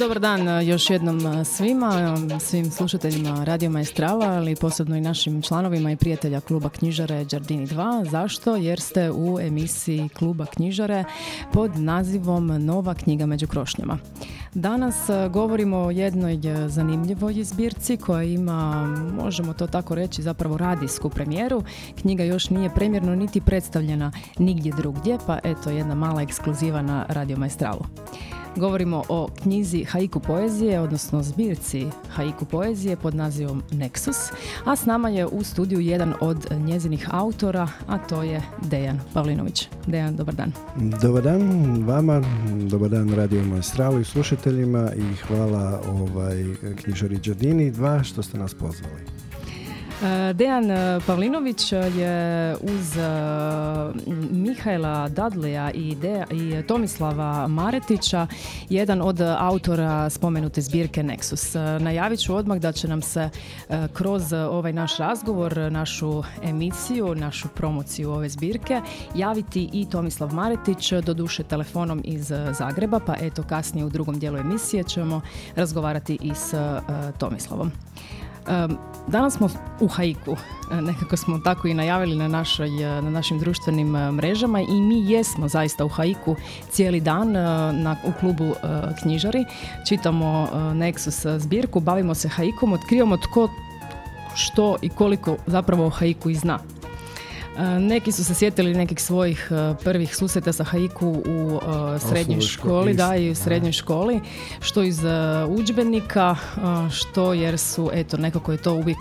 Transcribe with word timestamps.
Dobar 0.00 0.20
dan 0.20 0.48
e, 0.48 0.64
još 0.64 0.90
jednom 0.90 1.26
e, 1.26 1.44
svima, 1.44 2.16
e, 2.36 2.40
svim 2.40 2.70
slušateljima 2.70 3.44
Radio 3.44 3.70
Maestrala, 3.70 4.26
ali 4.26 4.56
posebno 4.56 4.96
i 4.96 5.00
našim 5.00 5.42
članovima 5.42 5.92
i 5.92 5.96
prijatelja 5.96 6.40
kluba 6.40 6.68
knjižare 6.68 7.24
Đardini 7.24 7.66
2. 7.66 8.10
Zašto? 8.10 8.56
Jer 8.56 8.80
ste 8.80 9.10
u 9.10 9.40
emisiji 9.40 10.08
kluba 10.08 10.46
knjižare 10.46 11.04
pod 11.52 11.76
nazivom 11.76 12.46
Nova 12.46 12.94
knjiga 12.94 13.26
među 13.26 13.46
krošnjama. 13.46 13.98
Danas 14.54 14.96
govorimo 15.30 15.78
o 15.78 15.90
jednoj 15.90 16.40
zanimljivoj 16.68 17.44
zbirci 17.44 17.96
koja 17.96 18.22
ima, 18.22 18.86
možemo 19.22 19.52
to 19.52 19.66
tako 19.66 19.94
reći, 19.94 20.22
zapravo 20.22 20.56
radijsku 20.56 21.10
premijeru. 21.10 21.62
Knjiga 22.00 22.24
još 22.24 22.50
nije 22.50 22.74
premjerno 22.74 23.14
niti 23.14 23.40
predstavljena 23.40 24.12
nigdje 24.38 24.72
drugdje, 24.76 25.18
pa 25.26 25.38
eto 25.44 25.70
jedna 25.70 25.94
mala 25.94 26.22
ekskluziva 26.22 26.82
na 26.82 27.06
Radio 27.08 27.36
Maestralu. 27.36 27.82
Govorimo 28.56 29.02
o 29.08 29.28
knjizi 29.42 29.84
Haiku 29.84 30.20
poezije, 30.20 30.80
odnosno 30.80 31.22
zbirci 31.22 31.86
Haiku 32.10 32.44
poezije 32.44 32.96
pod 32.96 33.14
nazivom 33.14 33.62
Nexus, 33.70 34.32
a 34.64 34.76
s 34.76 34.86
nama 34.86 35.08
je 35.08 35.26
u 35.26 35.44
studiju 35.44 35.80
jedan 35.80 36.14
od 36.20 36.46
njezinih 36.58 37.08
autora, 37.10 37.68
a 37.86 37.98
to 37.98 38.22
je 38.22 38.42
Dejan 38.62 39.00
Pavlinović. 39.14 39.68
Dejan, 39.86 40.16
dobar 40.16 40.34
dan. 40.34 40.52
Dobar 41.02 41.22
dan 41.22 41.42
vama, 41.86 42.22
dobar 42.70 42.90
dan 42.90 43.14
Radio 43.14 43.44
Maestralu 43.44 44.00
i 44.00 44.04
slušateljima 44.04 44.90
i 44.96 45.14
hvala 45.26 45.80
ovaj, 45.88 46.44
knjižari 46.82 47.18
Đardini 47.18 47.70
dva 47.70 48.02
što 48.02 48.22
ste 48.22 48.38
nas 48.38 48.54
pozvali. 48.54 49.19
E, 50.02 50.32
Dejan 50.32 50.70
e, 50.70 51.00
Pavlinović 51.06 51.72
je 51.72 52.56
uz 52.56 52.96
e, 52.96 53.02
Mihajla 54.30 55.08
Dadleja 55.08 55.70
i, 55.70 55.96
i 56.30 56.62
Tomislava 56.62 57.48
Maretića 57.48 58.26
jedan 58.68 59.02
od 59.02 59.20
autora 59.20 60.10
spomenute 60.10 60.60
zbirke 60.60 61.02
Nexus. 61.02 61.78
Najavit 61.80 62.20
ću 62.20 62.34
odmah 62.34 62.58
da 62.58 62.72
će 62.72 62.88
nam 62.88 63.02
se 63.02 63.30
kroz 63.92 64.32
ovaj 64.32 64.72
naš 64.72 64.96
razgovor, 64.96 65.58
našu 65.72 66.22
emisiju, 66.42 67.14
našu 67.14 67.48
promociju 67.48 68.10
ove 68.10 68.28
zbirke 68.28 68.80
javiti 69.14 69.70
i 69.72 69.86
Tomislav 69.90 70.34
Maretić, 70.34 70.92
doduše 70.92 71.42
telefonom 71.42 72.00
iz 72.04 72.32
Zagreba, 72.58 73.00
pa 73.06 73.14
eto 73.20 73.42
kasnije 73.42 73.84
u 73.84 73.90
drugom 73.90 74.18
dijelu 74.18 74.36
emisije 74.36 74.84
ćemo 74.84 75.20
razgovarati 75.56 76.18
i 76.22 76.34
s 76.34 76.54
Tomislavom. 77.18 77.72
Danas 79.06 79.34
smo 79.34 79.48
u 79.80 79.88
haiku, 79.88 80.36
e, 80.72 80.82
nekako 80.82 81.16
smo 81.16 81.38
tako 81.38 81.68
i 81.68 81.74
najavili 81.74 82.16
na, 82.16 82.28
našoj, 82.28 82.98
e, 82.98 83.02
na 83.02 83.10
našim 83.10 83.38
društvenim 83.38 83.96
e, 83.96 84.12
mrežama 84.12 84.60
i 84.60 84.80
mi 84.80 85.10
jesmo 85.10 85.48
zaista 85.48 85.84
u 85.84 85.88
haiku 85.88 86.36
cijeli 86.70 87.00
dan 87.00 87.32
na, 87.32 87.96
u 88.04 88.12
klubu 88.20 88.54
knjižari. 89.02 89.44
Čitamo 89.88 90.48
Nexus 90.52 91.38
zbirku, 91.38 91.80
bavimo 91.80 92.14
se 92.14 92.28
haikom, 92.28 92.72
otkrivamo 92.72 93.16
tko 93.16 93.48
što 94.34 94.76
i 94.82 94.88
koliko 94.88 95.36
zapravo 95.46 95.86
o 95.86 95.90
haiku 95.90 96.30
i 96.30 96.34
zna. 96.34 96.58
Neki 97.80 98.12
su 98.12 98.24
se 98.24 98.34
sjetili 98.34 98.74
nekih 98.74 99.02
svojih 99.02 99.50
prvih 99.84 100.16
susreta 100.16 100.52
sa 100.52 100.64
haiku 100.64 101.08
u 101.08 101.60
srednjoj 102.08 102.40
školi, 102.40 102.94
da 102.94 103.16
i 103.16 103.30
u 103.30 103.34
srednjoj 103.34 103.72
školi, 103.72 104.20
što 104.60 104.82
iz 104.82 105.00
udžbenika, 105.48 106.36
što 106.92 107.32
jer 107.32 107.58
su, 107.58 107.90
eto, 107.92 108.16
nekako 108.16 108.52
je 108.52 108.58
to 108.58 108.72
uvijek 108.74 108.98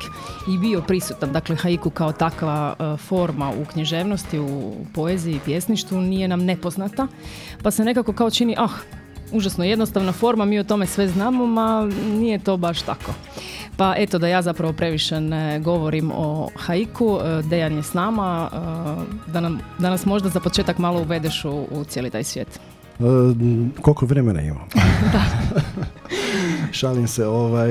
i 0.53 0.57
bio 0.57 0.81
prisutan. 0.81 1.31
Dakle, 1.31 1.55
haiku 1.55 1.89
kao 1.89 2.11
takva 2.11 2.75
forma 2.97 3.51
u 3.61 3.65
književnosti, 3.65 4.39
u 4.39 4.73
poeziji 4.93 5.35
i 5.35 5.39
pjesništvu 5.45 6.01
nije 6.01 6.27
nam 6.27 6.45
nepoznata, 6.45 7.07
pa 7.63 7.71
se 7.71 7.83
nekako 7.83 8.13
kao 8.13 8.29
čini, 8.29 8.55
ah, 8.57 8.98
užasno 9.31 9.63
jednostavna 9.63 10.11
forma, 10.11 10.45
mi 10.45 10.59
o 10.59 10.63
tome 10.63 10.85
sve 10.85 11.07
znamo, 11.07 11.45
ma 11.45 11.89
nije 12.19 12.39
to 12.39 12.57
baš 12.57 12.81
tako. 12.81 13.13
Pa 13.77 13.93
eto 13.97 14.19
da 14.19 14.27
ja 14.27 14.41
zapravo 14.41 14.73
previše 14.73 15.21
ne 15.21 15.59
govorim 15.59 16.11
o 16.15 16.49
haiku, 16.55 17.19
e, 17.23 17.41
Dejan 17.41 17.75
je 17.75 17.83
s 17.83 17.93
nama, 17.93 18.49
e, 18.53 19.31
da, 19.31 19.39
nam, 19.39 19.59
da 19.77 19.89
nas 19.89 20.05
možda 20.05 20.29
za 20.29 20.39
početak 20.39 20.77
malo 20.77 21.01
uvedeš 21.01 21.45
u, 21.45 21.67
u 21.71 21.83
cijeli 21.83 22.09
taj 22.09 22.23
svijet. 22.23 22.47
E, 22.99 23.03
koliko 23.81 24.05
vremena 24.05 24.41
imam? 24.41 24.67
da. 25.13 25.23
Šalim 26.71 27.07
se, 27.07 27.27
ovaj, 27.27 27.69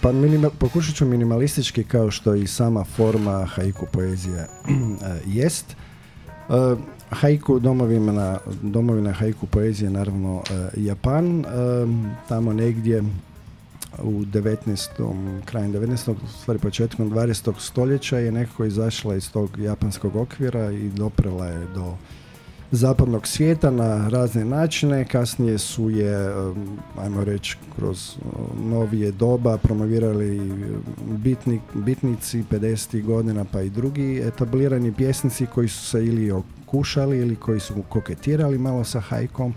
pa 0.00 0.10
pokušat 0.58 0.94
ću 0.94 1.04
minimalistički 1.04 1.84
kao 1.84 2.10
što 2.10 2.34
i 2.34 2.46
sama 2.46 2.84
forma 2.84 3.44
haiku 3.44 3.86
poezije 3.92 4.46
jest. 5.26 5.76
Haiku, 7.10 7.58
domovina, 7.58 8.38
domovina 8.62 9.12
haiku 9.12 9.46
poezije 9.46 9.90
naravno 9.90 10.42
Japan, 10.76 11.44
tamo 12.28 12.52
negdje 12.52 13.02
u 14.02 14.10
19. 14.10 15.42
krajem 15.44 15.72
19. 15.72 16.14
stvari 16.40 16.58
početkom 16.60 17.10
20. 17.10 17.52
stoljeća 17.58 18.18
je 18.18 18.32
nekako 18.32 18.64
izašla 18.64 19.16
iz 19.16 19.32
tog 19.32 19.58
japanskog 19.58 20.16
okvira 20.16 20.72
i 20.72 20.88
doprela 20.88 21.46
je 21.46 21.66
do 21.74 21.94
zapadnog 22.72 23.26
svijeta 23.26 23.70
na 23.70 24.08
razne 24.08 24.44
načine. 24.44 25.04
Kasnije 25.04 25.58
su 25.58 25.90
je, 25.90 26.32
ajmo 26.98 27.24
reći, 27.24 27.56
kroz 27.76 28.16
novije 28.64 29.12
doba 29.12 29.58
promovirali 29.58 30.40
bitni, 31.06 31.60
bitnici 31.74 32.44
50. 32.50 33.04
godina 33.04 33.44
pa 33.52 33.62
i 33.62 33.70
drugi 33.70 34.22
etablirani 34.26 34.92
pjesnici 34.92 35.46
koji 35.46 35.68
su 35.68 35.86
se 35.86 36.06
ili 36.06 36.30
okušali 36.30 37.18
ili 37.18 37.36
koji 37.36 37.60
su 37.60 37.74
koketirali 37.88 38.58
malo 38.58 38.84
sa 38.84 39.00
hajkom 39.00 39.54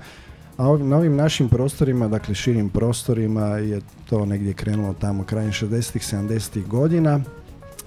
a 0.57 0.78
na 0.78 0.97
ovim 0.97 1.16
našim 1.16 1.50
prostorima, 1.50 2.07
dakle 2.07 2.35
širim 2.35 2.69
prostorima 2.69 3.46
je 3.46 3.81
to 4.09 4.25
negdje 4.25 4.53
krenulo 4.53 4.94
tamo 4.94 5.23
krajem 5.23 5.52
60-ih, 5.52 6.02
70-ih 6.02 6.68
godina 6.68 7.19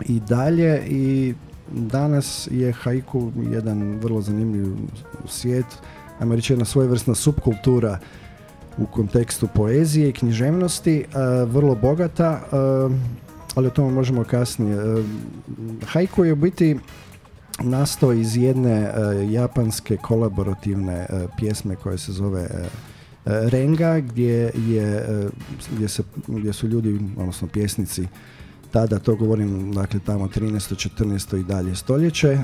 i 0.09 0.21
dalje 0.21 0.83
i 0.87 1.35
danas 1.73 2.49
je 2.51 2.73
haiku 2.73 3.33
jedan 3.53 3.99
vrlo 4.03 4.21
zanimljiv 4.21 4.67
svijet, 5.29 5.67
ajmo 6.21 6.35
reći 6.35 6.53
jedna 6.53 6.65
svojevrsna 6.65 7.15
subkultura 7.15 7.99
u 8.79 8.87
kontekstu 8.87 9.49
poezije 9.55 10.09
i 10.09 10.13
književnosti, 10.13 11.05
vrlo 11.47 11.75
bogata, 11.75 12.41
ali 13.55 13.67
o 13.67 13.71
tome 13.71 13.93
možemo 13.93 14.25
kasnije. 14.25 14.77
haiku 15.87 16.25
je 16.25 16.33
u 16.33 16.37
biti 16.37 16.77
nastao 17.63 18.13
iz 18.13 18.37
jedne 18.37 18.73
e, 18.73 18.93
japanske 19.31 19.97
kolaborativne 19.97 20.95
e, 20.95 21.27
pjesme 21.37 21.77
koja 21.77 21.99
se 21.99 22.13
zove 22.13 22.43
e, 22.43 22.69
Renga 23.25 24.01
gdje, 24.01 24.53
je, 24.69 25.29
gdje, 25.73 25.89
se, 25.89 26.03
gdje 26.27 26.53
su 26.53 26.69
ljudi, 26.69 27.01
odnosno 27.17 27.49
pjesnici, 27.49 28.07
tada 28.73 28.99
to 28.99 29.17
govorim, 29.17 29.73
dakle 29.73 30.01
tamo 30.07 30.29
13. 30.29 30.91
14. 30.99 31.41
i 31.41 31.45
dalje 31.45 31.75
stoljeće, 31.75 32.39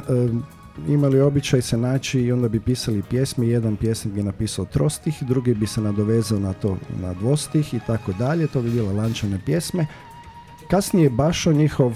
imali 0.88 1.20
običaj 1.20 1.62
se 1.62 1.76
naći 1.76 2.20
i 2.20 2.32
onda 2.32 2.48
bi 2.48 2.60
pisali 2.60 3.02
pjesme, 3.02 3.48
jedan 3.48 3.76
pjesnik 3.76 4.14
bi 4.14 4.22
napisao 4.22 4.64
trostih, 4.64 5.22
drugi 5.22 5.54
bi 5.54 5.66
se 5.66 5.80
nadovezao 5.80 6.38
na 6.38 6.52
to 6.52 6.76
na 7.00 7.14
dvostih 7.14 7.74
i 7.74 7.80
tako 7.86 8.12
dalje, 8.12 8.46
to 8.46 8.62
bi 8.62 8.70
bile 8.70 8.92
lančane 8.92 9.40
pjesme, 9.46 9.86
Kasnije 10.72 11.10
Bašo, 11.10 11.52
njihov 11.52 11.92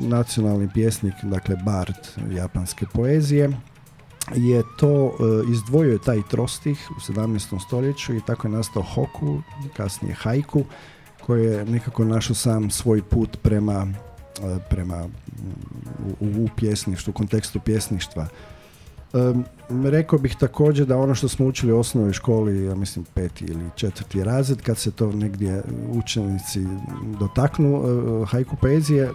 nacionalni 0.00 0.68
pjesnik, 0.74 1.14
dakle 1.22 1.56
bard 1.56 1.96
japanske 2.30 2.86
poezije, 2.92 3.50
je 4.34 4.62
to 4.76 5.06
e, 5.06 5.12
izdvojio 5.52 5.98
taj 5.98 6.22
trostih 6.30 6.90
u 6.96 7.12
17. 7.12 7.66
stoljeću 7.66 8.14
i 8.14 8.20
tako 8.26 8.48
je 8.48 8.52
nastao 8.52 8.82
hoku, 8.82 9.42
kasnije 9.76 10.14
haiku, 10.14 10.64
koji 11.26 11.44
je 11.44 11.64
nekako 11.64 12.04
našao 12.04 12.34
sam 12.34 12.70
svoj 12.70 13.02
put 13.02 13.38
prema, 13.42 13.86
e, 14.42 14.58
prema 14.70 15.08
u, 16.20 16.26
u 16.26 16.48
pjesništvu, 16.56 17.10
u 17.10 17.14
kontekstu 17.14 17.60
pjesništva. 17.60 18.28
Rekao 19.84 20.18
bih 20.18 20.36
također 20.40 20.86
da 20.86 20.96
ono 20.96 21.14
što 21.14 21.28
smo 21.28 21.46
učili 21.46 21.72
u 21.72 21.78
osnovnoj 21.78 22.12
školi, 22.12 22.64
ja 22.64 22.74
mislim 22.74 23.04
peti 23.14 23.44
ili 23.44 23.64
četvrti 23.74 24.24
razred, 24.24 24.62
kad 24.62 24.78
se 24.78 24.90
to 24.90 25.12
negdje 25.12 25.62
učenici 25.92 26.66
dotaknu 27.20 27.76
uh, 27.76 28.28
hajku 28.28 28.56
poezije, 28.56 29.10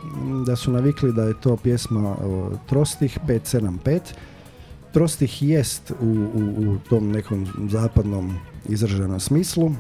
da 0.46 0.56
su 0.56 0.72
navikli 0.72 1.14
da 1.14 1.24
je 1.24 1.42
to 1.42 1.58
pjesma 1.58 2.12
uh, 2.12 2.54
Trostih 2.66 3.20
575. 3.28 4.00
Trostih 4.94 5.44
jest 5.44 5.92
u, 6.02 6.06
u, 6.06 6.72
u 6.72 6.78
tom 6.90 7.12
nekom 7.12 7.48
zapadnom 7.70 8.36
izraženom 8.70 9.20
smislu. 9.20 9.72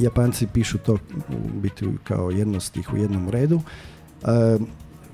Japanci 0.00 0.46
pišu 0.46 0.78
to 0.78 0.94
u 1.28 1.60
biti 1.60 1.88
kao 2.04 2.30
jednostih 2.30 2.92
u 2.92 2.96
jednom 2.96 3.28
redu. 3.28 3.60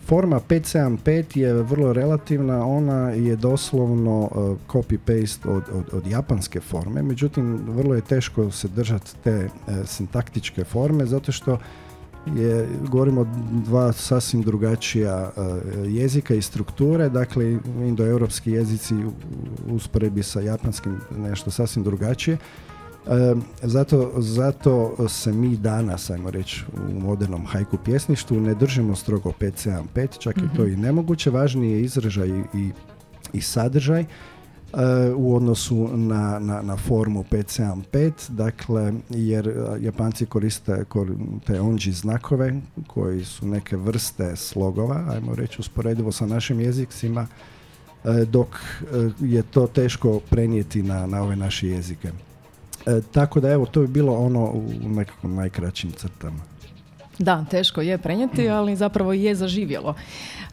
Forma 0.06 0.40
575 0.48 1.36
je 1.36 1.52
vrlo 1.54 1.92
relativna, 1.92 2.66
ona 2.66 3.10
je 3.10 3.36
doslovno 3.36 4.28
copy-paste 4.68 5.48
od, 5.48 5.62
od, 5.72 5.84
od, 5.92 6.06
japanske 6.06 6.60
forme, 6.60 7.02
međutim 7.02 7.60
vrlo 7.68 7.94
je 7.94 8.00
teško 8.00 8.50
se 8.50 8.68
držati 8.68 9.10
te 9.24 9.48
sintaktičke 9.84 10.64
forme 10.64 11.06
zato 11.06 11.32
što 11.32 11.58
je, 12.26 12.68
govorimo 12.88 13.26
dva 13.50 13.92
sasvim 13.92 14.42
drugačija 14.42 15.30
jezika 15.86 16.34
i 16.34 16.42
strukture, 16.42 17.08
dakle 17.08 17.58
indoeuropski 17.78 18.50
jezici 18.50 18.94
usporedbi 19.68 20.22
sa 20.22 20.40
japanskim 20.40 21.00
nešto 21.16 21.50
sasvim 21.50 21.84
drugačije 21.84 22.38
zato, 23.62 24.12
zato 24.16 25.08
se 25.08 25.32
mi 25.32 25.56
danas, 25.56 26.10
ajmo 26.10 26.30
reći, 26.30 26.64
u 26.88 27.00
modernom 27.00 27.46
hajku 27.46 27.76
pjesništvu 27.84 28.40
ne 28.40 28.54
držimo 28.54 28.96
strogo 28.96 29.32
575, 29.40 30.18
čak 30.18 30.36
mm 30.36 30.44
i 30.44 30.56
to 30.56 30.62
mhm. 30.62 30.72
i 30.72 30.76
nemoguće. 30.76 31.30
Važniji 31.30 31.72
je 31.72 31.82
izražaj 31.82 32.28
i, 32.28 32.70
i 33.32 33.40
sadržaj 33.40 34.04
u 35.16 35.36
odnosu 35.36 35.88
na, 35.96 36.38
na, 36.38 36.62
na 36.62 36.76
formu 36.76 37.24
575, 37.30 38.12
dakle, 38.28 38.92
jer 39.10 39.52
Japanci 39.80 40.26
koriste 40.26 40.84
te 41.46 41.60
onji 41.60 41.92
znakove 41.92 42.60
koji 42.86 43.24
su 43.24 43.46
neke 43.46 43.76
vrste 43.76 44.36
slogova, 44.36 45.04
ajmo 45.10 45.34
reći, 45.34 45.56
usporedivo 45.60 46.12
sa 46.12 46.26
našim 46.26 46.60
jezicima, 46.60 47.26
dok 48.26 48.48
je 49.20 49.42
to 49.42 49.66
teško 49.66 50.20
prenijeti 50.30 50.82
na, 50.82 51.06
na 51.06 51.22
ove 51.22 51.36
naše 51.36 51.68
jezike. 51.68 52.12
E, 52.86 53.00
tako 53.12 53.40
da 53.40 53.50
evo, 53.50 53.66
to 53.66 53.80
bi 53.80 53.86
bilo 53.86 54.14
ono 54.14 54.44
u 54.44 54.88
nekakvom 54.88 55.34
najkraćim 55.34 55.92
crtama. 55.92 56.40
Da, 57.18 57.44
teško 57.50 57.80
je 57.80 57.98
prenijeti, 57.98 58.48
ali 58.48 58.76
zapravo 58.76 59.12
je 59.12 59.34
zaživjelo. 59.34 59.94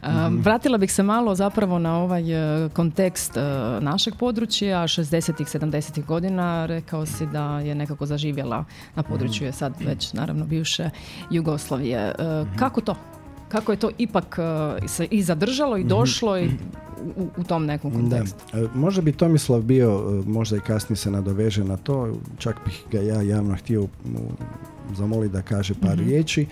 E, 0.02 0.12
mhm. 0.12 0.40
Vratila 0.40 0.78
bih 0.78 0.92
se 0.92 1.02
malo 1.02 1.34
zapravo 1.34 1.78
na 1.78 1.98
ovaj 1.98 2.32
e, 2.64 2.68
kontekst 2.68 3.32
našeg 3.80 4.14
područja, 4.14 4.82
60-ih, 4.82 5.46
70-ih 5.46 6.04
godina, 6.04 6.66
rekao 6.66 7.06
si 7.06 7.26
da 7.26 7.60
je 7.60 7.74
nekako 7.74 8.06
zaživjela 8.06 8.64
na 8.94 9.02
području 9.02 9.46
je 9.46 9.52
sad 9.52 9.72
već 9.80 10.12
naravno 10.12 10.44
bivše 10.44 10.90
Jugoslavije. 11.30 12.14
Mhm. 12.18 12.56
Kako 12.56 12.80
to? 12.80 12.94
Kako 13.48 13.72
je 13.72 13.78
to 13.78 13.90
ipak 13.98 14.38
se 14.86 15.04
i 15.10 15.22
zadržalo 15.22 15.76
i 15.76 15.80
mhm. 15.80 15.88
došlo 15.88 16.38
i 16.38 16.48
u, 17.16 17.28
u 17.36 17.44
tom 17.44 17.66
nekom 17.66 17.90
kontekstu. 17.90 18.44
Da. 18.52 18.58
E, 18.58 18.68
možda 18.74 19.02
bi 19.02 19.12
Tomislav 19.12 19.62
bio, 19.62 19.90
e, 19.90 20.28
možda 20.28 20.56
i 20.56 20.60
kasnije 20.60 20.96
se 20.96 21.10
nadoveže 21.10 21.64
na 21.64 21.76
to, 21.76 22.14
čak 22.38 22.56
bih 22.64 22.82
ga 22.92 23.00
ja 23.00 23.22
javno 23.22 23.56
htio 23.56 23.86
zamoliti 24.96 25.32
da 25.32 25.42
kaže 25.42 25.74
par 25.74 25.96
mm 25.96 26.00
riječi. 26.00 26.46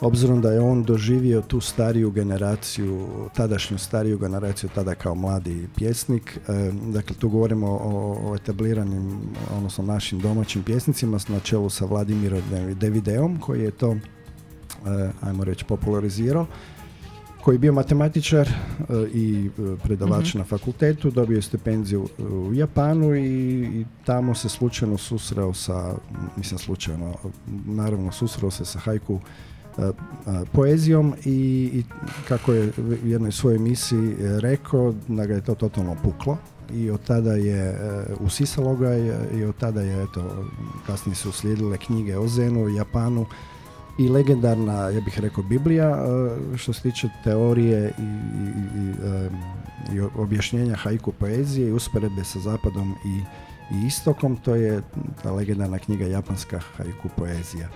Obzirom 0.00 0.40
da 0.40 0.52
je 0.52 0.60
on 0.60 0.82
doživio 0.82 1.40
tu 1.40 1.60
stariju 1.60 2.10
generaciju, 2.10 3.06
tadašnju 3.34 3.78
stariju 3.78 4.18
generaciju, 4.18 4.70
tada 4.74 4.94
kao 4.94 5.14
mladi 5.14 5.68
pjesnik. 5.76 6.40
E, 6.48 6.72
dakle, 6.92 7.16
tu 7.16 7.28
govorimo 7.28 7.66
o, 7.66 8.16
o 8.24 8.34
etabliranim, 8.34 9.20
odnosno 9.56 9.84
našim 9.84 10.18
domaćim 10.18 10.62
pjesnicima 10.62 11.18
na 11.28 11.40
čelu 11.40 11.70
sa 11.70 11.84
Vladimirom 11.84 12.42
Devideom, 12.74 13.40
koji 13.40 13.62
je 13.62 13.70
to, 13.70 13.96
ajmo 15.22 15.44
reći, 15.44 15.64
popularizirao 15.64 16.46
koji 17.42 17.54
je 17.54 17.58
bio 17.58 17.72
matematičar 17.72 18.48
e, 18.48 18.52
i 19.14 19.50
e, 19.58 19.76
predavač 19.82 20.34
mhm. 20.34 20.38
na 20.38 20.44
fakultetu, 20.44 21.10
dobio 21.10 21.36
je 21.36 21.42
stipendiju 21.42 22.08
u 22.18 22.54
Japanu 22.54 23.16
i, 23.16 23.84
tamo 24.04 24.34
se 24.34 24.48
slučajno 24.48 24.98
susreo 24.98 25.54
sa, 25.54 25.94
mislim 26.36 26.58
slučajno, 26.58 27.14
naravno 27.66 28.12
susreo 28.12 28.50
se 28.50 28.64
sa 28.64 28.78
hajku 28.78 29.20
e, 29.78 29.90
poezijom 30.52 31.14
i, 31.24 31.84
kako 32.28 32.52
je 32.52 32.72
u 33.04 33.06
jednoj 33.06 33.32
svojoj 33.32 33.56
emisiji 33.56 34.14
rekao 34.18 34.94
da 35.08 35.26
ga 35.26 35.34
je 35.34 35.44
to 35.44 35.54
totalno 35.54 35.96
puklo 36.02 36.36
i 36.74 36.90
od 36.90 37.04
tada 37.06 37.32
je 37.32 37.78
usisalo 38.20 38.76
ga 38.76 38.96
i 39.34 39.44
od 39.44 39.56
tada 39.56 39.80
je 39.80 40.02
eto 40.02 40.46
kasnije 40.86 41.16
su 41.16 41.28
uslijedile 41.28 41.78
knjige 41.78 42.18
o 42.18 42.28
Zenu, 42.28 42.68
Japanu 42.68 43.26
i 44.04 44.08
legendarna, 44.08 44.88
ja 44.88 45.00
bih 45.00 45.20
rekao, 45.20 45.44
Biblija 45.44 45.88
e, 45.88 46.58
što 46.58 46.72
se 46.72 46.82
tiče 46.82 47.08
teorije 47.24 47.92
i, 47.98 48.02
i, 48.02 48.84
i, 49.94 49.96
i 49.96 50.00
objašnjenja 50.16 50.76
haiku 50.76 51.12
poezije 51.12 51.68
i 51.68 51.72
usporedbe 51.72 52.24
sa 52.24 52.40
zapadom 52.40 52.94
i, 53.04 53.20
i 53.74 53.86
istokom, 53.86 54.36
to 54.36 54.54
je 54.54 54.82
ta 55.22 55.32
legendarna 55.32 55.78
knjiga 55.78 56.04
Japanska 56.04 56.60
haiku 56.76 57.08
poezija 57.16 57.68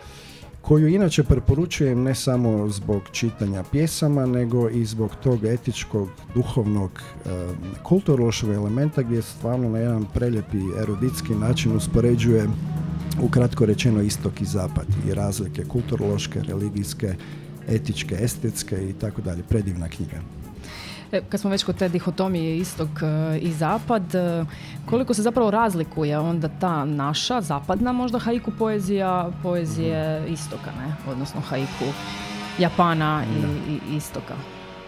koju 0.69 0.88
inače 0.88 1.25
preporučujem 1.25 2.02
ne 2.02 2.14
samo 2.14 2.69
zbog 2.69 3.02
čitanja 3.12 3.64
pjesama, 3.73 4.26
nego 4.26 4.69
i 4.69 4.84
zbog 4.84 5.11
tog 5.23 5.44
etičkog, 5.44 6.08
duhovnog, 6.34 6.90
kulturološkog 7.82 8.50
elementa 8.50 9.02
gdje 9.02 9.23
stvarno 9.23 9.69
na 9.69 9.78
jedan 9.78 10.05
preljepi 10.14 10.58
eruditski 10.82 11.34
način 11.34 11.76
uspoređuje 11.76 12.49
ukratko 13.23 13.67
rečeno 13.67 14.03
istok 14.03 14.41
i 14.41 14.45
zapad 14.45 14.87
i 15.09 15.15
razlike 15.15 15.65
kulturološke, 15.65 16.43
religijske, 16.49 17.15
etičke, 17.69 18.17
estetske 18.21 18.89
i 18.91 18.93
tako 18.93 19.23
dalje. 19.23 19.43
Predivna 19.43 19.89
knjiga. 19.89 20.17
E, 21.13 21.21
kad 21.29 21.41
smo 21.41 21.51
već 21.51 21.65
kod 21.65 21.77
te 21.77 21.89
dihotomije 21.89 22.57
istok 22.59 22.89
e, 23.03 23.39
i 23.39 23.53
zapad, 23.53 24.15
e, 24.15 24.45
koliko 24.87 25.15
se 25.15 25.23
zapravo 25.23 25.51
razlikuje 25.51 26.19
onda 26.19 26.49
ta 26.61 26.85
naša 26.85 27.41
zapadna 27.41 27.93
možda 27.93 28.19
haiku 28.19 28.51
poezija, 28.59 29.31
poezije 29.43 30.21
mhm. 30.21 30.33
istoka, 30.33 30.71
ne? 30.79 31.12
odnosno 31.12 31.41
haiku 31.41 31.85
Japana 32.59 33.25
i, 33.69 33.73
i 33.73 33.97
istoka? 33.97 34.35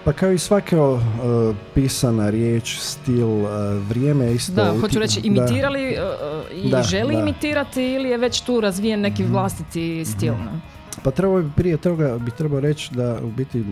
Pa 0.08 0.12
kao 0.12 0.32
i 0.32 0.38
svaka 0.38 0.82
uh, 0.82 1.00
pisana 1.74 2.30
riječ, 2.30 2.78
stil, 2.78 3.28
uh, 3.28 3.48
vrijeme 3.88 4.32
isto... 4.32 4.52
Da, 4.52 4.74
hoću 4.80 4.98
reći, 4.98 5.20
imitirali 5.24 5.96
uh, 6.52 6.80
i 6.80 6.82
želi 6.82 7.14
imitirati 7.14 7.82
ili 7.82 8.08
je 8.08 8.18
već 8.18 8.40
tu 8.40 8.60
razvijen 8.60 9.00
neki 9.00 9.22
mhm. 9.22 9.32
vlastiti 9.32 10.04
stil? 10.04 10.34
mm 10.34 10.62
Pa 11.02 11.10
trebao 11.10 11.42
bi 11.42 11.50
prije 11.56 11.76
toga 11.76 12.18
bi 12.18 12.30
trebao 12.30 12.60
reći 12.60 12.94
da 12.94 13.18
u 13.22 13.30
biti 13.30 13.64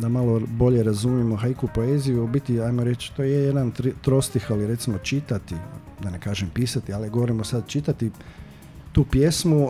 da 0.00 0.08
malo 0.08 0.40
bolje 0.46 0.82
razumijemo 0.82 1.36
haiku 1.36 1.68
poeziju, 1.74 2.24
u 2.24 2.28
biti 2.28 2.60
ajmo 2.60 2.84
reći 2.84 3.12
to 3.16 3.22
je 3.22 3.42
jedan 3.44 3.70
tri, 3.70 3.92
trostih, 4.02 4.46
ali 4.50 4.66
recimo 4.66 4.98
čitati, 4.98 5.54
da 6.02 6.10
ne 6.10 6.20
kažem 6.20 6.50
pisati, 6.54 6.92
ali 6.92 7.10
govorimo 7.10 7.44
sad 7.44 7.66
čitati 7.66 8.10
tu 8.92 9.04
pjesmu, 9.04 9.68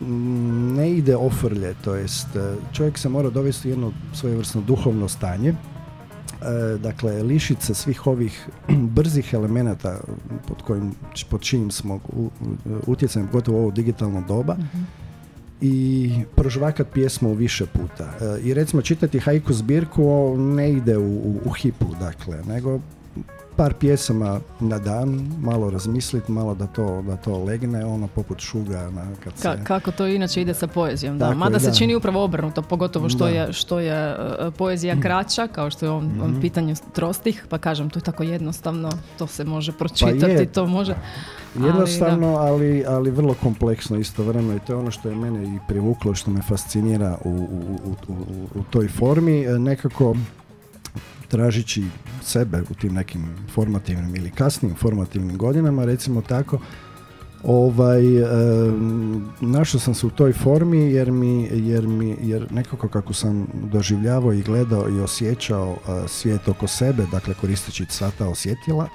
ne 0.00 0.90
ide 0.90 1.16
ofrlje, 1.16 1.74
to 1.84 1.94
jest 1.94 2.36
e, 2.36 2.54
čovjek 2.72 2.98
se 2.98 3.08
mora 3.08 3.30
dovesti 3.30 3.68
u 3.68 3.70
jedno 3.70 3.92
svojevrsno 4.14 4.60
duhovno 4.60 5.08
stanje, 5.08 5.48
e, 5.50 5.56
dakle 6.78 7.22
lišiti 7.22 7.64
se 7.64 7.74
svih 7.74 8.06
ovih 8.06 8.48
brzih 8.96 9.34
elemenata 9.34 10.00
pod, 10.48 10.62
kojim, 10.62 10.94
pod 11.30 11.40
čijim 11.40 11.70
smo 11.70 12.00
utjecajem 12.86 13.28
gotovo 13.32 13.58
ovo 13.58 13.70
digitalno 13.70 14.24
doba 14.28 14.54
mhm. 14.54 14.82
i 15.60 16.10
prožvakat 16.34 16.86
pjesmu 16.92 17.34
više 17.34 17.66
puta. 17.66 18.12
E, 18.20 18.40
I 18.40 18.54
recimo 18.54 18.82
čitati 18.82 19.18
haiku 19.18 19.52
zbirku 19.52 20.34
ne 20.38 20.72
ide 20.72 20.98
u, 20.98 21.14
u, 21.14 21.40
u 21.44 21.50
hipu, 21.50 21.86
dakle, 22.00 22.42
nego 22.48 22.80
par 23.56 23.74
pjesama 23.74 24.40
na 24.60 24.78
dan, 24.78 25.32
malo 25.40 25.70
razmisliti, 25.70 26.32
malo 26.32 26.54
da 26.54 26.66
to, 26.66 27.02
da 27.06 27.16
to 27.16 27.44
legne, 27.44 27.84
ono 27.84 28.08
poput 28.08 28.40
šuga. 28.40 28.90
Na, 28.90 29.06
kad 29.24 29.32
se... 29.36 29.64
kako 29.64 29.90
to 29.90 30.06
inače 30.06 30.40
ide 30.40 30.54
sa 30.54 30.66
poezijom, 30.66 31.18
da. 31.18 31.34
Mada 31.34 31.60
se 31.60 31.74
čini 31.74 31.94
upravo 31.94 32.24
obrnuto, 32.24 32.62
pogotovo 32.62 33.08
što 33.08 33.26
je, 33.28 33.52
što 33.52 33.80
je 33.80 33.94
e, 33.94 34.16
poezija 34.58 34.94
mm. 34.94 35.00
kraća, 35.00 35.46
kao 35.46 35.70
što 35.70 35.86
je 35.86 35.90
on, 35.90 36.04
mm 36.04 36.36
pitanju 36.40 36.74
trostih, 36.92 37.46
pa 37.48 37.58
kažem, 37.58 37.90
to 37.90 37.98
je 37.98 38.02
tako 38.02 38.22
jednostavno, 38.22 38.90
to 39.18 39.26
se 39.26 39.44
može 39.44 39.72
pa 39.72 39.78
pročitati, 39.78 40.46
to 40.46 40.66
može... 40.66 40.94
Jednostavno, 41.54 42.26
ali, 42.26 42.84
ali, 42.86 43.10
vrlo 43.10 43.34
kompleksno 43.42 43.96
istovremeno 43.96 44.56
i 44.56 44.60
to 44.66 44.72
je 44.72 44.76
ono 44.76 44.90
što 44.90 45.08
je 45.08 45.16
mene 45.16 45.56
i 45.56 45.58
privuklo, 45.68 46.14
što 46.14 46.30
me 46.30 46.42
fascinira 46.42 47.18
u, 47.24 47.30
u, 47.30 47.94
u, 48.08 48.14
u 48.54 48.62
toj 48.70 48.88
formi. 48.88 49.44
E, 49.44 49.58
nekako 49.58 50.14
tražići 51.28 51.84
sebe 52.22 52.62
u 52.70 52.74
tim 52.74 52.94
nekim 52.94 53.24
formativnim 53.54 54.16
ili 54.16 54.30
kasnim 54.30 54.74
formativnim 54.74 55.38
godinama, 55.38 55.84
recimo 55.84 56.22
tako, 56.22 56.58
ovaj, 57.44 58.16
e, 58.16 58.26
našao 59.40 59.80
sam 59.80 59.94
se 59.94 60.06
u 60.06 60.10
toj 60.10 60.32
formi 60.32 60.78
jer 60.78 61.10
mi, 61.10 61.48
jer 61.52 61.86
mi, 61.86 62.16
jer 62.22 62.52
nekako 62.52 62.88
kako 62.88 63.12
sam 63.12 63.46
doživljavao 63.72 64.32
i 64.32 64.42
gledao 64.42 64.88
i 64.88 65.00
osjećao 65.00 65.76
svijet 66.08 66.48
oko 66.48 66.66
sebe, 66.66 67.06
dakle 67.12 67.34
koristeći 67.34 67.86
sva 67.88 68.10
ta 68.18 68.28
osjetila, 68.28 68.88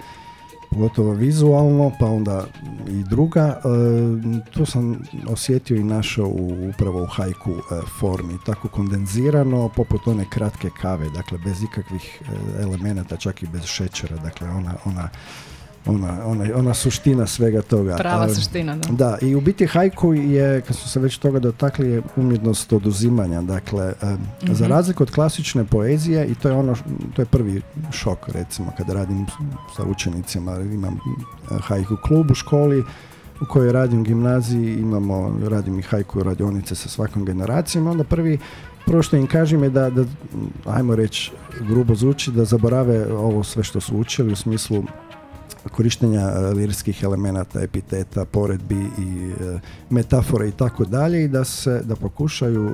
pogotovo 0.72 1.12
vizualno, 1.14 1.92
pa 2.00 2.06
onda 2.06 2.46
i 2.88 3.04
druga. 3.04 3.60
E, 3.60 4.52
tu 4.52 4.66
sam 4.66 5.04
osjetio 5.28 5.78
i 5.78 5.84
našao 5.84 6.28
u, 6.28 6.70
upravo 6.70 7.04
u 7.04 7.06
hajku 7.06 7.52
e, 7.52 7.82
formi, 8.00 8.38
tako 8.46 8.68
kondenzirano, 8.68 9.70
poput 9.70 10.08
one 10.08 10.26
kratke 10.30 10.70
kave, 10.82 11.10
dakle 11.10 11.38
bez 11.38 11.64
ikakvih 11.64 12.22
e, 12.22 12.62
elemenata, 12.62 13.18
čak 13.18 13.44
i 13.44 13.48
bez 13.48 13.64
šećera, 13.64 14.18
dakle 14.18 14.50
ona, 14.50 14.74
ona 14.86 15.10
ona, 15.86 16.26
ona, 16.26 16.46
ona 16.56 16.74
suština 16.74 17.28
svega 17.28 17.62
toga. 17.62 17.96
Prava 17.96 18.30
suština, 18.30 18.76
da. 18.76 18.94
Da, 18.94 19.18
i 19.22 19.36
u 19.36 19.42
biti 19.42 19.68
hajku 19.68 20.14
je, 20.14 20.62
kad 20.62 20.76
smo 20.76 20.88
se 20.88 21.00
već 21.00 21.18
toga 21.18 21.40
dotakli, 21.40 21.90
je 21.90 22.02
umjetnost 22.16 22.74
oduzimanja. 22.74 23.42
Dakle, 23.42 23.94
mhm. 24.44 24.54
za 24.54 24.68
razliku 24.68 25.04
od 25.04 25.12
klasične 25.12 25.66
poezije, 25.66 26.28
i 26.28 26.36
to 26.36 26.50
je 26.50 26.56
ono, 26.56 26.76
to 27.16 27.22
je 27.22 27.26
prvi 27.26 27.62
šok, 27.92 28.28
recimo, 28.28 28.72
kada 28.78 28.94
radim 28.94 29.26
sa 29.76 29.84
učenicima, 29.84 30.60
imam 30.60 31.00
hajku 31.50 31.98
klub 32.04 32.32
u 32.32 32.36
školi, 32.36 32.84
u 33.42 33.46
kojoj 33.46 33.72
radim 33.72 34.00
u 34.00 34.04
gimnaziji, 34.04 34.74
imamo, 34.74 35.40
radim 35.48 35.80
i 35.80 35.82
hajku 35.82 36.24
radionice 36.24 36.76
sa 36.76 36.90
svakom 36.90 37.26
generacijom, 37.26 37.88
onda 37.88 38.04
prvi 38.04 38.40
Prvo 38.86 39.04
što 39.04 39.18
im 39.18 39.28
kažem 39.28 39.64
je 39.64 39.70
da, 39.70 39.90
da 39.90 40.06
ajmo 40.66 40.96
reći, 40.96 41.32
grubo 41.60 41.96
zvuči, 41.96 42.32
da 42.32 42.46
zaborave 42.46 43.14
ovo 43.14 43.44
sve 43.44 43.64
što 43.64 43.80
su 43.80 43.98
učili 43.98 44.34
u 44.34 44.36
smislu 44.36 44.84
korištenja 45.72 46.22
e, 46.22 46.54
lirskih 46.54 47.04
elemenata, 47.04 47.62
epiteta, 47.62 48.26
poredbi 48.26 48.76
i 48.76 49.32
e, 49.42 49.60
metafore 49.90 50.48
i 50.48 50.52
tako 50.52 50.86
dalje 50.86 51.24
i 51.24 51.28
da 51.28 51.44
se 51.44 51.82
da 51.84 51.96
pokušaju 51.96 52.70
e, 52.70 52.74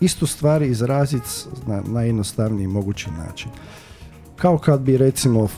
istu 0.00 0.26
stvari 0.26 0.68
izraziti 0.68 1.28
na 1.66 1.82
najjednostavniji 1.86 2.66
mogući 2.66 3.10
način. 3.10 3.50
Kao 4.36 4.58
kad 4.58 4.80
bi 4.80 4.96
recimo 4.96 5.48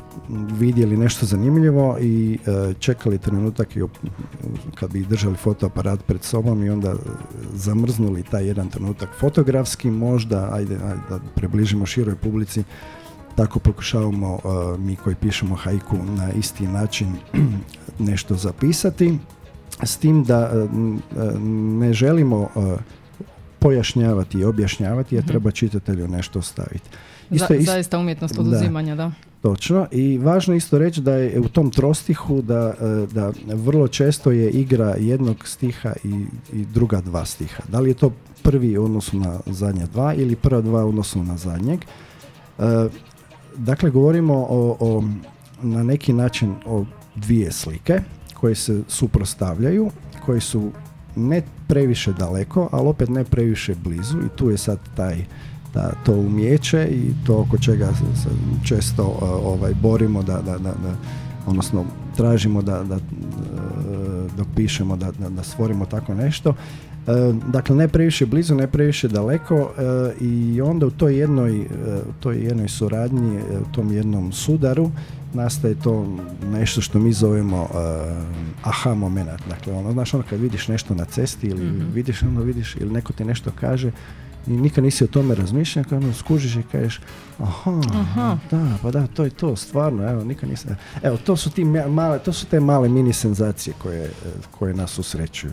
vidjeli 0.59 0.97
nešto 0.97 1.27
zanimljivo 1.27 1.99
i 2.01 2.39
čekali 2.79 3.19
trenutak 3.19 3.77
i 3.77 3.81
kad 4.75 4.93
bi 4.93 5.05
držali 5.05 5.37
fotoaparat 5.37 6.05
pred 6.07 6.25
sobom 6.25 6.65
i 6.65 6.71
onda 6.71 6.95
zamrznuli 7.55 8.23
taj 8.23 8.47
jedan 8.47 8.69
trenutak 8.69 9.09
fotografski 9.19 9.91
možda, 9.91 10.49
ajde, 10.53 10.75
ajde 10.75 11.01
da 11.09 11.21
približimo 11.35 11.87
široj 11.87 12.17
publici 12.17 12.65
tako 13.41 13.59
pokušavamo 13.59 14.35
uh, 14.35 14.81
mi 14.81 14.97
koji 14.97 15.17
pišemo 15.17 15.55
haiku 15.55 15.97
na 16.17 16.33
isti 16.33 16.67
način 16.67 17.09
nešto 18.11 18.35
zapisati 18.35 19.19
s 19.83 19.97
tim 19.97 20.25
da 20.25 20.51
uh, 20.53 20.71
uh, 20.71 21.41
ne 21.81 21.93
želimo 21.93 22.49
pojašnjavati 23.59 24.39
i 24.39 24.45
objašnjavati 24.45 25.15
jer 25.15 25.25
mhm. 25.25 25.29
treba 25.31 25.51
čitatelju 25.51 26.09
nešto 26.09 26.43
staviti. 26.43 26.89
Isto 27.31 27.55
Za, 27.55 27.63
zaista 27.65 27.99
umjetnost 27.99 28.39
oduzimanja, 28.39 28.95
da. 28.95 29.13
Točno 29.43 29.87
i 29.91 30.19
važno 30.19 30.55
isto 30.55 30.79
reći 30.79 31.01
da 31.01 31.15
je 31.15 31.41
u 31.41 31.49
tom 31.49 31.71
trostihu 31.71 32.43
da, 32.43 32.75
da 33.13 33.33
vrlo 33.47 33.89
često 33.89 34.31
je 34.31 34.51
igra 34.51 34.95
jednog 34.99 35.49
stiha 35.49 35.93
i, 36.05 36.25
i 36.53 36.65
druga 36.65 37.01
dva 37.01 37.25
stiha. 37.25 37.63
Da 37.69 37.81
li 37.81 37.91
je 37.91 37.95
to 37.95 38.13
prvi 38.43 38.79
u 38.79 38.85
odnosu 38.85 39.19
na 39.19 39.41
zadnja 39.47 39.87
dva 39.87 40.15
ili 40.15 40.37
prva 40.37 40.61
dva 40.61 40.85
u 40.85 40.89
odnosu 40.89 41.25
na 41.25 41.37
zadnjeg. 41.37 41.81
Dakle, 43.57 43.91
govorimo 43.91 44.35
o, 44.35 44.77
o, 44.81 45.03
na 45.63 45.83
neki 45.83 46.13
način 46.13 46.55
o 46.67 46.85
dvije 47.15 47.53
slike 47.53 48.01
koje 48.35 48.55
se 48.55 48.83
suprostavljaju, 48.89 49.91
koje 50.27 50.41
su 50.41 50.71
ne 51.17 51.43
previše 51.69 52.13
daleko, 52.13 52.69
ali 52.73 52.89
opet 52.89 53.09
ne 53.09 53.25
previše 53.25 53.75
blizu 53.75 54.19
i 54.19 54.37
tu 54.37 54.51
je 54.51 54.59
sad 54.59 54.79
taj 54.97 55.25
da, 55.75 55.93
to 56.05 56.13
umjeće 56.13 56.89
i 56.91 57.13
to 57.27 57.39
oko 57.39 57.59
čega 57.59 57.87
se, 57.95 58.29
često 58.65 59.19
ovaj, 59.45 59.75
borimo 59.83 60.23
da, 60.23 60.41
da, 60.41 60.59
da, 60.59 60.73
odnosno 61.47 61.85
tražimo 62.17 62.63
da, 62.63 62.83
da 62.83 62.99
dok 64.37 64.47
pišemo 64.57 64.97
da, 64.97 65.11
da, 65.29 65.43
stvorimo 65.43 65.87
tako 65.87 66.15
nešto. 66.15 66.51
E, 66.51 66.55
dakle, 67.53 67.77
ne 67.77 67.89
previše 67.89 68.27
blizu, 68.27 68.55
ne 68.55 68.67
previše 68.67 69.09
daleko 69.09 69.55
e, 69.55 69.83
i 70.21 70.61
onda 70.61 70.87
u 70.87 70.91
toj 70.91 71.19
jednoj, 71.19 71.61
e, 71.61 71.67
toj 72.21 72.39
jednoj 72.39 72.69
suradnji, 72.69 73.39
u 73.39 73.75
tom 73.75 73.93
jednom 73.93 74.33
sudaru 74.33 74.91
nastaje 75.35 75.75
to 75.75 76.17
nešto 76.53 76.81
što 76.81 76.99
mi 76.99 77.13
zovemo 77.13 77.69
aha 78.63 78.95
moment. 78.95 79.41
Dakle, 79.49 79.73
ono, 79.73 79.93
znaš, 79.93 80.15
ono 80.15 80.25
kad 80.31 80.41
vidiš 80.41 80.69
nešto 80.69 80.95
na 80.95 81.05
cesti 81.05 81.47
ili 81.47 81.65
mm 81.65 81.91
vidiš, 81.95 82.23
ono 82.23 82.43
vidiš 82.43 82.77
ili 82.77 82.93
neko 82.93 83.13
ti 83.13 83.25
nešto 83.25 83.51
kaže 83.61 83.91
i 84.47 84.51
nikad 84.51 84.85
nisi 84.85 85.05
o 85.05 85.07
tome 85.07 85.35
razmišljao, 85.35 85.85
kad 85.85 86.05
ono 86.05 86.13
skužiš 86.13 86.57
i 86.57 86.63
kažeš 86.73 87.01
aha, 87.39 87.81
aha, 87.95 88.39
da, 88.51 88.79
pa 88.83 88.91
da, 88.91 89.07
to 89.07 89.25
je 89.25 89.31
to, 89.31 89.57
stvarno, 89.57 90.11
evo, 90.11 90.25
nikad 90.25 90.49
nisam, 90.49 90.77
evo, 91.03 91.17
to 91.17 91.37
su, 91.37 91.51
ti 91.51 91.65
male, 91.65 92.19
to 92.19 92.33
su 92.33 92.47
te 92.47 92.61
male 92.61 92.89
mini 92.89 93.13
senzacije 93.13 93.75
koje, 93.83 94.11
koje 94.51 94.75
nas 94.75 94.99
usrećuju. 94.99 95.53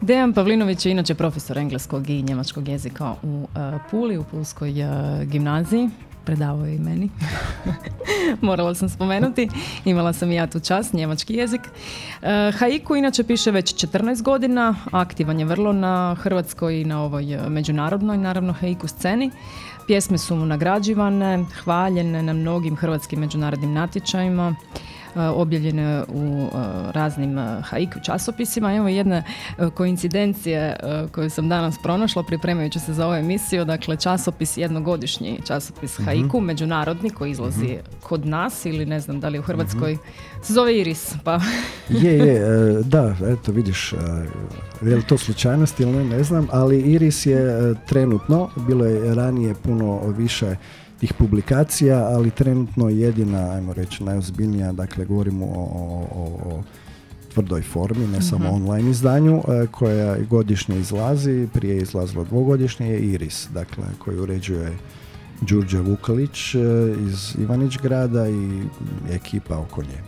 Dejan 0.00 0.32
Pavlinović 0.32 0.86
je 0.86 0.92
inače 0.92 1.14
profesor 1.14 1.58
engleskog 1.58 2.10
i 2.10 2.22
njemačkog 2.22 2.68
jezika 2.68 3.14
u 3.22 3.26
uh, 3.26 3.80
Puli, 3.90 4.18
u 4.18 4.24
Pulskoj 4.24 4.70
uh, 4.70 5.22
gimnaziji 5.22 5.90
predavao 6.28 6.66
i 6.66 6.78
meni. 6.78 7.10
Morala 8.48 8.74
sam 8.74 8.88
spomenuti. 8.88 9.48
Imala 9.84 10.12
sam 10.12 10.30
i 10.30 10.34
ja 10.34 10.46
tu 10.46 10.60
čast, 10.60 10.92
njemački 10.92 11.34
jezik. 11.34 11.60
E, 12.22 12.52
haiku 12.58 12.96
inače 12.96 13.24
piše 13.24 13.50
već 13.50 13.86
14 13.86 14.22
godina. 14.22 14.74
Aktivan 14.92 15.40
je 15.40 15.46
vrlo 15.46 15.72
na 15.72 16.16
hrvatskoj 16.20 16.80
i 16.80 16.84
na 16.84 17.02
ovoj 17.02 17.34
e, 17.34 17.48
međunarodnoj, 17.48 18.18
naravno, 18.18 18.52
haiku 18.52 18.88
sceni. 18.88 19.30
Pjesme 19.86 20.18
su 20.18 20.36
mu 20.36 20.46
nagrađivane, 20.46 21.44
hvaljene 21.64 22.22
na 22.22 22.32
mnogim 22.32 22.76
hrvatskim 22.76 23.20
međunarodnim 23.20 23.72
natječajima. 23.72 24.54
E, 25.18 25.28
objavljene 25.28 26.02
u 26.08 26.46
e, 26.46 26.48
raznim 26.92 27.38
e, 27.38 27.60
haiku 27.62 28.00
časopisima. 28.02 28.74
Evo 28.74 28.88
jedne 28.88 29.22
koincidencije 29.74 30.76
koju 31.12 31.30
sam 31.30 31.48
danas 31.48 31.74
pronašla 31.82 32.22
pripremajući 32.22 32.80
se 32.80 32.92
za 32.92 33.06
ovu 33.06 33.14
emisiju. 33.14 33.64
Dakle, 33.64 33.96
časopis, 33.96 34.56
jednogodišnji 34.56 35.40
časopis 35.46 35.98
mm 35.98 36.04
haiku, 36.08 36.40
međunarodni 36.40 37.10
koji 37.10 37.30
izlazi 37.30 37.64
mhm. 37.64 37.96
kod 38.02 38.26
nas 38.26 38.66
ili 38.66 38.86
ne 38.86 39.00
znam 39.00 39.20
da 39.20 39.28
li 39.28 39.38
u 39.38 39.42
Hrvatskoj 39.42 39.92
mhm. 39.92 40.02
se 40.42 40.52
zove 40.52 40.78
Iris. 40.78 41.14
Pa. 41.24 41.40
je, 42.02 42.18
je, 42.18 42.40
da, 42.82 43.16
eto 43.26 43.52
vidiš, 43.52 43.92
je 44.82 44.96
li 44.96 45.02
to 45.02 45.18
slučajnost 45.18 45.80
ili 45.80 45.92
ne, 45.92 46.04
ne 46.04 46.22
znam, 46.22 46.48
ali 46.52 46.80
Iris 46.80 47.26
je 47.26 47.74
trenutno, 47.86 48.50
bilo 48.56 48.84
je 48.84 49.14
ranije 49.14 49.54
puno 49.54 50.00
više 50.16 50.56
tih 51.00 51.12
publikacija, 51.18 52.04
ali 52.04 52.30
trenutno 52.30 52.88
jedina, 52.88 53.50
ajmo 53.50 53.72
reći, 53.72 54.04
najozbiljnija, 54.04 54.72
dakle 54.72 55.04
govorimo 55.04 55.46
o, 55.46 55.62
o, 56.14 56.54
o 56.54 56.62
tvrdoj 57.34 57.62
formi, 57.62 58.06
ne 58.06 58.22
samo 58.22 58.44
mhm. 58.44 58.54
online 58.54 58.90
izdanju, 58.90 59.42
e, 59.48 59.66
koja 59.66 60.16
godišnje 60.30 60.78
izlazi, 60.78 61.48
prije 61.54 61.76
je 61.76 61.82
izlazilo 61.82 62.24
dvogodišnje, 62.24 62.88
je 62.88 63.00
Iris, 63.00 63.48
dakle, 63.54 63.84
koji 63.98 64.18
uređuje 64.18 64.72
Đurđe 65.40 65.80
Vukalić 65.80 66.54
e, 66.54 66.58
iz 67.08 67.34
Ivanić 67.38 67.78
grada 67.82 68.28
i 68.28 68.62
ekipa 69.10 69.58
oko 69.58 69.82
nje. 69.82 70.07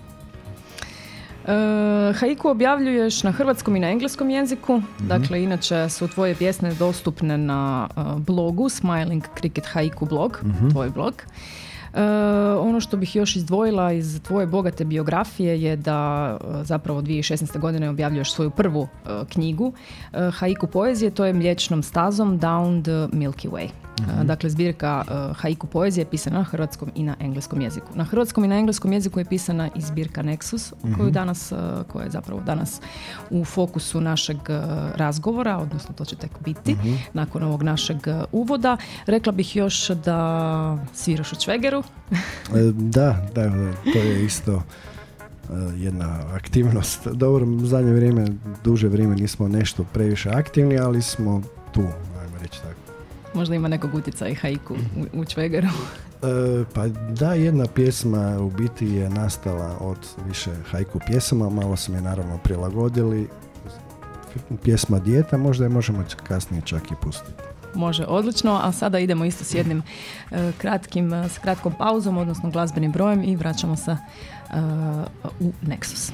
Uh, 1.50 2.16
haiku 2.16 2.48
objavljuješ 2.48 3.22
na 3.22 3.30
hrvatskom 3.30 3.76
i 3.76 3.80
na 3.80 3.90
engleskom 3.90 4.30
jeziku, 4.30 4.76
mhm. 4.76 5.08
dakle 5.08 5.42
inače 5.42 5.88
su 5.88 6.08
tvoje 6.08 6.34
pjesme 6.34 6.74
dostupne 6.74 7.38
na 7.38 7.88
uh, 7.96 8.18
blogu 8.18 8.68
Smiling 8.68 9.24
Cricket 9.38 9.66
Haiku 9.66 10.06
blog, 10.06 10.40
mm 10.44 10.70
tvoj 10.70 10.90
blog. 10.90 11.14
Uh, 11.92 11.98
ono 12.60 12.80
što 12.80 12.96
bih 12.96 13.16
još 13.16 13.36
izdvojila 13.36 13.92
iz 13.92 14.20
tvoje 14.22 14.46
bogate 14.46 14.84
biografije 14.84 15.62
je 15.62 15.76
da 15.76 16.30
uh, 16.40 16.62
zapravo 16.62 17.02
2016. 17.02 17.58
godine 17.58 17.90
objavljuješ 17.90 18.32
svoju 18.32 18.50
prvu 18.50 18.88
knjigu 19.28 19.72
Haiku 20.32 20.66
poezije, 20.66 21.10
to 21.10 21.24
je 21.24 21.32
Mliječnom 21.32 21.82
stazom 21.82 22.40
Down 22.40 22.82
the 22.82 23.16
Milky 23.18 23.48
Way. 23.48 23.68
Mhm. 24.00 24.26
Dakle, 24.26 24.50
zbirka 24.50 25.04
uh, 25.06 25.36
haiku 25.36 25.66
poezije 25.66 26.02
je 26.02 26.10
pisana 26.10 26.38
na 26.38 26.44
hrvatskom 26.44 26.90
i 26.94 27.02
na 27.02 27.16
engleskom 27.20 27.60
jeziku. 27.60 27.86
Na 27.94 28.04
hrvatskom 28.04 28.44
i 28.44 28.48
na 28.48 28.58
engleskom 28.58 28.92
jeziku 28.92 29.18
je 29.18 29.24
pisana 29.24 29.68
i 29.74 29.80
zbirka 29.80 30.22
Nexus, 30.22 30.72
koju 30.82 31.06
mhm. 31.06 31.12
danas, 31.12 31.52
uh, 31.52 31.58
koja 31.88 32.04
je 32.04 32.10
zapravo 32.10 32.40
danas 32.40 32.80
u 33.30 33.44
fokusu 33.44 34.00
našeg 34.00 34.36
razgovora, 34.94 35.58
odnosno 35.58 35.94
to 35.94 36.04
će 36.04 36.16
tek 36.16 36.30
biti 36.44 36.74
mhm. 36.74 36.94
nakon 37.12 37.42
ovog 37.42 37.62
našeg 37.62 37.96
uvoda. 38.32 38.76
Rekla 39.06 39.32
bih 39.32 39.56
još 39.56 39.88
da 39.88 40.78
sviraš 40.94 41.32
u 41.32 41.36
Čvegeru. 41.36 41.82
E, 42.54 42.72
da, 42.72 43.28
da, 43.34 43.50
to 43.92 43.98
je 43.98 44.24
isto 44.24 44.62
jedna 45.76 46.20
aktivnost. 46.34 47.06
Dobro, 47.06 47.46
u 47.46 47.66
zadnje 47.66 47.92
vrijeme, 47.92 48.26
duže 48.64 48.88
vrijeme 48.88 49.16
nismo 49.16 49.48
nešto 49.48 49.84
previše 49.92 50.30
aktivni, 50.30 50.78
ali 50.78 51.02
smo 51.02 51.42
tu. 51.72 51.82
Možda 53.34 53.54
ima 53.54 53.68
nekog 53.68 53.94
utjecaja 53.94 54.30
i 54.30 54.34
haiku 54.34 54.74
u, 54.74 55.20
u 55.20 55.24
Čvegeru. 55.24 55.68
E, 56.22 56.64
pa 56.74 56.88
da, 56.88 57.34
jedna 57.34 57.66
pjesma 57.74 58.40
u 58.40 58.50
biti 58.50 58.86
je 58.86 59.10
nastala 59.10 59.76
od 59.80 59.98
više 60.26 60.50
haiku 60.70 61.00
pjesama, 61.06 61.50
malo 61.50 61.76
smo 61.76 61.94
je 61.94 62.02
naravno 62.02 62.38
prilagodili. 62.38 63.28
Pjesma 64.62 64.98
Dijeta, 64.98 65.36
možda 65.36 65.64
je 65.64 65.68
možemo 65.68 66.04
kasnije 66.28 66.62
čak 66.64 66.90
i 66.90 66.94
pustiti. 67.02 67.42
Može, 67.74 68.04
odlično, 68.08 68.60
a 68.62 68.72
sada 68.72 68.98
idemo 68.98 69.24
isto 69.24 69.44
s 69.44 69.54
jednim 69.54 69.82
e, 70.30 70.52
kratkim, 70.58 71.12
s 71.12 71.38
kratkom 71.38 71.72
pauzom, 71.78 72.18
odnosno 72.18 72.50
glazbenim 72.50 72.92
brojem 72.92 73.22
i 73.24 73.36
vraćamo 73.36 73.76
se 73.76 73.90
uh, 73.90 74.56
u 75.40 75.52
Nexus. 75.66 76.12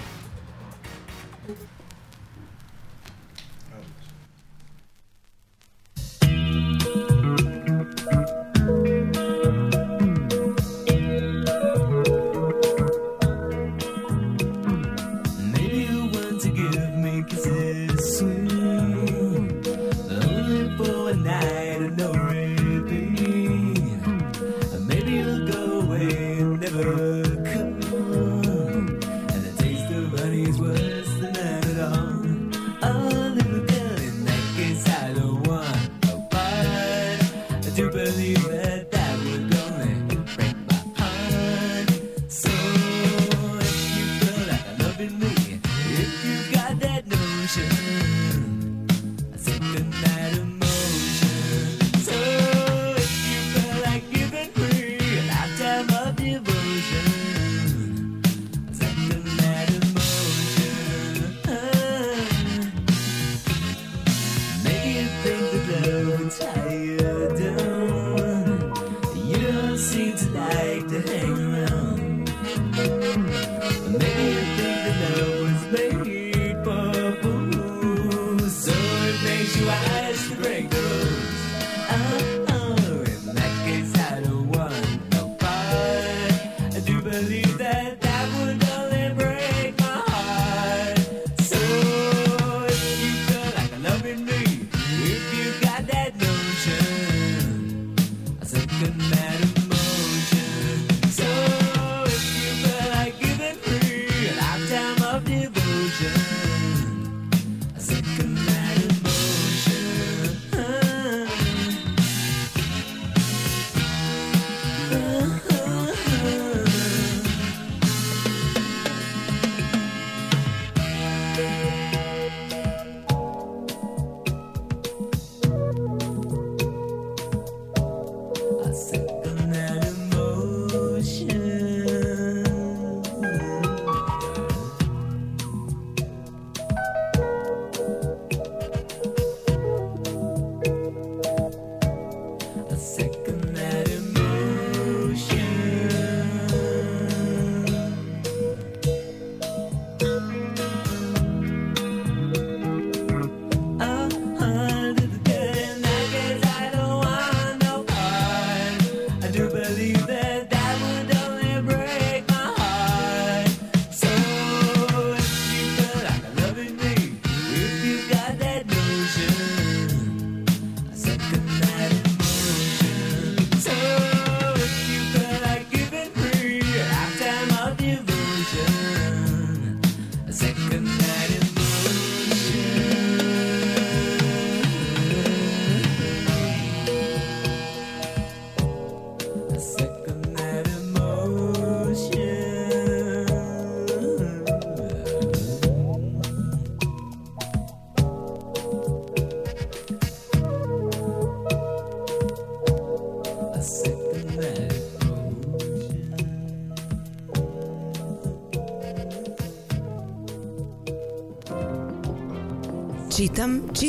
神 47.46 48.05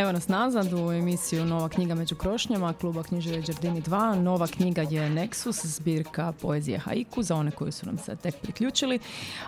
Evo 0.00 0.12
nas 0.12 0.28
nazad 0.28 0.72
u 0.72 0.92
emisiju 0.92 1.44
Nova 1.44 1.68
knjiga 1.68 1.94
među 1.94 2.14
krošnjama 2.14 2.72
kluba 2.72 3.02
knjižare 3.02 3.40
Đardini 3.40 3.82
2. 3.82 4.14
Nova 4.14 4.46
knjiga 4.46 4.82
je 4.82 5.10
Nexus, 5.10 5.66
zbirka 5.66 6.32
poezije 6.42 6.78
haiku 6.78 7.22
za 7.22 7.36
one 7.36 7.50
koji 7.50 7.72
su 7.72 7.86
nam 7.86 7.98
se 7.98 8.16
tek 8.16 8.34
priključili. 8.42 8.98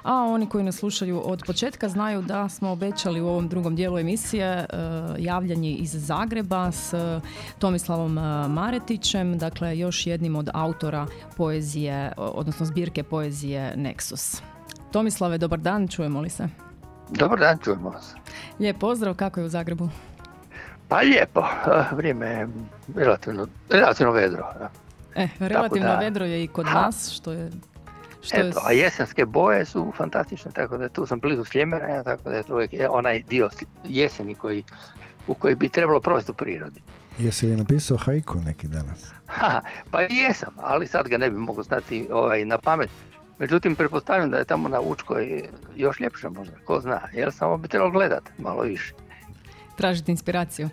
A 0.03 0.15
oni 0.15 0.49
koji 0.49 0.65
nas 0.65 0.77
slušaju 0.77 1.23
od 1.25 1.43
početka 1.47 1.89
znaju 1.89 2.23
da 2.23 2.49
smo 2.49 2.71
obećali 2.71 3.21
u 3.21 3.29
ovom 3.29 3.49
drugom 3.49 3.77
dijelu 3.77 3.99
emisije 3.99 4.47
e, 4.47 4.67
javljanje 5.19 5.71
iz 5.71 6.07
Zagreba 6.07 6.73
s 6.73 6.95
Tomislavom 7.59 8.19
e, 8.19 8.49
Maretićem, 8.49 9.39
dakle 9.39 9.79
još 9.79 10.07
jednim 10.07 10.37
od 10.37 10.49
autora 10.55 11.07
poezije, 11.37 12.13
odnosno 12.17 12.67
zbirke 12.67 13.03
poezije 13.03 13.75
Nexus. 13.77 14.43
Tomislave, 14.91 15.39
dobar 15.39 15.59
dan, 15.59 15.89
čujemo 15.89 16.21
li 16.21 16.31
se? 16.31 16.49
Dobar 17.11 17.39
dan, 17.39 17.59
čujemo 17.59 17.91
vas. 17.91 18.15
Lijep 18.61 18.79
pozdrav, 18.79 19.15
kako 19.15 19.41
je 19.41 19.47
u 19.47 19.49
Zagrebu? 19.49 19.89
Pa 20.93 20.99
lijepo, 20.99 21.45
vrijeme 21.93 22.27
je 22.27 22.49
relativno, 22.97 23.47
relativno 23.71 24.13
vedro. 24.13 24.47
eh. 25.15 25.23
E, 25.25 25.29
relativno 25.41 25.89
da- 25.89 25.99
vedro 25.99 26.25
je 26.25 26.45
i 26.45 26.49
kod 26.49 26.67
Ha. 26.67 26.81
nas, 26.81 27.11
što 27.11 27.33
je... 27.33 27.51
Što 28.23 28.37
je 28.37 28.49
Eto, 28.49 28.61
a 28.65 28.73
jesenske 28.73 29.27
boje 29.27 29.65
su 29.65 29.93
fantastične, 29.97 30.51
tako 30.51 30.79
da 30.79 30.89
tu 30.89 31.07
sam 31.07 31.21
blizu 31.21 31.45
Sljemena, 31.45 32.03
tako 32.03 32.31
da 32.31 32.37
je 32.37 32.43
to 32.43 32.55
uvijek 32.55 32.73
je 32.73 32.89
onaj 32.89 33.23
dio 33.23 33.49
jeseni 33.85 34.35
koji, 34.35 34.65
u 35.27 35.35
koji 35.35 35.55
bi 35.55 35.69
trebalo 35.69 36.01
provesti 36.01 36.31
u 36.31 36.35
prirodi. 36.35 36.81
Jesi 37.19 37.47
li 37.47 37.57
napisao 37.57 37.97
haiku 37.97 38.39
neki 38.39 38.69
danas? 38.69 39.13
Ha, 39.27 39.61
pa 39.91 40.01
jesam, 40.01 40.55
ali 40.57 40.87
sad 40.87 41.09
ga 41.09 41.19
ne 41.19 41.31
bi 41.31 41.37
mogao 41.37 41.63
znati 41.65 42.09
ovaj, 42.13 42.45
na 42.45 42.59
pamet. 42.59 42.91
Međutim, 43.39 43.77
pretpostavljam 43.77 44.31
da 44.31 44.39
je 44.39 44.45
tamo 44.45 44.69
na 44.69 44.81
Učkoj 44.81 45.43
još 45.77 46.01
ljepše 46.01 46.29
možda, 46.29 46.55
ko 46.65 46.81
zna, 46.81 47.01
jer 47.13 47.33
samo 47.33 47.57
bi 47.57 47.69
trebalo 47.69 47.91
gledat 47.91 48.23
malo 48.39 48.63
više. 48.63 48.95
Tražiti 49.77 50.11
inspiraciju. 50.11 50.69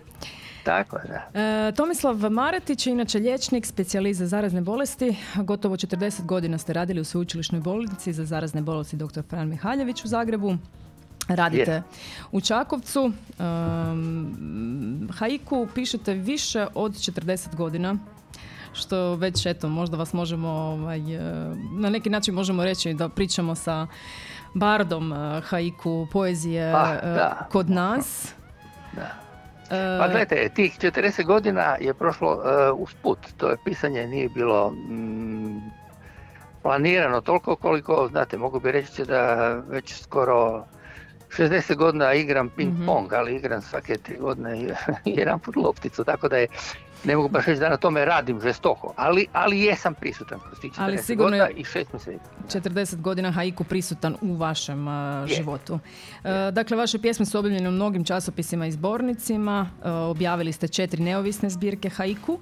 Tako 0.64 0.98
da. 1.08 1.40
E, 1.40 1.72
Tomislav 1.72 2.30
Maretić 2.30 2.86
je 2.86 2.92
inače 2.92 3.18
liječnik, 3.18 3.66
specijalist 3.66 4.18
za 4.18 4.26
zarazne 4.26 4.60
bolesti. 4.60 5.16
Gotovo 5.36 5.76
40 5.76 6.24
godina 6.24 6.58
ste 6.58 6.72
radili 6.72 7.00
u 7.00 7.04
sveučilišnoj 7.04 7.60
bolnici 7.60 8.12
za 8.12 8.24
zarazne 8.24 8.62
bolesti 8.62 8.96
dr. 8.96 9.22
Fran 9.28 9.48
Mihaljević 9.48 10.04
u 10.04 10.08
Zagrebu. 10.08 10.56
Radite 11.28 11.82
u 12.32 12.40
Čakovcu. 12.40 13.12
Um, 13.38 15.08
haiku 15.18 15.68
pišete 15.74 16.14
više 16.14 16.66
od 16.74 16.92
40 16.92 17.56
godina 17.56 17.96
što 18.72 19.14
već 19.14 19.46
eto 19.46 19.68
možda 19.68 19.96
vas 19.96 20.12
možemo 20.12 20.48
ovaj, 20.48 21.16
e, 21.16 21.20
na 21.72 21.90
neki 21.90 22.10
način 22.10 22.34
možemo 22.34 22.64
reći 22.64 22.94
da 22.94 23.08
pričamo 23.08 23.54
sa 23.54 23.86
bardom 24.54 25.12
e, 25.12 25.40
haiku 25.40 26.06
poezije 26.12 26.72
Ah, 26.74 26.98
e, 27.02 27.06
da. 27.06 27.46
kod 27.52 27.70
nas. 27.70 28.34
Da. 28.92 29.30
E, 29.70 29.98
Pa 29.98 30.08
gledajte, 30.08 30.48
tih 30.54 30.78
40 30.78 31.24
godina 31.24 31.76
je 31.80 31.94
prošlo 31.94 32.32
uh, 32.32 32.80
usput. 32.80 33.18
To 33.36 33.48
je 33.50 33.56
pisanje 33.64 34.06
nije 34.06 34.28
bilo 34.28 34.70
mm, 34.70 35.60
planirano 36.62 37.20
toliko 37.20 37.56
koliko, 37.56 38.08
znate, 38.10 38.38
mogu 38.38 38.60
bi 38.60 38.72
reći 38.72 39.04
da 39.04 39.52
već 39.68 40.02
skoro 40.02 40.64
60 41.36 41.76
godina 41.76 42.14
igram 42.14 42.48
ping 42.48 42.72
pong, 42.86 43.12
ali 43.12 43.36
igram 43.36 43.62
svake 43.62 43.96
tri 43.96 44.16
godine 44.16 44.74
jedan 45.04 45.38
put 45.38 45.56
lopticu, 45.56 46.04
tako 46.04 46.28
da 46.28 46.36
je 46.36 46.46
ne 47.04 47.16
mogu 47.16 47.28
baš 47.28 47.46
reći 47.46 47.60
da 47.60 47.68
na 47.68 47.76
tome 47.76 48.04
radim 48.04 48.40
žestoko, 48.40 48.92
ali, 48.96 49.26
ali 49.32 49.60
jesam 49.60 49.94
prisutan 49.94 50.40
kroz 50.40 50.58
tih 50.60 50.72
40 50.72 50.82
Ali 50.82 50.98
sigurno 50.98 51.30
godina 51.30 51.50
i 51.50 51.64
6 51.64 51.84
mjeseci. 51.92 52.24
40 52.48 53.00
godina 53.00 53.30
haiku 53.30 53.64
prisutan 53.64 54.16
u 54.20 54.34
vašem 54.34 54.88
uh, 54.88 54.94
Je. 55.30 55.36
životu. 55.36 55.74
Uh, 55.74 55.80
dakle, 56.52 56.76
vaše 56.76 56.98
pjesme 56.98 57.26
su 57.26 57.38
objavljene 57.38 57.68
u 57.68 57.72
mnogim 57.72 58.04
časopisima 58.04 58.66
i 58.66 58.72
zbornicima. 58.72 59.70
Uh, 59.78 59.86
objavili 59.90 60.52
ste 60.52 60.68
četiri 60.68 61.02
neovisne 61.02 61.50
zbirke 61.50 61.88
haiku. 61.88 62.38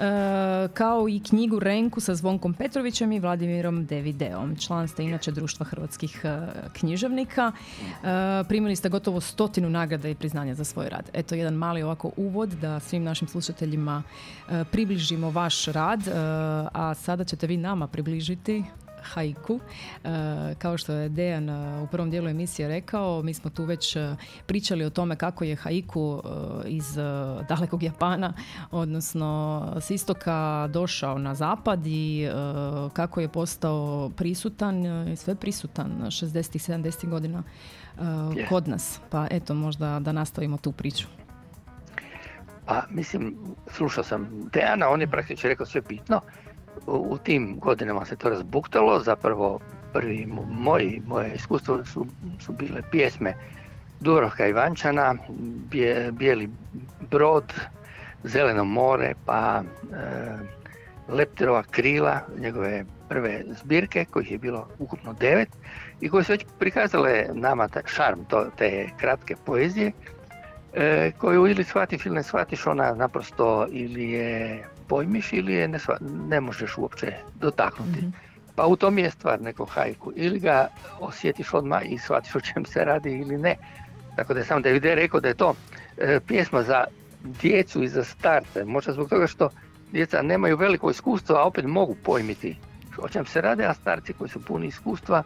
Uh, 0.00 0.70
kao 0.74 1.08
i 1.08 1.20
knjigu 1.20 1.58
Renku 1.58 2.00
sa 2.00 2.14
Zvonkom 2.14 2.54
Petrovićem 2.54 3.12
i 3.12 3.20
Vladimirom 3.20 3.86
Devideom. 3.86 4.56
Član 4.56 4.88
ste 4.88 5.04
inače 5.04 5.30
Društva 5.30 5.66
hrvatskih 5.66 6.20
e, 6.24 6.38
književnika. 6.72 7.52
E, 7.52 8.44
primili 8.48 8.76
ste 8.76 8.88
gotovo 8.88 9.20
stotinu 9.20 9.70
nagrada 9.70 10.08
i 10.08 10.14
priznanja 10.14 10.54
za 10.54 10.64
svoj 10.64 10.88
rad. 10.88 11.10
Eto 11.12 11.34
jedan 11.34 11.54
mali 11.54 11.82
ovako 11.82 12.10
uvod 12.16 12.48
da 12.48 12.80
svim 12.80 13.02
našim 13.02 13.28
slušateljima 13.28 14.02
e, 14.48 14.64
približimo 14.64 15.30
vaš 15.30 15.64
rad, 15.64 16.00
a 16.72 16.94
sada 16.94 17.24
ćete 17.24 17.46
vi 17.46 17.56
nama 17.56 17.86
približiti 17.86 18.64
haiku. 19.02 19.60
E, 20.04 20.54
kao 20.58 20.78
što 20.78 20.92
je 20.92 21.08
Dejan 21.08 21.48
e, 21.48 21.82
u 21.82 21.86
prvom 21.86 22.10
dijelu 22.10 22.28
emisije 22.28 22.68
rekao, 22.68 23.22
mi 23.22 23.34
smo 23.34 23.50
tu 23.50 23.64
već 23.64 23.96
e, 23.96 24.16
pričali 24.46 24.84
o 24.84 24.90
tome 24.90 25.16
kako 25.16 25.44
je 25.44 25.56
haiku 25.56 26.22
iz 26.66 26.94
dalekog 27.48 27.82
Japana, 27.82 28.32
odnosno 28.70 29.62
s 29.80 29.90
istoka 29.90 30.68
došao 30.72 31.18
na 31.18 31.34
zapad 31.34 31.86
i 31.86 32.28
kako 32.92 33.20
je 33.20 33.28
postao 33.28 34.10
prisutan 34.16 35.08
i 35.08 35.16
sve 35.16 35.34
prisutan 35.34 35.92
60 36.00 36.72
70 36.72 37.08
godina 37.08 37.42
kod 38.48 38.68
nas. 38.68 39.00
Pa 39.10 39.26
eto, 39.30 39.54
možda 39.54 40.00
da 40.00 40.12
nastavimo 40.12 40.56
tu 40.56 40.72
priču. 40.72 41.06
Pa 42.66 42.82
mislim, 42.90 43.36
slušao 43.70 44.04
sam 44.04 44.28
Dejana, 44.52 44.88
on 44.88 45.00
je 45.00 45.10
praktično 45.10 45.48
rekao 45.48 45.66
sve 45.66 45.80
bitno 45.80 46.20
u 46.86 47.18
tim 47.18 47.58
godinama 47.58 48.04
se 48.04 48.16
to 48.16 48.28
razbuktalo, 48.28 49.00
zapravo 49.00 49.60
prvi 49.92 50.26
moji, 50.50 51.02
moje 51.06 51.34
iskustvo 51.34 51.84
su, 51.84 52.06
su 52.40 52.52
bile 52.52 52.82
pjesme 52.90 53.34
Dubrovka 54.00 54.46
Ivančana, 54.46 55.14
bje, 55.70 56.12
Bijeli 56.12 56.48
brod, 57.10 57.54
Zeleno 58.24 58.64
more, 58.64 59.14
pa 59.26 59.62
e, 59.62 60.38
Lepterova 61.08 61.62
krila, 61.70 62.20
njegove 62.38 62.84
prve 63.08 63.44
zbirke, 63.62 64.04
kojih 64.04 64.30
je 64.30 64.38
bilo 64.38 64.68
ukupno 64.78 65.12
devet 65.12 65.48
i 66.00 66.08
koje 66.08 66.24
su 66.24 66.32
već 66.32 66.44
prikazale 66.58 67.26
nama 67.32 67.68
taj 67.68 67.82
šarm 67.86 68.20
to, 68.28 68.46
te 68.56 68.88
kratke 68.96 69.36
poezije, 69.44 69.92
e, 70.74 71.12
koju 71.18 71.46
ili 71.46 71.64
shvatiš 71.64 72.06
ili 72.06 72.14
ne 72.14 72.22
shvatiš, 72.22 72.66
ona 72.66 72.94
naprosto 72.94 73.66
ili 73.70 74.10
je 74.10 74.64
pojmiš 74.90 75.32
ili 75.32 75.54
je 75.54 75.68
ne, 75.68 75.78
ne 76.28 76.40
možeš 76.40 76.78
uopće 76.78 77.12
dotaknuti. 77.34 77.98
Mhm. 77.98 78.08
Pa 78.54 78.66
u 78.66 78.76
tom 78.76 78.98
je 78.98 79.10
stvar 79.10 79.42
neko 79.42 79.64
hajku. 79.64 80.12
Ili 80.16 80.38
ga 80.38 80.68
osjetiš 81.00 81.54
odmah 81.54 81.82
i 81.84 81.98
shvatiš 81.98 82.34
o 82.34 82.40
čem 82.40 82.64
se 82.64 82.84
radi 82.84 83.12
ili 83.18 83.38
ne. 83.38 83.56
Tako 84.16 84.34
da 84.34 84.40
je 84.40 84.46
sam 84.46 84.62
David 84.62 84.84
rekao 84.84 85.20
da 85.20 85.28
je 85.28 85.34
to 85.34 85.54
e, 85.96 86.20
pjesma 86.26 86.62
za 86.62 86.84
djecu 87.42 87.82
i 87.82 87.88
za 87.88 88.04
starce. 88.04 88.64
Možda 88.64 88.92
zbog 88.92 89.08
toga 89.08 89.26
što 89.26 89.50
djeca 89.92 90.22
nemaju 90.22 90.56
veliko 90.56 90.90
iskustvo, 90.90 91.36
a 91.36 91.46
opet 91.46 91.64
mogu 91.64 91.96
pojmiti 92.02 92.56
o 92.98 93.08
čem 93.08 93.26
se 93.26 93.40
radi, 93.40 93.64
a 93.64 93.74
starci 93.74 94.12
koji 94.12 94.30
su 94.30 94.44
puni 94.44 94.66
iskustva, 94.66 95.22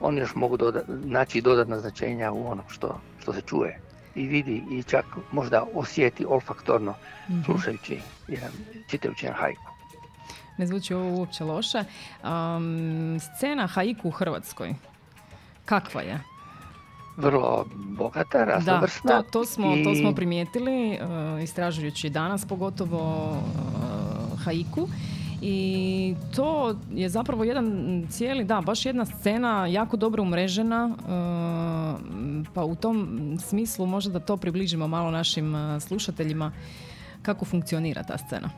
oni 0.00 0.20
još 0.20 0.34
mogu 0.34 0.56
doda, 0.56 0.82
naći 0.88 1.40
dodatna 1.40 1.80
značenja 1.80 2.32
u 2.32 2.50
onom 2.50 2.64
što, 2.68 3.00
što 3.22 3.32
se 3.32 3.40
čuje 3.40 3.87
i 4.18 4.26
vidi 4.26 4.62
i 4.70 4.82
čak 4.82 5.04
možda 5.32 5.64
osjeti 5.74 6.24
olfaktorno 6.28 6.94
mm 7.28 7.44
slušajući 7.44 8.00
jedan, 8.28 8.50
čitajući 8.90 9.26
jedan 9.26 9.40
hajku. 9.40 9.72
Ne 10.58 10.66
zvuči 10.66 10.94
ovo 10.94 11.18
uopće 11.18 11.44
loše. 11.44 11.78
Um, 11.78 13.18
scena 13.20 13.66
haiku 13.66 14.08
u 14.08 14.10
Hrvatskoj, 14.10 14.74
kakva 15.64 16.00
je? 16.00 16.20
Vrlo 17.16 17.64
bogata, 17.74 18.44
raznovrsna. 18.44 19.12
Da, 19.12 19.22
to, 19.22 19.30
to, 19.30 19.44
smo, 19.44 19.76
to 19.84 19.94
smo 19.94 20.14
primijetili, 20.14 20.90
uh, 20.90 21.42
istražujući 21.42 22.10
danas 22.10 22.44
pogotovo 22.44 23.30
uh, 23.30 24.44
haiku 24.44 24.88
i 25.42 26.14
to 26.36 26.76
je 26.90 27.08
zapravo 27.08 27.44
jedan 27.44 28.06
cijeli, 28.10 28.44
da, 28.44 28.60
baš 28.60 28.86
jedna 28.86 29.04
scena 29.04 29.66
jako 29.66 29.96
dobro 29.96 30.22
umrežena, 30.22 30.90
e, 30.90 31.04
pa 32.54 32.64
u 32.64 32.74
tom 32.74 33.08
smislu 33.40 33.86
možda 33.86 34.12
da 34.12 34.20
to 34.20 34.36
približimo 34.36 34.88
malo 34.88 35.10
našim 35.10 35.54
e, 35.54 35.80
slušateljima 35.80 36.52
kako 37.22 37.44
funkcionira 37.44 38.02
ta 38.02 38.18
scena. 38.18 38.50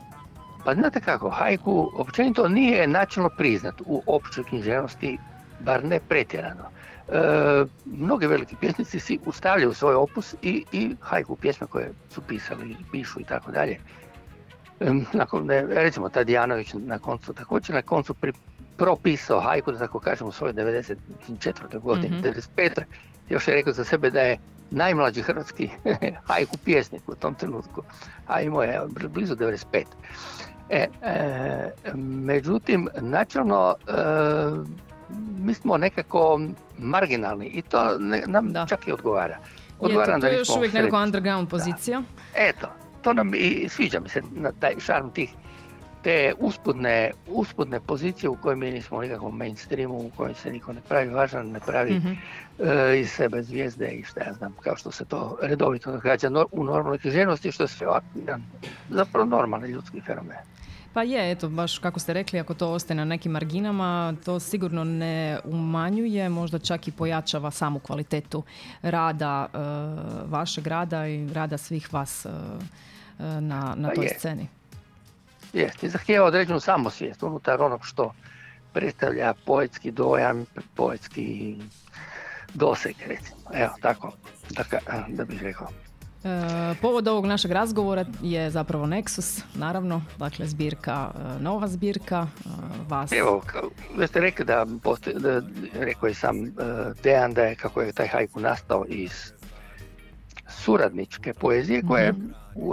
Pa 0.65 0.73
znate 0.73 1.01
kako, 1.01 1.29
hajku 1.29 1.91
općenito 1.97 2.49
nije 2.49 2.87
načelno 2.87 3.29
priznat 3.37 3.81
u 3.85 4.01
općoj 4.05 4.43
književnosti, 4.43 5.17
bar 5.59 5.85
ne 5.85 5.99
pretjerano. 6.09 6.63
E, 6.63 7.65
mnogi 7.85 8.27
veliki 8.27 8.55
pjesnici 8.55 8.99
si 8.99 9.19
ustavljaju 9.25 9.73
svoj 9.73 9.95
opus 9.95 10.35
i, 10.41 10.65
i 10.71 10.95
hajku 11.01 11.35
pjesme 11.35 11.67
koje 11.67 11.91
su 12.09 12.21
pisali, 12.21 12.75
pišu 12.91 13.19
i 13.19 13.23
tako 13.23 13.51
dalje 13.51 13.79
nakon, 15.13 15.49
recimo 15.69 16.09
Tadijanović 16.09 16.73
na 16.73 16.99
koncu 16.99 17.33
također 17.33 17.75
na 17.75 17.81
koncu 17.81 18.13
pri, 18.13 18.33
propisao 18.77 19.39
hajku, 19.39 19.71
da 19.71 19.77
tako 19.77 19.99
kažem, 19.99 20.27
u 20.27 20.31
svojoj 20.31 20.53
94. 20.53 21.79
godini, 21.79 22.17
mm 22.17 22.23
95. 22.57 22.81
Još 23.29 23.47
je 23.47 23.53
rekao 23.53 23.73
za 23.73 23.83
sebe 23.83 24.09
da 24.09 24.21
je 24.21 24.37
najmlađi 24.71 25.21
hrvatski 25.21 25.69
hajku 26.27 26.57
pjesnik 26.65 27.09
u 27.09 27.15
tom 27.15 27.35
trenutku, 27.35 27.81
a 28.27 28.41
imao 28.41 28.63
je 28.63 28.81
blizu 29.09 29.35
95. 29.35 29.83
E, 30.69 30.87
e, 31.01 31.71
međutim, 32.03 32.89
načelno 33.01 33.75
e, 33.87 33.93
mi 35.37 35.53
smo 35.53 35.77
nekako 35.77 36.41
marginalni 36.77 37.45
i 37.45 37.61
to 37.61 37.97
nam 38.25 38.53
da. 38.53 38.65
čak 38.69 38.87
i 38.87 38.91
odgovara. 38.91 39.37
Odgovara 39.79 40.13
je, 40.13 40.21
to, 40.21 40.27
je 40.27 40.37
još 40.37 40.49
uvijek 40.49 40.73
nekako 40.73 40.97
underground 40.97 41.49
pozicija. 41.49 42.01
Eto, 42.35 42.67
to 43.01 43.13
nam 43.13 43.31
i 43.33 43.69
sviđa 43.69 43.99
mi 43.99 44.09
se 44.09 44.21
na 44.31 44.51
taj 44.51 44.79
šarm 44.79 45.09
tih 45.09 45.29
te 46.03 46.33
uspudne, 46.39 47.11
uspudne 47.27 47.79
pozicije 47.79 48.29
u 48.29 48.35
kojoj 48.35 48.55
mi 48.55 48.71
nismo 48.71 48.97
u 48.97 49.01
nikakvom 49.01 49.37
mainstreamu, 49.37 49.97
u 49.97 50.11
kojoj 50.17 50.33
se 50.33 50.51
niko 50.51 50.73
ne 50.73 50.81
pravi 50.89 51.09
važan, 51.09 51.51
ne 51.51 51.59
pravi 51.59 51.93
mm 51.93 52.17
iz 52.99 53.11
sebe 53.11 53.43
zvijezde 53.43 53.87
i 53.87 54.03
šta 54.03 54.23
ja 54.23 54.33
znam, 54.33 54.55
kao 54.63 54.75
što 54.75 54.91
se 54.91 55.05
to 55.05 55.37
redovito 55.41 55.91
događa 55.91 56.29
u 56.51 56.63
normalnoj 56.63 56.97
književnosti, 56.97 57.51
što 57.51 57.63
je 57.63 57.67
sve 57.67 57.87
zapravo 58.89 59.25
normalni 59.25 59.67
ljudski 59.67 60.01
fenomen. 60.01 60.37
Pa 60.93 61.03
je, 61.03 61.31
eto, 61.31 61.49
baš 61.49 61.77
kako 61.79 61.99
ste 61.99 62.13
rekli, 62.13 62.39
ako 62.39 62.53
to 62.53 62.71
ostaje 62.71 62.95
na 62.95 63.05
nekim 63.05 63.31
marginama, 63.31 64.13
to 64.25 64.39
sigurno 64.39 64.83
ne 64.83 65.39
umanjuje, 65.43 66.29
možda 66.29 66.59
čak 66.59 66.87
i 66.87 66.91
pojačava 66.91 67.51
samu 67.51 67.79
kvalitetu 67.79 68.43
rada, 68.81 69.47
e, 69.53 69.57
vašeg 70.25 70.67
rada 70.67 71.07
i 71.07 71.33
rada 71.33 71.57
svih 71.57 71.93
vas 71.93 72.25
uh, 72.25 72.31
na, 73.19 73.73
na 73.77 73.89
pa 73.89 73.95
toj 73.95 74.05
je. 74.05 74.15
sceni. 74.17 74.47
Jeste, 75.53 75.89
zahtijeva 75.89 76.27
određenu 76.27 76.59
samosvijest 76.59 77.23
unutar 77.23 77.61
onog 77.61 77.85
što 77.85 78.13
predstavlja 78.73 79.33
poetski 79.45 79.91
dojam, 79.91 80.45
poetski 80.75 81.55
doseg, 82.53 82.95
recimo. 83.07 83.39
Evo, 83.53 83.73
tako, 83.81 84.11
tako 84.55 84.77
da 85.07 85.25
bih 85.25 85.41
rekao. 85.41 85.67
E, 86.23 86.75
povod 86.81 87.07
ovog 87.07 87.25
našeg 87.25 87.51
razgovora 87.51 88.05
je 88.21 88.49
zapravo 88.49 88.85
Nexus, 88.85 89.41
naravno, 89.55 90.03
dakle 90.17 90.47
zbirka, 90.47 91.11
e, 91.15 91.43
nova 91.43 91.67
zbirka, 91.67 92.27
e, 92.45 92.49
vas... 92.87 93.11
Evo, 93.11 93.41
vi 93.97 94.07
ste 94.07 94.19
rekli 94.19 94.45
da, 94.45 94.65
postoji, 94.83 95.15
da 95.19 95.41
rekao 95.73 96.07
je 96.07 96.13
sam 96.13 96.45
e, 96.45 96.49
Dejan 97.03 97.33
da 97.33 97.41
je 97.41 97.55
kako 97.55 97.81
je 97.81 97.91
taj 97.91 98.07
hajku 98.07 98.39
nastao 98.39 98.85
iz 98.87 99.33
suradničke 100.49 101.33
poezije 101.33 101.81
koja 101.87 102.03
je 102.03 102.11
mhm. 102.11 102.25
u, 102.55 102.71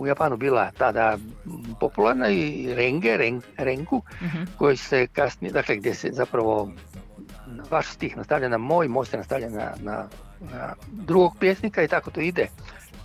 u 0.00 0.06
Japanu 0.06 0.36
bila 0.36 0.70
tada 0.78 1.18
popularna 1.80 2.28
i 2.28 2.74
renge, 2.74 3.16
renku, 3.56 3.96
uh 3.96 4.28
koji 4.58 4.76
se 4.76 5.06
kasnije, 5.06 5.52
dakle 5.52 5.76
gdje 5.76 5.94
se 5.94 6.10
zapravo 6.12 6.70
vaš 7.70 7.86
stih 7.86 8.16
nastavlja 8.16 8.48
na 8.48 8.58
moj, 8.58 8.88
moj 8.88 9.06
se 9.06 9.16
nastavlja 9.16 9.50
na, 9.50 9.72
na, 9.82 9.92
na 9.92 10.06
drugog 10.90 11.36
pjesnika 11.40 11.82
i 11.82 11.88
tako 11.88 12.10
to 12.10 12.20
ide 12.20 12.48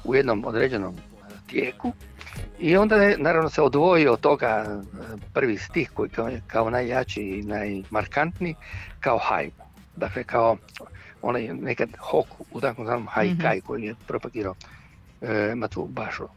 u 0.04 0.16
jednom 0.16 0.46
određenom 0.46 0.96
tijeku. 1.48 1.92
I 2.60 2.78
onda 2.78 2.96
je, 2.96 3.18
naravno 3.18 3.50
se 3.50 3.62
odvoji 3.62 4.08
od 4.08 4.20
toga 4.20 4.82
prvi 5.34 5.58
stih 5.58 5.92
koji 5.94 6.10
kao, 6.10 6.30
kao 6.48 6.70
najjači 6.70 7.22
i 7.22 7.44
najmarkantniji 7.44 8.56
kao 9.00 9.18
hajku. 9.18 9.66
Dakle, 9.96 10.24
kao 10.24 10.58
onaj 11.22 11.48
nekad 11.48 11.90
Hoku 11.98 12.46
u 12.52 12.62
takvom 12.62 12.88
zvanom 12.88 13.08
Haikai 13.08 13.58
mm 13.58 13.62
koji 13.68 13.84
je 13.84 13.96
propagirao 14.08 14.56
e, 15.22 15.56
Matsu 15.56 15.86
Bašo 15.86 16.28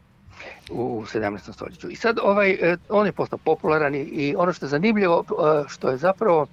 u 0.71 1.03
17. 1.13 1.53
stoljeću. 1.53 1.89
I 1.89 1.95
sad 1.95 2.19
ovaj, 2.23 2.51
e, 2.51 2.77
on 2.89 3.05
je 3.05 3.11
postao 3.11 3.39
popularan 3.39 3.95
i, 3.95 4.35
ono 4.37 4.53
što 4.53 4.65
je 4.65 4.69
zanimljivo, 4.69 5.23
e, 5.29 5.63
što 5.67 5.89
je 5.89 5.97
zapravo 5.97 6.47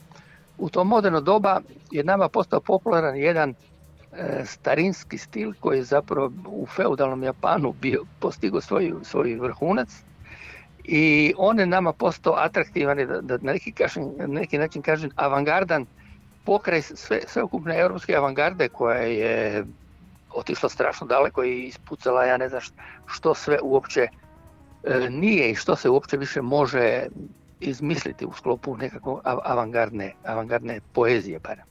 u 0.59 0.69
to 0.69 0.85
moderno 0.85 1.21
doba 1.21 1.61
je 1.91 2.05
nama 2.05 2.29
postao 2.29 2.61
popularan 2.61 3.17
jedan 3.17 3.51
e, 3.51 3.55
starinski 4.45 5.19
stil 5.19 5.53
koji 5.61 5.79
je 5.79 5.85
zapravo 5.85 6.33
u 6.47 6.67
feudalnom 6.67 7.23
Japanu 7.23 7.73
bio 7.73 8.05
postigao 8.21 8.61
svoj, 8.61 8.93
svoj 9.03 9.35
vrhunac 9.35 9.89
i 10.85 11.35
on 11.37 11.59
je 11.59 11.67
nama 11.67 11.93
postao 11.93 12.35
atraktivan 12.37 12.97
da, 12.97 13.21
da 13.21 13.39
na, 13.43 13.53
neki, 13.53 13.73
kažem, 13.73 14.05
neki 14.27 14.59
način 14.59 14.83
kažem 14.83 15.11
avangardan 15.17 15.87
pokraj 16.45 16.83
sve, 16.83 17.21
sveukupne 17.27 17.79
europske 17.79 18.17
avangarde 18.17 18.69
koja 18.69 18.99
je 18.99 19.65
otišla 20.35 20.69
strašno 20.69 21.07
daleko 21.07 21.45
i 21.45 21.63
ispucala 21.63 22.25
ja 22.25 22.37
ne 22.37 22.49
znam 22.49 22.61
što 23.07 23.35
sve 23.35 23.59
uopće 23.63 24.09
e, 24.83 25.11
nije 25.11 25.51
i 25.51 25.55
što 25.55 25.77
se 25.77 25.89
uopće 25.89 26.17
više 26.17 26.43
može 26.43 27.07
izmisliti 27.61 28.27
u 28.27 28.33
sklopu 28.33 28.77
nekako 28.77 29.21
av- 29.25 29.41
avangardne, 29.45 30.13
avangardne 30.25 30.81
poezije 30.93 31.39
barem. 31.39 31.65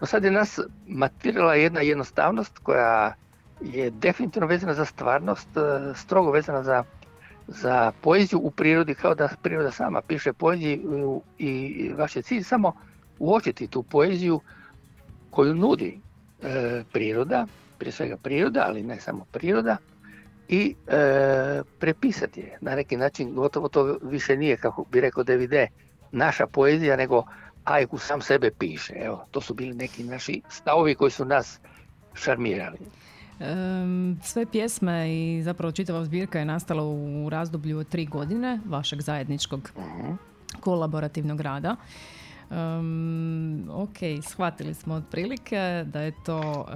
No 0.00 0.06
sad 0.06 0.24
je 0.24 0.30
nas 0.30 0.60
matirala 0.86 1.54
jedna 1.54 1.80
jednostavnost 1.80 2.58
koja 2.58 3.14
je 3.60 3.90
definitivno 3.90 4.46
vezana 4.46 4.74
za 4.74 4.84
stvarnost, 4.84 5.48
e, 5.56 5.94
strogo 5.94 6.30
vezana 6.30 6.62
za, 6.62 6.84
za 7.48 7.92
poeziju 8.00 8.40
u 8.42 8.50
prirodi, 8.50 8.94
kao 8.94 9.14
da 9.14 9.28
priroda 9.42 9.70
sama 9.70 10.02
piše 10.02 10.32
poeziju 10.32 11.22
i 11.38 11.92
vaš 11.96 12.16
je 12.16 12.22
cilj 12.22 12.42
samo 12.42 12.72
uočiti 13.18 13.66
tu 13.66 13.82
poeziju 13.82 14.40
koju 15.30 15.54
nudi 15.54 16.00
e, 16.42 16.82
priroda, 16.92 17.46
prije 17.78 17.92
svega 17.92 18.16
priroda, 18.16 18.64
ali 18.68 18.82
ne 18.82 19.00
samo 19.00 19.24
priroda, 19.32 19.76
i 20.48 20.74
e, 20.86 21.62
prepisati 21.78 22.40
je. 22.40 22.58
Na 22.60 22.74
neki 22.74 22.96
način 22.96 23.34
gotovo 23.34 23.68
to 23.68 23.98
više 24.02 24.36
nije, 24.36 24.56
kako 24.56 24.84
bi 24.92 25.00
rekao 25.00 25.24
DVD, 25.24 25.54
naša 26.12 26.46
poezija, 26.46 26.96
nego 26.96 27.24
Ajku 27.66 27.98
sam 27.98 28.20
sebe 28.20 28.50
piše. 28.58 28.94
Evo, 28.96 29.26
to 29.30 29.40
su 29.40 29.54
bili 29.54 29.74
neki 29.74 30.04
naši 30.04 30.42
stavovi 30.48 30.94
koji 30.94 31.10
su 31.10 31.24
nas 31.24 31.60
šarmirali. 32.14 32.78
Em, 33.40 34.18
sve 34.22 34.46
pjesme 34.46 35.14
i 35.14 35.42
zapravo 35.42 35.72
čitava 35.72 36.04
zbirka 36.04 36.38
je 36.38 36.44
nastala 36.44 36.82
u 36.84 37.28
razdoblju 37.30 37.78
od 37.78 37.88
tri 37.88 38.06
godine 38.06 38.60
vašeg 38.66 39.00
zajedničkog 39.00 39.70
kolaborativnog 40.60 41.40
rada. 41.40 41.76
Um, 42.50 43.70
ok, 43.70 43.96
shvatili 44.22 44.74
smo 44.74 44.94
otprilike 44.94 45.84
da 45.86 46.00
je 46.00 46.12
to 46.24 46.40
e, 46.40 46.74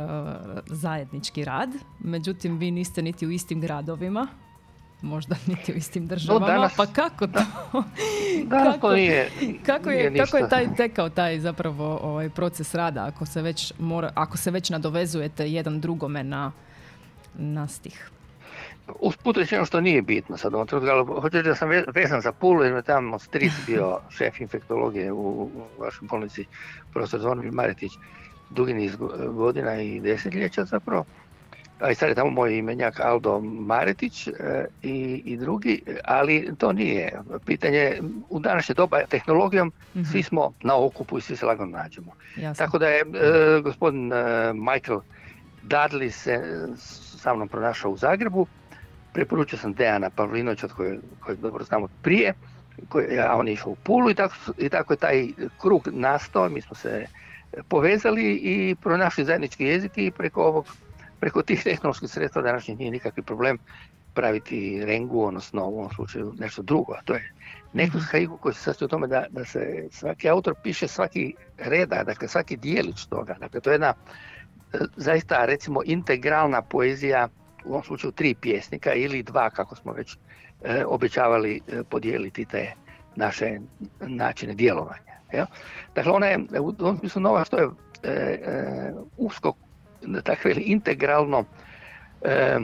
zajednički 0.66 1.44
rad, 1.44 1.68
međutim 2.00 2.59
vi 2.59 2.70
niste 2.70 3.03
niti 3.03 3.26
u 3.26 3.31
istim 3.31 3.61
gradovima, 3.61 4.29
možda 5.02 5.36
niti 5.46 5.72
u 5.72 5.76
istim 5.76 6.06
državama, 6.06 6.46
danas- 6.46 6.76
pa 6.76 6.86
kako 6.86 7.26
to? 7.26 7.40
Danas 8.44 8.74
Kako- 8.74 8.88
to 8.88 8.94
nije, 8.94 9.30
Kako 9.66 9.90
nije 9.90 10.02
je, 10.02 10.16
kako 10.16 10.36
je 10.36 10.48
taj 10.48 10.74
tekao 10.74 11.08
taj 11.08 11.40
zapravo 11.40 11.98
ovaj 12.02 12.28
proces 12.30 12.74
rada 12.74 13.06
ako 13.06 13.26
se 13.26 13.42
već 13.42 13.72
mora, 13.78 14.12
ako 14.14 14.36
se 14.36 14.50
već 14.50 14.70
nadovezujete 14.70 15.48
jedan 15.48 15.80
drugome 15.80 16.24
na, 16.24 16.52
na 17.34 17.68
stih? 17.68 18.10
Usput 19.00 19.36
rečeno 19.36 19.64
što 19.64 19.80
nije 19.80 20.02
bitno 20.02 20.36
sad 20.36 20.54
ovom 20.54 20.66
trenutku, 20.66 21.20
reći 21.24 21.48
da 21.48 21.54
sam 21.54 21.68
ve- 21.68 21.84
vezan 21.94 22.20
za 22.20 22.32
Pulu 22.32 22.62
jer 22.62 22.74
me 22.74 22.82
tamo 22.82 23.18
stric 23.18 23.52
bio 23.66 23.98
šef 24.10 24.40
infektologije 24.40 25.12
u, 25.12 25.50
vašoj 25.78 26.08
bolnici, 26.08 26.44
profesor 26.92 27.20
Zvonimir 27.20 27.52
Maretić, 27.52 27.92
dugi 28.50 28.74
niz 28.74 28.96
go- 28.96 29.32
godina 29.32 29.76
i 29.76 30.00
desetljeća 30.00 30.64
zapravo. 30.64 31.04
A 31.80 31.90
i 31.90 31.94
sad 31.94 32.08
je 32.08 32.14
tamo 32.14 32.30
moj 32.30 32.58
imenjak 32.58 33.00
Aldo 33.00 33.40
Maretić 33.40 34.28
e, 34.28 34.32
i, 34.82 35.22
i 35.24 35.36
drugi, 35.36 35.82
ali 36.04 36.50
to 36.58 36.72
nije. 36.72 37.20
Pitanje, 37.46 37.98
u 38.28 38.40
današnje 38.40 38.74
doba 38.74 39.00
tehnologijom 39.08 39.72
Mhm, 39.94 40.04
svi 40.04 40.22
smo 40.22 40.52
na 40.62 40.76
okupu 40.76 41.18
i 41.18 41.20
svi 41.20 41.36
se 41.36 41.46
lagano 41.46 41.70
nađemo. 41.70 42.12
jasno. 42.36 42.64
Tako 42.64 42.78
da 42.78 42.88
je 42.88 43.00
e, 43.00 43.04
gospodin 43.60 44.12
e, 44.12 44.16
Michael 44.52 45.00
Dudley 45.62 46.10
se 46.10 46.66
sa 46.76 47.34
mnom 47.34 47.48
pronašao 47.48 47.90
u 47.90 47.96
Zagrebu. 47.96 48.46
Preporučio 49.12 49.58
sam 49.58 49.72
Dejana 49.74 50.10
Pavlinovića 50.10 50.66
od 50.66 50.72
kojeg, 50.72 51.00
kojeg 51.20 51.38
dobro 51.40 51.64
znam 51.64 51.82
od 51.82 51.90
prije, 52.02 52.34
koji, 52.88 53.18
a 53.18 53.36
on 53.36 53.48
je 53.48 53.54
išao 53.54 53.72
u 53.72 53.76
Pulu 53.76 54.10
i 54.10 54.14
tako, 54.14 54.34
i 54.58 54.68
tako 54.68 54.92
je 54.92 54.96
taj 54.96 55.28
krug 55.60 55.88
nastao. 55.92 56.48
Mi 56.48 56.60
smo 56.60 56.76
se 56.76 57.06
povezali 57.68 58.32
i 58.34 58.76
pronašli 58.82 59.24
zajednički 59.24 59.64
jezik 59.64 59.92
i 59.96 60.10
preko 60.10 60.42
ovog 60.42 60.66
preko 61.20 61.42
tih 61.42 61.62
tehnoloških 61.64 62.11
sredstva 62.11 62.42
današnjih 62.42 62.78
nije 62.78 62.90
nikakvi 62.90 63.22
problem 63.22 63.59
praviti 64.14 64.85
rengu, 64.85 65.24
odnosno 65.24 65.64
u 65.64 65.78
ovom 65.78 65.90
slučaju 65.90 66.35
nešto 66.38 66.62
drugo, 66.62 66.92
a 66.92 67.02
to 67.04 67.14
je 67.14 67.33
nekus 67.72 68.02
haiku 68.11 68.37
koji 68.37 68.54
se 68.54 68.62
sastoji 68.62 68.87
u 68.87 68.88
tome 68.88 69.06
da, 69.06 69.26
da 69.30 69.44
se 69.44 69.88
svaki 69.90 70.28
autor 70.28 70.54
piše 70.62 70.88
svaki 70.88 71.35
reda, 71.59 72.02
dakle 72.06 72.28
svaki 72.28 72.56
dijelić 72.56 73.06
toga. 73.06 73.37
Dakle, 73.40 73.61
to 73.61 73.70
je 73.70 73.74
jedna 73.74 73.94
e, 74.72 74.78
zaista 74.96 75.44
recimo 75.44 75.80
integralna 75.85 76.62
poezija 76.62 77.28
u 77.64 77.70
ovom 77.70 77.83
slučaju 77.83 78.12
tri 78.12 78.35
pjesnika 78.35 78.92
ili 78.92 79.22
dva 79.22 79.50
kako 79.50 79.76
smo 79.76 79.92
već 79.92 80.16
e, 80.64 80.85
obećavali 80.87 81.61
e, 81.68 81.83
podijeliti 81.83 82.44
te 82.44 82.72
naše 83.16 83.59
načine 84.00 84.54
djelovanja. 84.54 85.20
Jel? 85.33 85.46
Dakle, 85.94 86.12
ona 86.12 86.26
je 86.26 86.38
u 86.61 86.72
tom 86.72 86.98
smislu 86.98 87.22
nova 87.22 87.44
što 87.44 87.59
je 87.59 87.68
e, 88.02 88.11
e, 88.11 88.92
usko, 89.16 89.54
da 90.02 90.20
tako 90.20 90.48
veli, 90.48 90.60
integralno 90.60 91.44
e, 92.22 92.58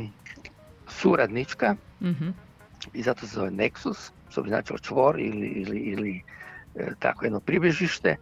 suradnička 0.89 1.77
Mhm. 2.01 2.29
i 2.95 3.03
zato 3.03 3.27
se 3.27 3.35
zove 3.35 3.51
Nexus, 3.51 4.11
što 4.29 4.43
bi 4.43 4.49
značilo 4.49 4.79
čvor 4.79 5.21
ili, 5.21 5.47
ili, 5.47 5.79
ili 5.79 6.23
e, 6.75 6.87
tako 6.99 7.25
jedno 7.25 7.41
pribežište, 7.41 8.17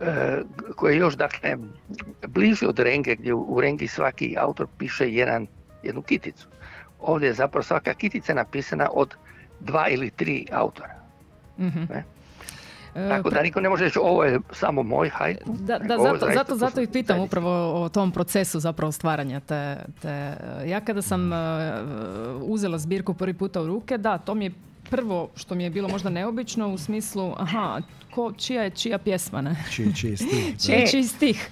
e, 0.00 0.42
koje 0.76 0.92
je 0.94 0.98
još 0.98 1.16
dakle 1.16 1.56
bliže 2.28 2.66
od 2.66 2.78
Renge, 2.78 3.16
gdje 3.16 3.34
u, 3.34 3.60
Rengi 3.60 3.88
svaki 3.88 4.36
autor 4.38 4.66
piše 4.78 5.12
jedan, 5.12 5.46
jednu 5.82 6.02
kiticu. 6.02 6.48
Ovdje 7.00 7.26
je 7.26 7.34
zapravo 7.34 7.62
svaka 7.62 7.94
kitica 7.94 8.34
napisana 8.34 8.88
od 8.92 9.14
dva 9.60 9.88
ili 9.88 10.10
tri 10.10 10.46
autora. 10.52 10.94
Mhm. 11.58 11.80
Ne? 11.88 12.04
E, 12.94 13.08
Tako 13.08 13.30
da 13.30 13.42
niko 13.42 13.60
ne 13.60 13.68
može 13.68 13.84
reći 13.84 13.98
ovo 14.02 14.24
je 14.24 14.40
samo 14.50 14.82
moj 14.82 15.08
haiku. 15.08 15.52
Da, 15.58 15.78
da 15.78 15.98
zato, 15.98 16.26
zato, 16.34 16.56
zato 16.56 16.80
i 16.80 16.86
pitam 16.86 17.20
upravo 17.20 17.82
o 17.84 17.88
tom 17.88 18.12
procesu 18.12 18.60
zapravo 18.60 18.92
stvaranja 18.92 19.40
te, 19.40 19.76
te 20.02 20.32
ja 20.66 20.80
kada 20.80 21.02
sam 21.02 21.32
e, 21.32 21.36
uzela 22.42 22.78
zbirku 22.78 23.14
prvi 23.14 23.34
puta 23.34 23.62
u 23.62 23.66
ruke, 23.66 23.98
da, 23.98 24.18
to 24.18 24.34
mi 24.34 24.44
je 24.44 24.52
prvo 24.90 25.28
što 25.34 25.54
mi 25.54 25.64
je 25.64 25.70
bilo 25.70 25.88
možda 25.88 26.10
neobično 26.10 26.68
u 26.68 26.78
smislu, 26.78 27.34
aha, 27.36 27.80
ko, 28.10 28.32
čija 28.32 28.62
je 28.62 28.70
čija 28.70 28.98
pjesma, 28.98 29.40
ne? 29.40 29.56
Čiji, 29.70 29.94
čiji 29.94 30.16
stil. 30.16 30.28
Čiji 30.58 30.72
je 30.72 30.82
E. 30.84 30.86
čiji 30.86 31.04
stih. 31.04 31.48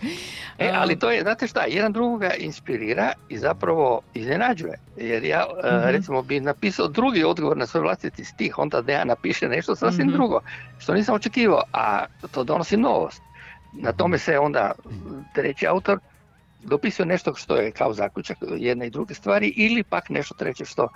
E, 0.59 0.71
ali 0.71 0.99
to 0.99 1.11
je, 1.11 1.23
znate 1.23 1.47
šta, 1.47 1.63
jedan 1.63 1.93
drugoga 1.93 2.31
inspirira 2.33 3.13
i 3.29 3.39
zapravo 3.39 4.01
iznenađuje. 4.15 4.75
Jer 4.97 5.25
ja, 5.25 5.45
e, 5.65 5.69
Mhm. 5.69 5.87
recimo, 5.87 6.23
bi 6.23 6.41
napisao 6.41 6.89
drugi 6.89 7.25
odgovor 7.25 7.57
na 7.57 7.67
svoj 7.67 7.83
vlastiti 7.83 8.25
stih, 8.25 8.59
onda 8.59 8.81
da 8.83 8.93
ja 8.93 9.05
napiše 9.05 9.49
nešto 9.49 9.77
sasvim 9.77 10.07
Mhm. 10.07 10.15
drugo, 10.15 10.41
što 10.79 10.95
nisam 10.95 11.15
očekivao, 11.15 11.63
a 11.73 12.05
to 12.31 12.45
donosi 12.45 12.77
novost. 12.77 13.23
Na 13.73 13.93
tome 13.93 14.19
se 14.19 14.39
onda 14.39 14.73
treći 15.35 15.67
autor 15.67 15.99
dopisuje 16.61 17.07
nešto 17.07 17.35
što 17.35 17.57
je 17.57 17.71
kao 17.71 17.93
zaključak 17.93 18.37
jedne 18.51 18.87
i 18.87 18.91
druge 18.91 19.15
stvari 19.15 19.49
ili 19.49 19.83
pak 19.83 20.09
nešto 20.09 20.35
treće 20.35 20.65
što, 20.65 20.89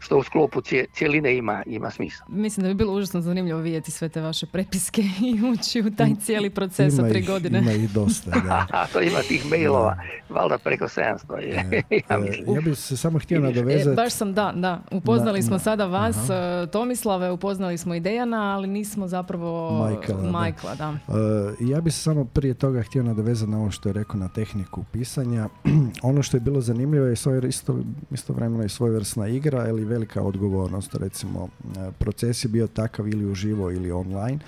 što 0.00 0.18
u 0.18 0.22
sklopu 0.22 0.60
cije- 0.60 0.84
cijeline 0.92 1.36
ima, 1.36 1.62
ima 1.66 1.90
smisla. 1.90 2.26
Mislim 2.28 2.62
da 2.62 2.68
bi 2.68 2.74
bilo 2.74 2.92
užasno 2.92 3.20
zanimljivo 3.20 3.60
vidjeti 3.60 3.90
sve 3.90 4.08
te 4.08 4.20
vaše 4.20 4.46
prepiske 4.46 5.02
i 5.30 5.50
ući 5.52 5.80
u 5.82 5.90
taj 5.90 6.14
cijeli 6.16 6.50
proces 6.50 6.94
Ima 6.94 7.02
od 7.02 7.10
tri 7.10 7.20
ih- 7.20 7.26
godine. 7.26 7.58
Ima 7.58 7.72
i 7.72 7.86
dosta, 7.86 8.30
da. 8.30 8.66
A 8.72 8.86
to 8.86 9.00
ima 9.00 9.18
tih 9.20 9.46
mailova, 9.46 9.96
valjda 10.30 10.58
preko 10.58 10.84
700 10.86 11.36
je. 11.36 11.54
ja 12.00 12.16
E, 12.16 12.18
mislim. 12.18 12.54
ja 12.54 12.60
bih 12.60 12.78
se 12.78 12.96
samo 12.96 13.18
htio 13.18 13.36
I 13.36 13.40
više. 13.40 13.50
E, 13.50 13.54
nadovezati. 13.54 13.96
baš 13.96 14.12
sam, 14.12 14.34
da, 14.34 14.52
da. 14.52 14.82
Upoznali 14.92 15.38
Na- 15.38 15.42
smo 15.42 15.52
na- 15.52 15.58
sada 15.58 15.86
vas, 15.86 16.16
aha. 16.20 16.34
e, 16.34 16.66
Tomislave, 16.66 17.30
upoznali 17.30 17.78
smo 17.78 17.94
i 17.94 18.00
Dejana, 18.00 18.42
ali 18.46 18.68
nismo 18.68 19.08
zapravo 19.08 19.70
Michaela, 19.88 20.22
da. 20.22 20.40
Michaela, 20.40 20.74
da. 20.76 20.88
E, 21.08 21.20
ja 21.62 21.80
bih 21.80 21.94
se 21.94 22.00
samo 22.00 22.24
prije 22.24 22.54
toga 22.54 22.82
htio 22.82 23.02
nadovezati 23.02 23.50
na 23.50 23.58
ovo 23.58 23.70
što 23.70 23.88
je 23.88 23.92
rekao 23.92 24.16
na 24.16 24.28
tehniku 24.28 24.84
pisanja. 24.84 25.48
ono 26.02 26.22
što 26.22 26.36
je 26.36 26.40
bilo 26.40 26.60
zanimljivo 26.60 27.06
je 27.06 27.16
svoj, 27.16 27.40
isto, 27.40 27.78
istovremeno 28.10 28.64
i 28.64 28.68
svojevrsna 28.68 29.28
igra 29.28 29.68
ili 29.68 29.84
velika 29.90 30.22
odgovornost. 30.22 30.94
Recimo, 30.94 31.48
e, 31.48 31.90
proces 31.98 32.44
je 32.44 32.48
bio 32.48 32.66
takav 32.66 33.08
ili 33.08 33.26
uživo 33.26 33.70
ili 33.70 33.90
online, 33.90 34.38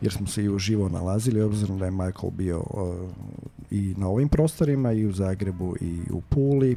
jer 0.00 0.12
smo 0.12 0.26
se 0.26 0.44
i 0.44 0.48
uživo 0.48 0.88
nalazili, 0.88 1.42
obzirom 1.42 1.78
da 1.78 1.84
je 1.84 1.90
Michael 1.90 2.30
bio 2.30 2.58
e, 2.58 2.64
i 3.70 3.94
na 3.96 4.08
ovim 4.08 4.28
prostorima, 4.28 4.92
i 4.92 5.06
u 5.06 5.12
Zagrebu, 5.12 5.74
i 5.80 6.00
u 6.10 6.20
Puli, 6.20 6.76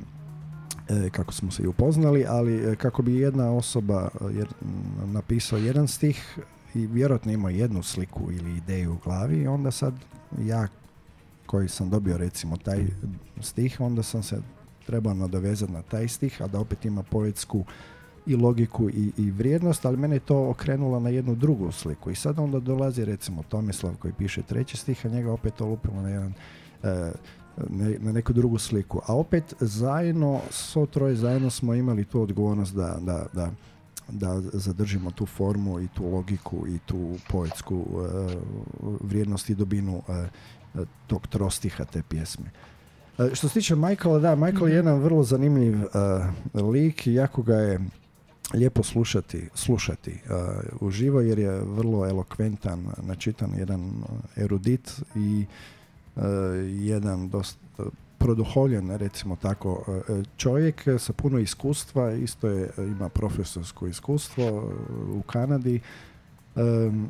e, 0.90 1.10
kako 1.10 1.34
smo 1.34 1.52
se 1.52 1.64
i 1.64 1.68
upoznali, 1.68 2.26
ali 2.28 2.76
kako 2.76 3.02
bi 3.02 3.16
jedna 3.16 3.52
osoba 3.52 4.10
jer, 4.32 4.48
napisao 5.06 5.60
jedan 5.60 5.88
stih 5.88 6.40
i 6.76 6.88
vjerojatno 6.88 7.32
imao 7.32 7.50
jednu 7.50 7.84
sliku 7.84 8.32
ili 8.32 8.58
ideju 8.58 8.94
u 8.94 8.98
glavi, 9.04 9.48
onda 9.48 9.72
sad 9.72 9.94
ja 10.40 10.68
koji 11.46 11.70
sam 11.70 11.90
dobio 11.90 12.18
recimo 12.18 12.58
taj 12.58 12.86
stih, 13.42 13.80
onda 13.80 14.04
sam 14.04 14.24
se 14.24 14.42
trebao 14.86 15.14
nadovezati 15.14 15.72
na 15.72 15.82
taj 15.82 16.08
stih, 16.08 16.42
a 16.42 16.48
da 16.48 16.60
opet 16.60 16.86
ima 16.86 17.04
poetsku 17.04 17.66
i 18.26 18.36
logiku 18.36 18.90
i, 18.90 19.12
i 19.18 19.32
vrijednost, 19.32 19.86
ali 19.86 19.98
mene 19.98 20.16
je 20.16 20.20
to 20.20 20.50
okrenulo 20.50 21.00
na 21.00 21.10
jednu 21.10 21.36
drugu 21.36 21.72
sliku. 21.72 22.12
I 22.12 22.16
sad 22.16 22.40
onda 22.40 22.60
dolazi 22.60 23.06
recimo 23.06 23.44
Tomislav 23.44 23.96
koji 24.00 24.14
piše 24.14 24.42
treći 24.42 24.78
stih, 24.78 25.06
a 25.06 25.10
njega 25.10 25.32
opet 25.32 25.54
to 25.54 25.66
lupilo 25.66 26.02
na 26.02 26.10
jedan 26.10 26.34
e, 26.84 27.12
ne- 27.70 27.98
na 28.00 28.12
neku 28.12 28.34
drugu 28.34 28.58
sliku. 28.58 29.02
A 29.08 29.16
opet 29.16 29.54
zajedno, 29.60 30.40
svo 30.50 30.86
troje 30.86 31.16
zajedno 31.16 31.50
smo 31.50 31.74
imali 31.74 32.06
tu 32.06 32.22
odgovornost 32.22 32.76
da, 32.76 32.98
da, 33.02 33.26
da, 33.34 33.52
da 34.10 34.42
zadržimo 34.54 35.12
tu 35.12 35.26
formu 35.26 35.80
i 35.80 35.88
tu 35.88 36.10
logiku 36.10 36.68
i 36.68 36.80
tu 36.86 37.16
poetsku 37.30 37.86
e, 37.86 38.36
vrijednost 39.02 39.50
i 39.50 39.56
dobinu 39.56 40.02
e, 40.10 40.14
e, 40.14 40.86
tog 41.08 41.28
trostiha 41.28 41.86
te 41.86 42.04
pjesme. 42.10 42.52
E, 43.20 43.36
što 43.36 43.48
se 43.48 43.54
tiče 43.54 43.76
Michaela, 43.76 44.20
da, 44.20 44.36
Michael 44.36 44.70
je 44.70 44.76
jedan 44.76 45.00
vrlo 45.00 45.24
zanimljiv 45.24 45.76
e, 45.84 45.88
lik 46.62 47.08
i 47.08 47.14
jako 47.14 47.42
ga 47.42 47.56
je 47.56 47.80
lijepo 48.54 48.84
slušati, 48.84 49.50
slušati 49.54 50.12
uh, 50.12 50.88
uživo 50.88 51.22
jer 51.22 51.40
je 51.40 51.62
vrlo 51.62 52.10
elokventan, 52.10 52.88
načitan, 53.02 53.52
jedan 53.58 54.04
erudit 54.36 55.02
i 55.16 55.46
uh, 56.16 56.24
jedan 56.68 57.30
dosta 57.30 57.60
produhovljen, 58.18 58.92
recimo 58.98 59.36
tako, 59.36 60.02
čovjek 60.38 60.84
sa 61.00 61.14
puno 61.14 61.40
iskustva, 61.40 62.12
isto 62.12 62.48
je, 62.48 62.70
ima 62.78 63.10
profesorsko 63.10 63.88
iskustvo 63.88 64.72
u 65.14 65.22
Kanadi, 65.22 65.80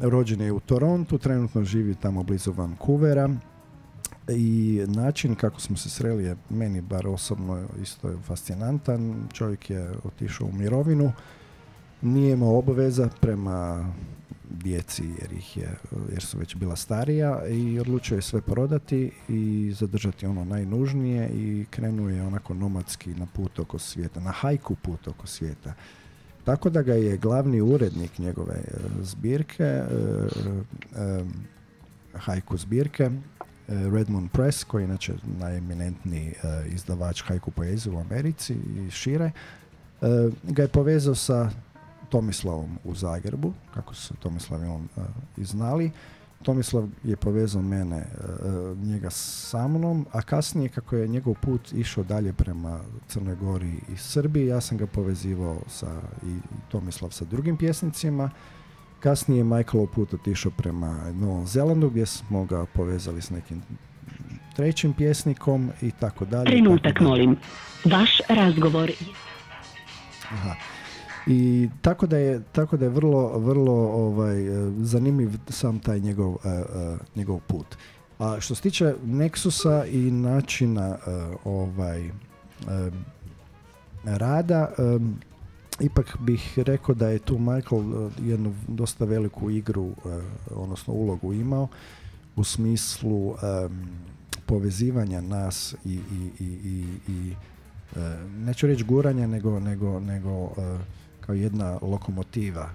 rođen 0.02 0.42
je 0.42 0.52
u 0.52 0.60
Torontu, 0.60 1.18
trenutno 1.18 1.64
živi 1.64 1.96
tamo 1.96 2.24
blizu 2.24 2.52
Vancouvera 2.52 3.30
i 4.30 4.82
način 4.88 5.36
kako 5.36 5.60
smo 5.60 5.78
se 5.78 5.90
sreli 5.90 6.24
je 6.24 6.36
meni 6.50 6.82
bar 6.82 7.08
osobno 7.08 7.64
isto 7.82 8.10
je 8.10 8.18
fascinantan. 8.18 9.28
Čovjek 9.34 9.70
je 9.70 9.92
otišao 10.04 10.48
u 10.48 10.52
mirovinu, 10.52 11.12
nije 12.02 12.34
imao 12.34 12.58
obaveza 12.58 13.10
prema 13.22 13.90
djeci 14.50 15.04
jer, 15.22 15.34
ih 15.34 15.58
je, 15.58 15.70
jer 16.12 16.24
su 16.24 16.38
već 16.38 16.56
bila 16.56 16.76
starija 16.76 17.46
i 17.48 17.80
odlučio 17.80 18.16
je 18.16 18.22
sve 18.22 18.42
prodati 18.42 19.12
i 19.30 19.74
zadržati 19.76 20.26
ono 20.26 20.46
najnužnije 20.46 21.30
i 21.30 21.66
krenuo 21.70 22.10
je 22.10 22.24
onako 22.24 22.54
nomadski 22.54 23.16
na 23.16 23.26
put 23.26 23.60
oko 23.60 23.80
svijeta, 23.80 24.20
na 24.20 24.32
hajku 24.32 24.76
put 24.76 25.08
oko 25.08 25.28
svijeta. 25.28 25.74
Tako 26.44 26.70
da 26.70 26.82
ga 26.82 26.94
je 26.94 27.18
glavni 27.18 27.62
urednik 27.62 28.20
njegove 28.20 28.54
e, 28.54 28.78
zbirke, 29.02 29.64
e, 29.64 29.86
e, 30.96 31.24
hajku 32.14 32.58
zbirke, 32.58 33.10
Redmond 33.68 34.32
Press, 34.32 34.64
koji 34.64 34.82
je 34.82 34.86
inače 34.86 35.14
najeminentniji 35.40 36.34
izdavač 36.68 37.24
hajku 37.24 37.52
poezije 37.52 37.96
u 37.96 38.00
Americi 38.00 38.54
i 38.54 38.92
šire, 38.92 39.32
ga 40.44 40.62
je 40.62 40.68
povezao 40.68 41.16
sa 41.16 41.50
Tomislavom 42.10 42.78
u 42.84 42.96
Zagrebu, 42.96 43.54
kako 43.74 43.96
su 43.96 44.14
Tomislav 44.14 44.64
i 44.64 44.68
on 44.68 44.88
i 45.38 45.46
znali. 45.46 45.92
Tomislav 46.42 46.88
je 47.04 47.16
povezao 47.16 47.62
mene, 47.62 48.06
njega 48.84 49.10
sa 49.10 49.68
mnom, 49.68 50.06
a 50.12 50.22
kasnije 50.22 50.70
kako 50.70 50.96
je 50.96 51.08
njegov 51.08 51.34
put 51.42 51.74
išao 51.74 52.04
dalje 52.04 52.34
prema 52.34 52.80
Crnoj 53.08 53.36
Gori 53.36 53.74
i 53.94 53.98
Srbiji, 53.98 54.48
ja 54.48 54.62
sam 54.62 54.78
ga 54.78 54.88
povezivao 54.88 55.62
sa 55.68 56.02
i 56.26 56.38
Tomislav 56.70 57.12
sa 57.12 57.26
drugim 57.26 57.58
pjesnicima. 57.58 58.30
Kasnije 59.04 59.40
je 59.40 59.44
Michaelov 59.44 59.88
put 59.88 60.14
otišao 60.14 60.52
prema 60.58 61.12
Novom 61.14 61.48
Zelandu 61.48 61.90
gdje 61.90 62.06
smo 62.06 62.46
ga 62.46 62.66
povezali 62.66 63.22
s 63.22 63.30
nekim 63.30 63.62
trećim 64.56 64.94
pjesnikom 64.94 65.72
i 65.82 65.92
tako 65.92 66.26
dalje. 66.26 66.46
Trenutak, 66.46 67.00
molim. 67.00 67.38
Vaš 67.86 68.10
razgovor. 68.30 68.92
Aha. 70.32 70.56
I 71.28 71.70
tako 71.82 72.08
da 72.08 72.18
je, 72.18 72.42
tako 72.52 72.78
da 72.78 72.86
je 72.86 72.90
vrlo, 72.90 73.40
vrlo 73.40 73.74
ovaj, 73.74 74.36
zanimljiv 74.78 75.30
sam 75.50 75.80
taj 75.80 76.00
njegov, 76.00 76.30
uh, 76.30 76.38
uh, 76.38 77.00
njegov 77.16 77.40
put. 77.48 77.76
A 78.20 78.38
što 78.40 78.56
se 78.56 78.62
tiče 78.62 78.96
Nexusa 79.06 79.86
i 79.92 80.12
načina 80.12 80.90
uh, 80.90 81.36
ovaj, 81.44 82.10
rada, 84.06 84.70
um, 84.78 85.20
ipak 85.84 86.18
bih 86.20 86.60
rekao 86.60 86.96
da 86.96 87.10
je 87.10 87.20
tu 87.20 87.40
Michael 87.40 88.10
jednu 88.22 88.56
dosta 88.68 89.06
veliku 89.06 89.50
igru, 89.50 89.92
odnosno 90.52 90.94
ulogu 90.94 91.34
imao 91.34 91.68
u 92.36 92.44
smislu 92.44 93.30
um, 93.30 93.38
povezivanja 94.46 95.22
nas 95.22 95.76
i, 95.86 95.94
i, 95.94 96.30
i, 96.40 96.46
i, 96.46 96.86
i 97.08 97.36
neću 98.38 98.68
reći 98.68 98.84
guranja, 98.84 99.28
nego, 99.28 99.60
nego, 99.60 100.00
nego 100.00 100.52
kao 101.22 101.36
jedna 101.36 101.80
lokomotiva 101.82 102.70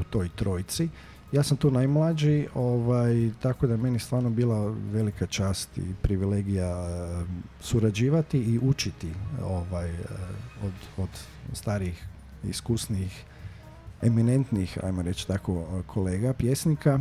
u 0.00 0.04
toj 0.10 0.28
trojci. 0.36 0.88
Ja 1.34 1.42
sam 1.42 1.56
tu 1.56 1.70
najmlađi, 1.70 2.46
ovaj, 2.54 3.30
tako 3.42 3.66
da 3.66 3.76
meni 3.76 3.98
stvarno 3.98 4.30
bila 4.30 4.74
velika 4.92 5.26
čast 5.26 5.78
i 5.78 5.82
privilegija 6.02 6.80
uh, 6.80 7.28
surađivati 7.60 8.38
i 8.38 8.58
učiti 8.62 9.08
ovaj, 9.44 9.90
uh, 9.90 10.00
od, 10.64 10.72
od 10.96 11.08
starih, 11.52 12.06
iskusnih, 12.44 13.24
eminentnih, 14.02 14.78
ajmo 14.82 15.02
reći 15.02 15.26
tako, 15.26 15.82
kolega, 15.86 16.32
pjesnika. 16.32 16.98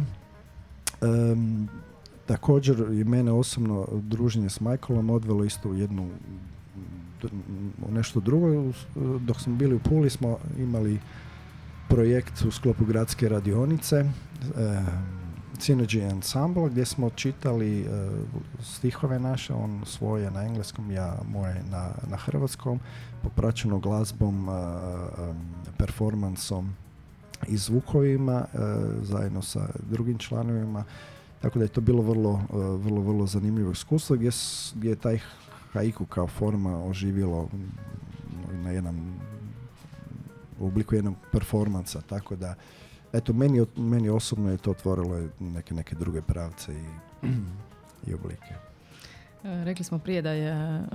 Um, 1.01 1.69
također 2.25 2.79
je 2.91 3.03
mene 3.03 3.31
osobno 3.31 3.87
druženje 3.91 4.49
s 4.49 4.59
Michaelom 4.59 5.09
odvelo 5.09 5.43
isto 5.43 5.69
u 5.69 5.75
jednu 5.75 6.09
nešto 7.89 8.19
drugo. 8.19 8.71
Dok 9.19 9.41
smo 9.41 9.55
bili 9.55 9.75
u 9.75 9.79
Puli 9.79 10.09
smo 10.09 10.37
imali 10.57 10.99
projekt 11.89 12.45
u 12.47 12.51
sklopu 12.51 12.85
gradske 12.85 13.29
radionice 13.29 13.95
e, 13.95 14.05
Synergy 15.57 16.11
Ensemble 16.11 16.69
gdje 16.69 16.85
smo 16.85 17.09
čitali 17.09 17.81
e, 17.81 17.85
stihove 18.61 19.19
naše, 19.19 19.53
on 19.53 19.81
svoje 19.85 20.31
na 20.31 20.43
engleskom, 20.43 20.91
ja 20.91 21.17
moje 21.27 21.63
na, 21.71 21.89
na 22.09 22.17
hrvatskom, 22.17 22.79
popraćeno 23.21 23.79
glazbom, 23.79 24.49
e, 24.49 24.53
performansom 25.77 26.75
i 27.47 27.57
zvukovima 27.57 28.45
zajedno 29.01 29.41
sa 29.41 29.69
drugim 29.89 30.17
članovima. 30.17 30.83
Tako 31.41 31.59
da 31.59 31.65
je 31.65 31.69
to 31.69 31.81
bilo 31.81 32.01
vrlo, 32.01 32.41
vrlo, 32.77 33.01
vrlo 33.01 33.27
zanimljivo 33.27 33.71
iskustvo 33.71 34.15
gdje, 34.15 34.29
gdje 34.75 34.89
je 34.89 34.95
taj 34.95 35.19
haiku 35.73 36.05
kao 36.05 36.27
forma 36.27 36.83
oživjelo 36.85 37.49
na 38.51 38.71
jedan 38.71 39.13
u 40.59 40.67
obliku 40.67 40.95
jednog 40.95 41.15
performansa, 41.31 42.01
tako 42.01 42.35
da 42.35 42.55
eto, 43.13 43.33
meni, 43.33 43.65
meni 43.75 44.09
osobno 44.09 44.51
je 44.51 44.57
to 44.57 44.71
otvorilo 44.71 45.29
neke, 45.39 45.73
neke 45.73 45.95
druge 45.95 46.21
pravce 46.21 46.73
i, 46.73 46.85
i 48.09 48.13
oblike. 48.13 48.53
E, 49.43 49.63
rekli 49.63 49.85
smo 49.85 49.99
prije 49.99 50.21
da 50.21 50.31
je 50.31 50.79
uh, 50.79 50.87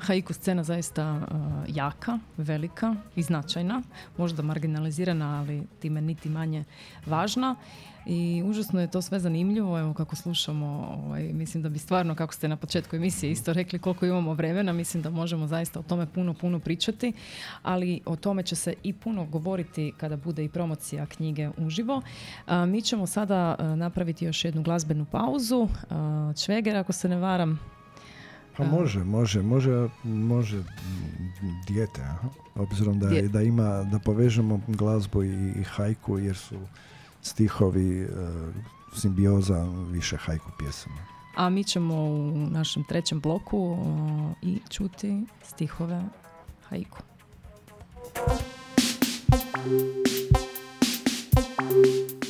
haiku 0.00 0.32
scena 0.32 0.64
zaista 0.64 1.12
uh, 1.12 1.76
jaka, 1.76 2.18
velika 2.36 2.94
i 3.16 3.22
značajna, 3.22 3.82
možda 4.16 4.42
marginalizirana, 4.42 5.38
ali 5.38 5.66
time 5.80 6.00
niti 6.00 6.28
manje 6.28 6.64
važna 7.06 7.56
i 8.06 8.42
užasno 8.46 8.80
je 8.80 8.90
to 8.90 9.02
sve 9.02 9.20
zanimljivo, 9.20 9.78
evo 9.78 9.94
kako 9.94 10.16
slušamo, 10.16 10.66
ovaj, 11.04 11.22
mislim 11.32 11.62
da 11.62 11.68
bi 11.68 11.78
stvarno, 11.78 12.14
kako 12.14 12.34
ste 12.34 12.48
na 12.48 12.56
početku 12.56 12.96
emisije 12.96 13.30
isto 13.32 13.52
rekli 13.52 13.78
koliko 13.78 14.06
imamo 14.06 14.34
vremena, 14.34 14.72
mislim 14.72 15.02
da 15.02 15.10
možemo 15.10 15.46
zaista 15.46 15.80
o 15.80 15.82
tome 15.82 16.06
puno, 16.06 16.34
puno 16.34 16.58
pričati, 16.58 17.12
ali 17.62 18.00
o 18.06 18.16
tome 18.16 18.42
će 18.42 18.56
se 18.56 18.74
i 18.82 18.92
puno 18.92 19.24
govoriti 19.24 19.92
kada 19.96 20.16
bude 20.16 20.44
i 20.44 20.48
promocija 20.48 21.06
knjige 21.06 21.50
uživo. 21.56 22.02
A, 22.46 22.66
mi 22.66 22.82
ćemo 22.82 23.06
sada 23.06 23.56
napraviti 23.76 24.24
još 24.24 24.44
jednu 24.44 24.62
glazbenu 24.62 25.04
pauzu. 25.04 25.68
A, 25.90 26.32
Čveger, 26.44 26.76
ako 26.76 26.92
se 26.92 27.08
ne 27.08 27.16
varam, 27.16 27.58
pa 28.56 28.64
može, 28.64 29.04
može, 29.04 29.42
može, 29.42 29.88
može 30.04 30.62
dijete, 31.66 32.02
aha. 32.02 32.28
obzirom 32.54 32.98
da, 32.98 33.08
da 33.28 33.42
ima, 33.42 33.82
da 33.82 33.98
povežemo 33.98 34.60
glazbu 34.66 35.22
i, 35.24 35.52
i 35.60 35.62
hajku 35.64 36.18
jer 36.18 36.36
su 36.36 36.56
stihovi, 37.22 38.02
e, 38.02 38.08
simbioza 38.96 39.68
više 39.90 40.16
hajku 40.16 40.50
pjesama. 40.58 40.96
A 41.36 41.50
mi 41.50 41.64
ćemo 41.64 41.94
u 41.94 42.46
našem 42.50 42.84
trećem 42.84 43.20
bloku 43.20 43.76
e, 44.42 44.46
i 44.46 44.58
čuti 44.70 45.26
stihove 45.42 46.02
hajku. 46.68 46.98
Thank 51.62 52.10
you. 52.10 52.21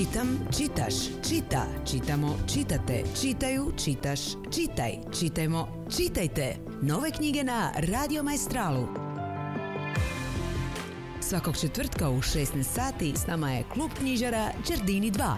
Čitam, 0.00 0.38
čitaš, 0.56 0.94
čita, 1.28 1.66
čitamo, 1.84 2.36
čitate, 2.48 3.04
čitaju, 3.20 3.72
čitaš, 3.84 4.20
čitaj, 4.54 4.92
čitajmo, 5.18 5.84
čitajte. 5.96 6.56
Nove 6.82 7.10
knjige 7.10 7.44
na 7.44 7.72
Radio 7.76 8.22
Maestralu. 8.22 8.88
Svakog 11.20 11.60
četvrtka 11.60 12.10
u 12.10 12.16
16 12.16 12.62
sati 12.62 13.12
s 13.16 13.26
nama 13.26 13.50
je 13.50 13.64
klub 13.72 13.90
knjižara 13.98 14.50
Đerdini 14.68 15.12
2. 15.12 15.34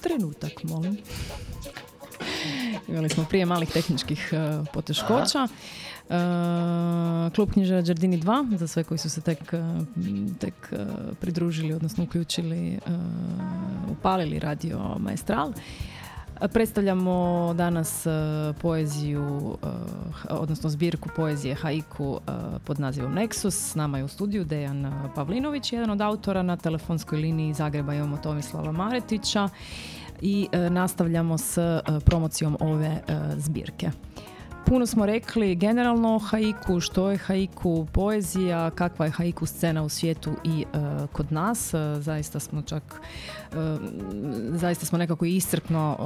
Trenutak, 0.00 0.52
molim. 0.62 0.98
Imali 2.88 3.08
smo 3.08 3.24
prije 3.24 3.46
malih 3.46 3.68
tehničkih 3.68 4.32
e, 4.32 4.64
poteškoća. 4.72 5.38
E, 5.38 5.89
Klub 7.34 7.50
knjižara 7.52 7.82
Đardini 7.82 8.18
2, 8.18 8.56
za 8.56 8.66
sve 8.66 8.84
koji 8.84 8.98
su 8.98 9.10
se 9.10 9.20
tek, 9.20 9.52
e, 9.52 9.62
tek 10.38 10.54
e, 10.72 10.86
pridružili, 11.20 11.72
odnosno 11.72 12.04
uključili, 12.04 12.72
e, 12.74 12.78
upalili 13.90 14.38
radio 14.38 14.96
Maestral. 14.98 15.50
E, 15.50 15.52
Predstavljamo 16.48 17.54
danas 17.56 18.06
e, 18.06 18.10
poeziju, 18.62 19.58
e, 19.62 19.66
odnosno 20.30 20.70
zbirku 20.70 21.08
poezije 21.16 21.54
Haiku 21.54 22.20
e, 22.26 22.30
pod 22.64 22.80
nazivom 22.80 23.14
Nexus. 23.14 23.70
S 23.70 23.74
nama 23.74 23.98
je 23.98 24.04
u 24.04 24.08
studiju 24.08 24.44
Dejan 24.44 24.86
e, 24.86 24.92
Pavlinović, 25.14 25.72
jedan 25.72 25.90
od 25.90 26.00
autora. 26.00 26.42
Na 26.42 26.56
telefonskoj 26.56 27.18
liniji 27.18 27.54
Zagreba 27.54 27.94
imamo 27.94 28.16
Tomislava 28.16 28.72
Maretića 28.72 29.48
i 30.20 30.48
e, 30.52 30.70
nastavljamo 30.70 31.38
s 31.38 31.58
e, 31.58 31.80
promocijom 32.04 32.56
ove 32.60 32.86
e, 32.86 33.00
zbirke. 33.36 33.90
Puno 34.66 34.86
smo 34.86 35.06
rekli 35.06 35.54
generalno 35.54 36.14
o 36.14 36.18
haiku, 36.18 36.80
što 36.80 37.10
je 37.10 37.18
haiku 37.18 37.86
poezija, 37.92 38.70
kakva 38.70 39.04
je 39.04 39.10
haiku 39.10 39.46
scena 39.46 39.82
u 39.82 39.88
svijetu 39.88 40.32
i 40.44 40.62
e, 40.62 40.66
kod 41.12 41.32
nas. 41.32 41.74
E, 41.74 41.78
zaista 42.00 42.40
smo 42.40 42.62
čak 42.62 42.82
e, 42.92 43.56
zaista 44.52 44.86
smo 44.86 44.98
nekako 44.98 45.24
iscrpno 45.24 45.96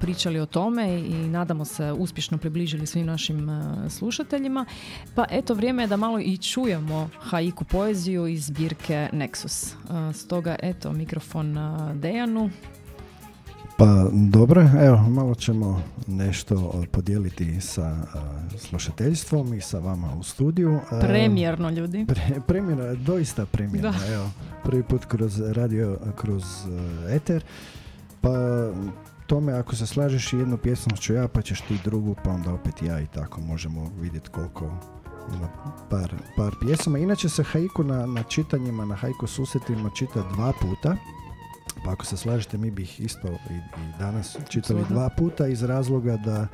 pričali 0.00 0.40
o 0.40 0.46
tome 0.46 0.98
i 0.98 1.28
nadamo 1.28 1.64
se 1.64 1.92
uspješno 1.92 2.38
približili 2.38 2.86
svim 2.86 3.06
našim 3.06 3.48
slušateljima. 3.88 4.66
Pa 5.14 5.24
eto, 5.30 5.54
vrijeme 5.54 5.82
je 5.82 5.86
da 5.86 5.96
malo 5.96 6.18
i 6.20 6.36
čujemo 6.36 7.08
haiku 7.20 7.64
poeziju 7.64 8.26
iz 8.26 8.46
zbirke 8.46 9.08
Nexus. 9.12 9.74
Stoga, 10.12 10.56
eto, 10.62 10.92
mikrofon 10.92 11.56
Dejanu. 11.94 12.50
Pa 13.76 14.06
dobro, 14.12 14.68
evo 14.80 14.96
malo 14.96 15.34
ćemo 15.34 15.82
nešto 16.06 16.84
podijeliti 16.90 17.60
sa 17.60 17.82
a, 17.82 18.04
slušateljstvom 18.58 19.54
i 19.54 19.60
sa 19.60 19.78
vama 19.78 20.14
u 20.14 20.22
studiju. 20.22 20.80
A, 20.90 21.00
Premijerno, 21.00 21.70
ljudi. 21.70 22.06
Pre, 22.08 22.40
premijera, 22.46 22.94
doista 22.94 23.46
premijerno, 23.46 23.90
Da. 23.90 24.14
evo, 24.14 24.30
prvi 24.64 24.82
put 24.82 25.04
kroz 25.04 25.40
radio, 25.40 25.98
kroz 26.16 26.42
uh, 26.42 27.12
eter. 27.12 27.44
Pa 28.20 28.30
tome 29.26 29.52
ako 29.52 29.76
se 29.76 29.86
slažeš 29.86 30.32
i 30.32 30.38
jednu 30.38 30.56
pjesmu 30.56 30.96
ću 30.96 31.14
ja, 31.14 31.28
pa 31.28 31.42
ćeš 31.42 31.60
ti 31.60 31.78
drugu, 31.84 32.16
pa 32.24 32.30
onda 32.30 32.52
opet 32.52 32.82
ja 32.82 33.00
i 33.00 33.06
tako 33.06 33.40
možemo 33.40 33.90
vidjeti 34.00 34.28
koliko 34.30 34.64
ima 35.34 35.48
par, 35.90 36.14
par 36.36 36.54
pjesama. 36.60 36.98
Inače 36.98 37.28
se 37.28 37.42
haiku 37.42 37.84
na, 37.84 38.06
na 38.06 38.22
čitanjima, 38.22 38.84
na 38.84 38.94
haiku 38.94 39.26
susretima 39.26 39.90
čita 39.96 40.22
dva 40.34 40.52
puta. 40.60 40.96
Pa 41.84 41.92
ako 41.92 42.04
se 42.04 42.16
slažete, 42.16 42.58
mi 42.58 42.70
bi 42.70 42.82
ih 42.82 43.00
isto 43.00 43.28
i, 43.28 43.54
i 43.54 43.98
danas 43.98 44.36
čitali 44.48 44.84
dva 44.88 45.08
puta 45.08 45.46
iz 45.46 45.62
razloga 45.62 46.16
da 46.16 46.46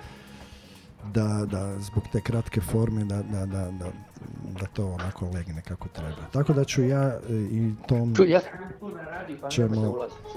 da, 1.04 1.46
da 1.50 1.78
zbog 1.78 2.02
te 2.12 2.20
kratke 2.20 2.60
forme 2.60 3.04
da, 3.04 3.22
da, 3.22 3.46
da, 3.46 3.70
da, 3.70 3.86
da 4.60 4.66
to 4.66 4.86
onako 4.86 5.30
legne 5.30 5.62
kako 5.62 5.88
treba. 5.88 6.22
Tako 6.32 6.52
da 6.52 6.64
ću 6.64 6.84
ja 6.84 7.02
e, 7.02 7.20
i 7.50 7.72
Tom, 7.88 8.14
pa 9.40 9.48
Ćemo- 9.48 9.90
ulaziti. 9.90 10.28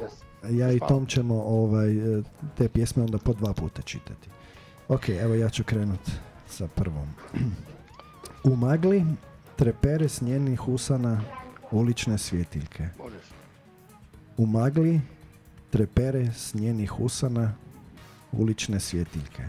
Ja 0.50 0.72
i. 0.72 0.80
Tom 0.88 1.06
ćemo 1.06 1.42
ovaj, 1.44 2.20
e, 2.20 2.24
te 2.58 2.70
pjesme 2.70 3.04
onda 3.04 3.18
po 3.18 3.34
dva 3.34 3.54
puta 3.54 3.82
čitati. 3.82 4.30
Ok, 4.88 5.10
evo 5.10 5.36
ja 5.36 5.50
ću 5.50 5.64
krenut 5.64 6.12
sa 6.48 6.68
prvom. 6.68 7.08
U 8.52 8.56
magli 8.56 9.06
trepere 9.56 10.10
s 10.10 10.22
njenih 10.22 10.68
usana 10.68 11.22
ulične 11.72 12.18
svjetiljke. 12.18 12.88
U 14.42 14.46
magli 14.46 15.02
trepere 15.70 16.32
s 16.34 16.54
njenih 16.54 17.00
usana 17.00 17.54
ulične 18.32 18.80
svjetiljke. 18.80 19.44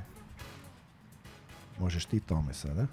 Možeš 1.79 2.05
ti 2.05 2.21
tome 2.21 2.55
sada? 2.55 2.87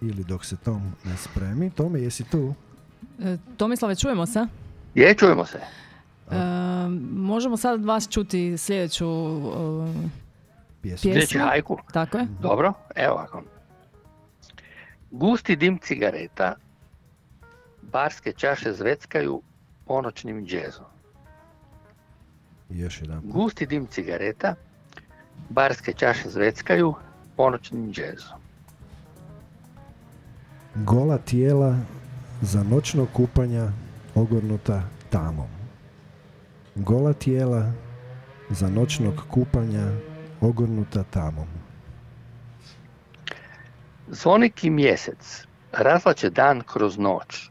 Ili 0.00 0.24
dok 0.24 0.44
se 0.44 0.56
Tom 0.56 0.82
ne 1.04 1.16
spremi. 1.16 1.70
Tome, 1.70 2.00
jesi 2.00 2.24
tu? 2.24 2.54
E, 3.20 3.36
Tomislave, 3.56 3.94
čujemo 3.94 4.26
se? 4.26 4.46
Je, 4.94 5.14
čujemo 5.14 5.44
se. 5.44 5.58
E, 5.58 6.36
možemo 7.12 7.56
sad 7.56 7.84
vas 7.84 8.08
čuti 8.08 8.58
sljedeću 8.58 9.08
uh, 9.08 9.88
pjesmu. 10.82 11.40
hajku. 11.40 11.78
Tako 11.92 12.18
je. 12.18 12.26
Dobro, 12.40 12.72
evo 12.94 13.14
ovako. 13.14 13.42
Gusti 15.10 15.56
dim 15.56 15.78
cigareta, 15.78 16.54
barske 17.92 18.32
čaše 18.32 18.72
zveckaju 18.72 19.42
ponoćnim 19.86 20.46
džezom. 20.46 20.84
Još 22.70 23.00
jedan. 23.00 23.20
Gusti 23.24 23.66
dim 23.66 23.86
cigareta, 23.86 24.54
barske 25.48 25.92
čaše 25.92 26.28
zveckaju 26.28 26.94
ponoćnim 27.36 27.92
džezom. 27.92 28.38
Gola 30.74 31.18
tijela 31.18 31.78
za 32.40 32.62
noćnog 32.62 33.08
kupanja 33.12 33.68
ogornuta 34.14 34.82
tamom. 35.10 35.48
Gola 36.74 37.12
tijela 37.12 37.72
za 38.50 38.68
noćnog 38.68 39.14
kupanja 39.30 39.92
ogornuta 40.40 41.04
tamom. 41.04 41.48
Zvoniki 44.08 44.70
mjesec 44.70 45.46
razlače 45.72 46.30
dan 46.30 46.60
kroz 46.66 46.98
noć 46.98 47.50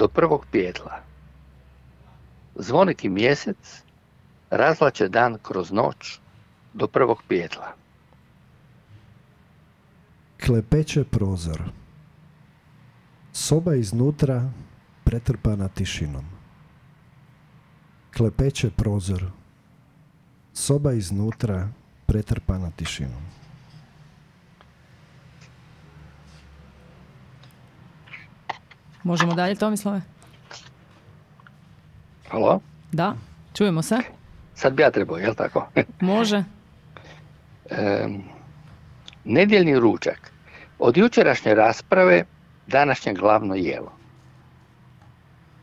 do 0.00 0.08
prvog 0.08 0.46
pijetla. 0.50 1.02
Zvoniki 2.54 3.08
mjesec 3.08 3.82
razlače 4.50 5.08
dan 5.08 5.38
kroz 5.42 5.72
noć 5.72 6.18
do 6.72 6.86
prvog 6.86 7.22
pijetla. 7.28 7.66
Klepeće 10.46 11.04
prozor. 11.04 11.62
Soba 13.32 13.74
iznutra 13.74 14.50
pretrpana 15.04 15.68
tišinom. 15.68 16.24
Klepeće 18.16 18.70
prozor. 18.70 19.24
Soba 20.54 20.92
iznutra 20.92 21.68
pretrpana 22.06 22.70
tišinom. 22.70 23.39
Možemo 29.02 29.34
dalje, 29.34 29.54
Tomislave? 29.54 30.00
Halo? 32.28 32.60
Da, 32.92 33.14
čujemo 33.54 33.82
se. 33.82 33.96
Sad 34.54 34.72
bi 34.72 34.82
ja 34.82 34.90
trebao, 34.90 35.16
jel 35.16 35.34
tako? 35.34 35.68
Može. 36.00 36.44
Nedjeljni 39.24 39.78
ručak. 39.78 40.32
Od 40.78 40.96
jučerašnje 40.96 41.54
rasprave 41.54 42.24
današnje 42.66 43.14
glavno 43.14 43.54
jelo. 43.54 43.92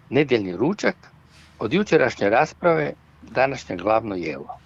Nedjeljni 0.09 0.55
ručak. 0.55 0.95
Od 1.59 1.73
jučerašnje 1.73 2.29
rasprave 2.29 2.93
današnje 3.21 3.75
glavno 3.75 4.15
jelo. 4.15 4.59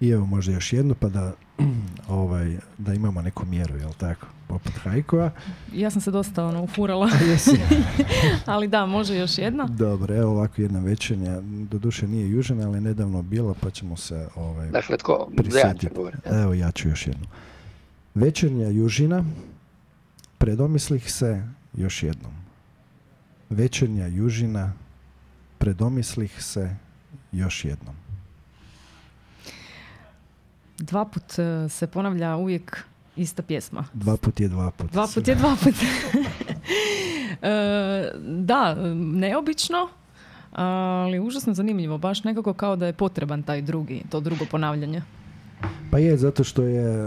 I 0.00 0.10
evo 0.10 0.26
možda 0.26 0.52
još 0.52 0.72
jedno 0.72 0.94
pa 0.94 1.08
da, 1.08 1.32
ovaj, 2.08 2.56
da 2.78 2.94
imamo 2.94 3.22
neku 3.22 3.46
mjeru, 3.46 3.76
jel 3.76 3.92
tako? 3.98 4.26
Poput 4.48 4.72
hajkova. 4.72 5.30
Ja 5.72 5.90
sam 5.90 6.00
se 6.00 6.10
dosta 6.10 6.44
ono, 6.44 6.62
ufurala, 6.62 7.08
Jesi? 7.28 7.50
ali 8.46 8.68
da, 8.68 8.86
može 8.86 9.16
još 9.16 9.38
jedna. 9.38 9.64
Dobro, 9.64 10.16
evo 10.16 10.30
ovako 10.30 10.62
jedna 10.62 10.80
večernja. 10.80 11.40
Doduše 11.70 12.08
nije 12.08 12.30
južena, 12.30 12.66
ali 12.66 12.76
je 12.76 12.80
nedavno 12.80 13.22
bila 13.22 13.54
pa 13.60 13.70
ćemo 13.70 13.96
se 13.96 14.28
ovaj, 14.36 14.70
Dakle, 14.70 14.96
tko? 14.96 15.30
Prisjetiti. 15.36 15.94
govoriti. 15.94 16.28
Evo 16.28 16.54
ja 16.54 16.70
ću 16.70 16.88
još 16.88 17.06
jednu. 17.06 17.26
Večernja 18.14 18.68
južina, 18.68 19.24
predomislih 20.38 21.12
se 21.12 21.42
još 21.74 22.02
jednom. 22.02 22.32
Večernja 23.50 24.06
južina, 24.06 24.72
predomislih 25.58 26.44
se 26.44 26.76
još 27.32 27.64
jednom. 27.64 27.94
Dva 30.80 31.04
put 31.04 31.38
e, 31.38 31.68
se 31.68 31.86
ponavlja 31.86 32.36
uvijek 32.36 32.84
ista 33.16 33.42
pjesma. 33.42 33.84
Dva 33.92 34.16
put 34.16 34.40
je 34.40 34.48
dva 34.48 34.70
put. 34.70 34.92
Dva 34.92 35.06
put 35.14 35.28
je 35.28 35.34
dva 35.34 35.56
put. 35.56 35.74
E, 37.42 37.48
da, 38.18 38.74
neobično, 38.94 39.88
ali 40.52 41.20
užasno 41.20 41.54
zanimljivo. 41.54 41.98
Baš 41.98 42.24
nekako 42.24 42.52
kao 42.52 42.76
da 42.76 42.86
je 42.86 42.92
potreban 42.92 43.42
taj 43.42 43.62
drugi, 43.62 44.02
to 44.10 44.20
drugo 44.20 44.44
ponavljanje. 44.44 45.02
Pa 45.90 45.98
je, 45.98 46.16
zato 46.16 46.44
što 46.44 46.62
je 46.62 47.06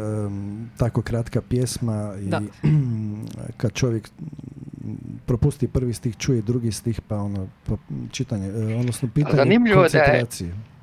tako 0.77 1.01
kratka 1.01 1.41
pjesma 1.41 2.13
i 2.19 2.25
Da. 2.25 2.41
kad 3.57 3.73
čovjek 3.73 4.09
propusti 5.25 5.67
prvi 5.67 5.93
stih, 5.93 6.17
čuje 6.17 6.41
drugi 6.41 6.71
stih, 6.71 7.01
pa 7.01 7.17
ono, 7.17 7.47
pa 7.67 7.75
čitanje, 8.11 8.47
e, 8.47 8.75
odnosno 8.75 9.09
pitanje 9.09 9.35
zanimljivo 9.35 9.83
je 9.83 9.89
da 9.89 9.97
je- 9.97 10.25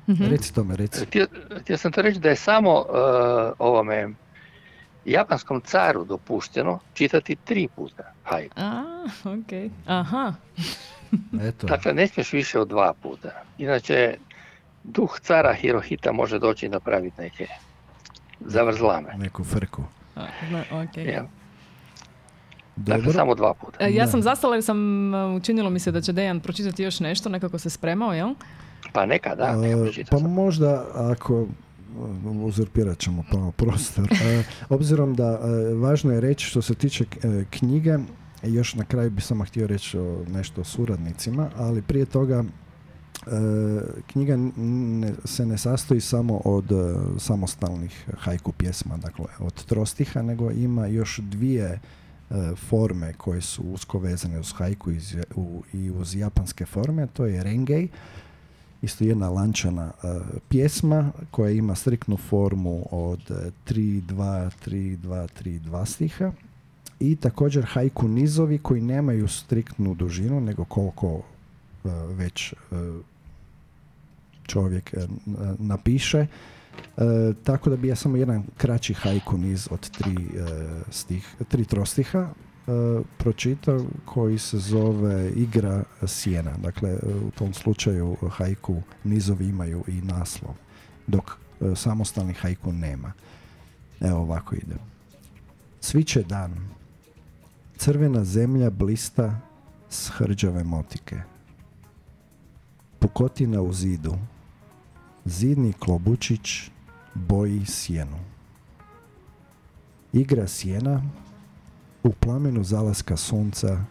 Mhm. 0.07 0.23
Reci 0.25 0.53
tome, 0.53 0.75
reci. 0.75 1.05
Htio, 1.05 1.27
htio 1.61 1.77
sam 1.77 1.91
to 1.91 2.01
reći 2.01 2.19
da 2.19 2.29
je 2.29 2.35
samo 2.35 2.79
uh, 2.79 2.85
ovome 3.59 4.09
japanskom 5.05 5.61
caru 5.61 6.05
dopušteno 6.05 6.79
čitati 6.93 7.35
tri 7.35 7.67
puta 7.67 8.03
hajku. 8.23 8.53
A, 8.57 8.83
okej. 9.25 9.69
Aha. 9.85 10.33
Eto, 11.47 11.67
Dakle, 11.67 11.93
ne 11.93 12.07
smiješ 12.07 12.33
više 12.33 12.59
od 12.59 12.67
dva 12.67 12.93
puta. 12.93 13.29
Inače, 13.57 14.17
duh 14.83 15.19
cara 15.19 15.53
Hirohita 15.53 16.11
može 16.11 16.39
doći 16.39 16.65
i 16.65 16.69
napraviti 16.69 17.21
neke 17.21 17.47
zavrzlame. 18.39 19.13
neku 19.17 19.43
frku. 19.43 19.83
A, 20.15 20.25
okej. 20.83 21.03
Jel? 21.03 21.25
Dakle, 22.75 22.97
Dobro. 22.97 23.13
samo 23.13 23.35
dva 23.35 23.53
puta. 23.53 23.77
E, 23.79 23.93
Ja 23.93 24.07
sam 24.07 24.21
zastala 24.21 24.55
jer 24.55 24.63
sam, 24.63 24.77
e, 25.15 25.25
učinilo 25.25 25.69
mi 25.69 25.79
se 25.79 25.91
da 25.91 26.01
će 26.01 26.13
Dejan 26.13 26.39
pročitati 26.39 26.83
još 26.83 26.99
nešto, 26.99 27.29
nekako 27.29 27.59
se 27.59 27.69
spremao, 27.69 28.13
jel? 28.13 28.33
Pa 28.93 29.05
neka, 29.05 29.35
da, 29.35 29.55
neka 29.55 29.91
Pa 30.09 30.17
sam. 30.17 30.31
možda 30.31 30.85
ako 30.93 31.41
e, 31.41 31.47
uzurpirat 32.43 32.97
ćemo 32.99 33.23
malo 33.33 33.51
prostor. 33.51 34.07
E, 34.11 34.43
obzirom 34.69 35.15
da 35.15 35.39
e, 35.43 35.73
važno 35.73 36.11
je 36.13 36.21
reći 36.21 36.45
što 36.45 36.61
se 36.61 36.75
tiče 36.75 37.05
knjige, 37.49 37.97
još 38.43 38.75
na 38.75 38.85
kraju 38.85 39.09
bi 39.09 39.21
samo 39.21 39.45
htio 39.45 39.67
reći 39.67 39.97
o, 39.97 40.23
nešto 40.27 40.61
o 40.61 40.63
suradnicima, 40.63 41.49
ali 41.57 41.81
prije 41.81 42.05
toga 42.05 42.43
knjiga 44.07 44.37
ne- 44.57 45.13
se 45.25 45.45
ne 45.45 45.57
sastoji 45.57 46.01
samo 46.01 46.41
od 46.45 46.65
samostalnih 47.19 48.05
hajku 48.17 48.51
pjesma, 48.51 48.97
dakle 48.97 49.25
od 49.39 49.65
trostiha, 49.65 50.21
nego 50.21 50.51
ima 50.51 50.87
još 50.87 51.19
dvije 51.23 51.79
forme 52.69 53.13
koje 53.13 53.41
su 53.41 53.63
usko 53.63 53.99
vezane 53.99 54.39
uz 54.39 54.53
hajku 54.53 54.91
iz, 54.91 55.15
u, 55.35 55.63
i 55.73 55.91
uz 55.91 56.15
japanske 56.15 56.65
forme, 56.65 57.07
to 57.07 57.25
je 57.25 57.43
rengei, 57.43 57.87
isto 58.81 59.03
jedna 59.03 59.29
lančana 59.29 59.91
e, 60.03 60.19
pjesma 60.49 61.11
koja 61.31 61.51
ima 61.51 61.75
striktnu 61.75 62.17
formu 62.17 62.85
od 62.91 63.31
e, 63.31 63.51
3, 63.67 64.01
2, 64.01 64.51
3, 64.65 64.97
2, 64.97 65.27
3, 65.43 65.59
2 65.59 65.85
stiha 65.85 66.31
i 66.99 67.15
također 67.15 67.65
haiku 67.65 68.07
nizovi 68.07 68.57
koji 68.57 68.81
nemaju 68.81 69.27
striktnu 69.27 69.95
dužinu 69.95 70.41
nego 70.41 70.65
koliko 70.65 71.21
e, 71.85 71.89
već 72.13 72.53
e, 72.53 72.55
čovjek 74.43 74.93
napiše. 75.59 76.27
Tako 77.43 77.69
da 77.69 77.75
bi 77.75 77.87
ja 77.87 77.95
samo 77.95 78.17
jedan 78.17 78.43
kraći 78.57 78.93
haiku 78.93 79.37
niz 79.37 79.67
od 79.71 79.89
tri, 79.89 80.15
stih, 80.89 81.35
tri 81.47 81.65
trostiha 81.65 82.29
e, 82.71 83.01
pročitao 83.17 83.85
koji 84.05 84.39
se 84.39 84.57
zove 84.57 85.31
Igra 85.35 85.83
sjena. 86.07 86.51
Dakle, 86.57 86.89
e, 86.89 86.97
u 87.27 87.31
tom 87.31 87.53
slučaju 87.53 88.17
haiku 88.29 88.81
nizovi 89.03 89.47
imaju 89.47 89.83
i 89.87 90.01
naslov, 90.01 90.53
dok 91.07 91.31
e, 91.61 91.75
samostalni 91.75 92.33
haiku 92.33 92.71
nema. 92.71 93.13
Evo 93.99 94.19
ovako 94.19 94.55
ide. 94.55 94.75
Sviće 95.81 96.23
dan. 96.23 96.69
Crvena 97.77 98.23
zemlja 98.23 98.69
blista 98.69 99.39
s 99.89 100.09
hrđave 100.09 100.63
motike. 100.63 101.21
Pukotina 102.99 103.61
u 103.61 103.73
zidu. 103.73 104.17
Zidni 105.25 105.73
klobučić 105.73 106.69
boji 107.13 107.65
sjenu. 107.65 108.19
Igra 110.13 110.47
sjena 110.47 111.01
u 112.03 112.11
plamenu 112.11 112.63
zalaska 112.63 113.17
sunca 113.17 113.85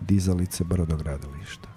dizalice 0.00 0.64
brodogradilišta. 0.64 1.68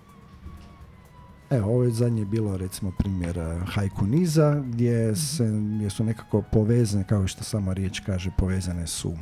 Evo, 1.49 1.69
ovo 1.69 1.83
je 1.83 1.91
zadnje 1.91 2.25
bilo 2.25 2.57
recimo 2.57 2.91
primjer 2.97 3.37
eh, 3.37 3.59
haiku 3.65 4.05
niza 4.05 4.63
gdje, 4.65 5.15
se, 5.15 5.51
gdje 5.75 5.89
su 5.89 6.03
nekako 6.03 6.43
povezane, 6.51 7.03
kao 7.07 7.27
što 7.27 7.43
sama 7.43 7.73
riječ 7.73 7.99
kaže, 7.99 8.31
povezane 8.37 8.87
su 8.87 9.13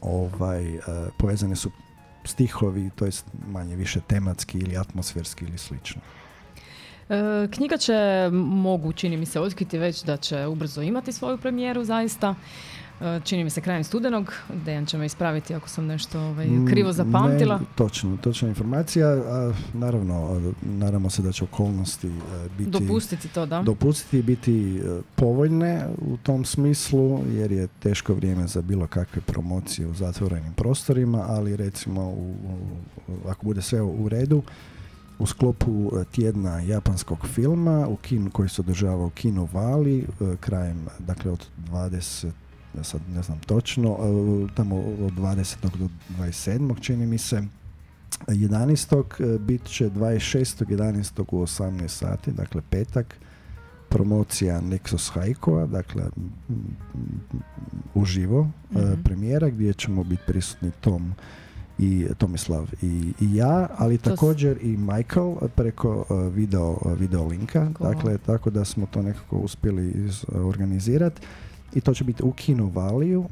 ovaj, 0.00 0.74
eh, 0.74 0.80
povezane 1.18 1.56
su 1.56 1.70
stihovi, 2.24 2.90
to 2.94 3.04
jest 3.04 3.26
manje 3.48 3.76
više 3.76 4.00
tematski 4.00 4.58
ili 4.58 4.76
atmosferski 4.76 5.44
ili 5.44 5.58
slično. 5.58 6.02
E, 7.08 7.14
knjiga 7.48 7.76
će, 7.76 7.94
mogu 8.32 8.92
čini 8.92 9.16
mi 9.16 9.26
se 9.26 9.40
otkriti 9.40 9.78
već 9.78 10.04
da 10.04 10.16
će 10.16 10.46
ubrzo 10.46 10.82
imati 10.82 11.12
svoju 11.12 11.38
premijeru 11.38 11.84
zaista. 11.84 12.34
e, 13.00 13.20
čini 13.24 13.44
mi 13.44 13.50
se 13.50 13.60
krajem 13.60 13.84
studenog. 13.84 14.32
Dejan 14.56 14.86
će 14.86 14.98
me 14.98 15.06
ispraviti 15.06 15.54
ako 15.54 15.68
sam 15.68 15.86
nešto 15.86 16.20
ovaj, 16.20 16.46
Mm, 16.46 16.66
krivo 16.66 16.92
zapamtila. 16.92 17.58
Ne, 17.58 17.64
točno, 17.74 18.16
točna 18.16 18.48
informacija. 18.48 19.06
A, 19.08 19.52
naravno, 19.74 20.14
a, 20.14 20.40
nadamo 20.62 21.10
se 21.10 21.22
da 21.22 21.32
će 21.32 21.44
okolnosti 21.44 22.06
e, 22.06 22.10
biti... 22.58 22.70
Dopustiti 22.70 23.28
to, 23.28 23.46
da? 23.46 23.62
dopustiti 23.62 24.22
biti 24.22 24.76
e, 24.76 24.80
povoljne 25.16 25.82
u 26.00 26.16
tom 26.16 26.44
smislu 26.44 27.20
jer 27.28 27.52
je 27.52 27.66
teško 27.66 28.14
vrijeme 28.14 28.46
za 28.46 28.62
bilo 28.62 28.86
kakve 28.86 29.22
promocije 29.22 29.86
u 29.88 29.94
zatvorenim 29.94 30.52
prostorima, 30.52 31.24
ali 31.28 31.56
recimo 31.56 32.00
u, 32.02 32.34
u- 33.08 33.28
ako 33.28 33.46
bude 33.46 33.62
sve 33.62 33.82
u 33.82 34.08
redu 34.08 34.42
u 35.18 35.26
sklopu 35.26 35.92
e, 36.00 36.04
tjedna 36.04 36.60
japanskog 36.60 37.26
filma 37.26 37.86
u 37.88 37.96
kinu 37.96 38.30
koji 38.30 38.48
se 38.48 38.60
održava 38.60 39.04
u 39.04 39.10
kinu 39.10 39.48
Vali 39.52 39.98
e, 39.98 40.36
krajem 40.40 40.86
dakle 40.98 41.30
od 41.30 41.46
20 41.70 42.30
ja 42.76 42.84
sad 42.84 43.00
ne 43.14 43.22
znam 43.22 43.38
točno 43.38 43.90
e, 43.90 44.54
tamo 44.54 44.76
od 44.76 45.12
20. 45.12 45.56
do 45.78 45.88
27. 46.18 46.80
čini 46.80 47.06
mi 47.06 47.18
se 47.18 47.42
11. 48.26 49.34
e, 49.34 49.38
bit 49.38 49.64
će 49.64 49.90
26. 49.90 50.64
11. 50.64 51.20
u 51.32 51.42
18 51.42 51.88
sati, 51.88 52.32
dakle 52.32 52.62
petak, 52.70 53.14
promocija 53.88 54.60
Nexus 54.60 55.12
Haikova, 55.12 55.66
dakle 55.66 56.02
uživo 57.94 58.48
e, 58.74 58.78
Mhm. 58.78 59.02
premijera 59.02 59.48
gdje 59.48 59.72
ćemo 59.74 60.04
biti 60.04 60.22
prisutni 60.26 60.70
Tom 60.80 61.14
i 61.78 62.06
Tomislav 62.18 62.70
i, 62.82 63.12
i 63.20 63.34
ja, 63.34 63.68
ali 63.76 63.98
To 63.98 64.10
također 64.10 64.58
i 64.62 64.76
Michael 64.76 65.34
preko 65.54 66.04
e, 66.10 66.30
video, 66.30 66.78
video 66.98 67.24
linka, 67.26 67.68
Cool. 67.78 67.92
dakle 67.92 68.18
tako 68.18 68.50
da 68.50 68.64
smo 68.64 68.86
to 68.86 69.02
nekako 69.02 69.36
uspjeli 69.36 69.90
iz, 69.90 70.24
organizirati 70.34 71.20
i 71.74 71.80
to 71.80 71.94
će 71.94 72.04
biti 72.04 72.22
u 72.22 72.32
Kino 72.32 72.70
Valiju, 72.74 73.24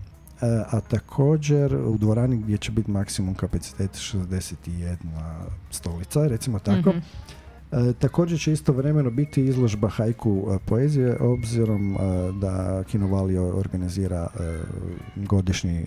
a 0.71 0.81
također 0.81 1.75
u 1.75 1.97
dvorani 1.99 2.37
gdje 2.37 2.59
će 2.59 2.73
biti 2.73 2.91
maksimum 2.91 3.35
kapacitet 3.35 3.91
61 3.91 4.97
stolica, 5.71 6.27
recimo 6.27 6.59
tako. 6.59 6.91
Mhm. 6.91 6.99
E, 7.75 7.93
također 7.93 8.41
će 8.41 8.53
istovremeno 8.53 9.11
biti 9.11 9.45
izložba 9.45 9.89
haiku 9.89 10.49
e, 10.51 10.59
poezije 10.67 11.17
obzirom 11.21 11.95
e, 11.95 11.99
da 12.41 12.85
Kino 12.91 13.07
Valio 13.07 13.59
organizira 13.59 14.29
godišnji 15.17 15.85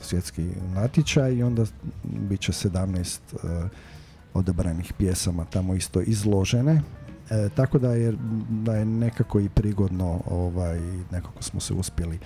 svjetski 0.00 0.46
natječaj 0.74 1.34
i 1.34 1.42
onda 1.42 1.64
bit 2.04 2.40
će 2.40 2.52
17 2.52 3.18
e, 3.32 3.68
odabranih 4.34 4.92
pjesama 4.92 5.44
tamo 5.44 5.74
isto 5.74 6.00
izložene. 6.00 6.82
E, 7.30 7.48
tako 7.54 7.78
da 7.78 7.92
je, 7.92 8.14
da 8.50 8.76
je 8.76 8.84
nekako 8.84 9.40
i 9.40 9.48
prigodno 9.48 10.20
ovaj, 10.30 10.80
nekako 11.10 11.42
smo 11.42 11.60
se 11.60 11.74
uspjeli 11.74 12.18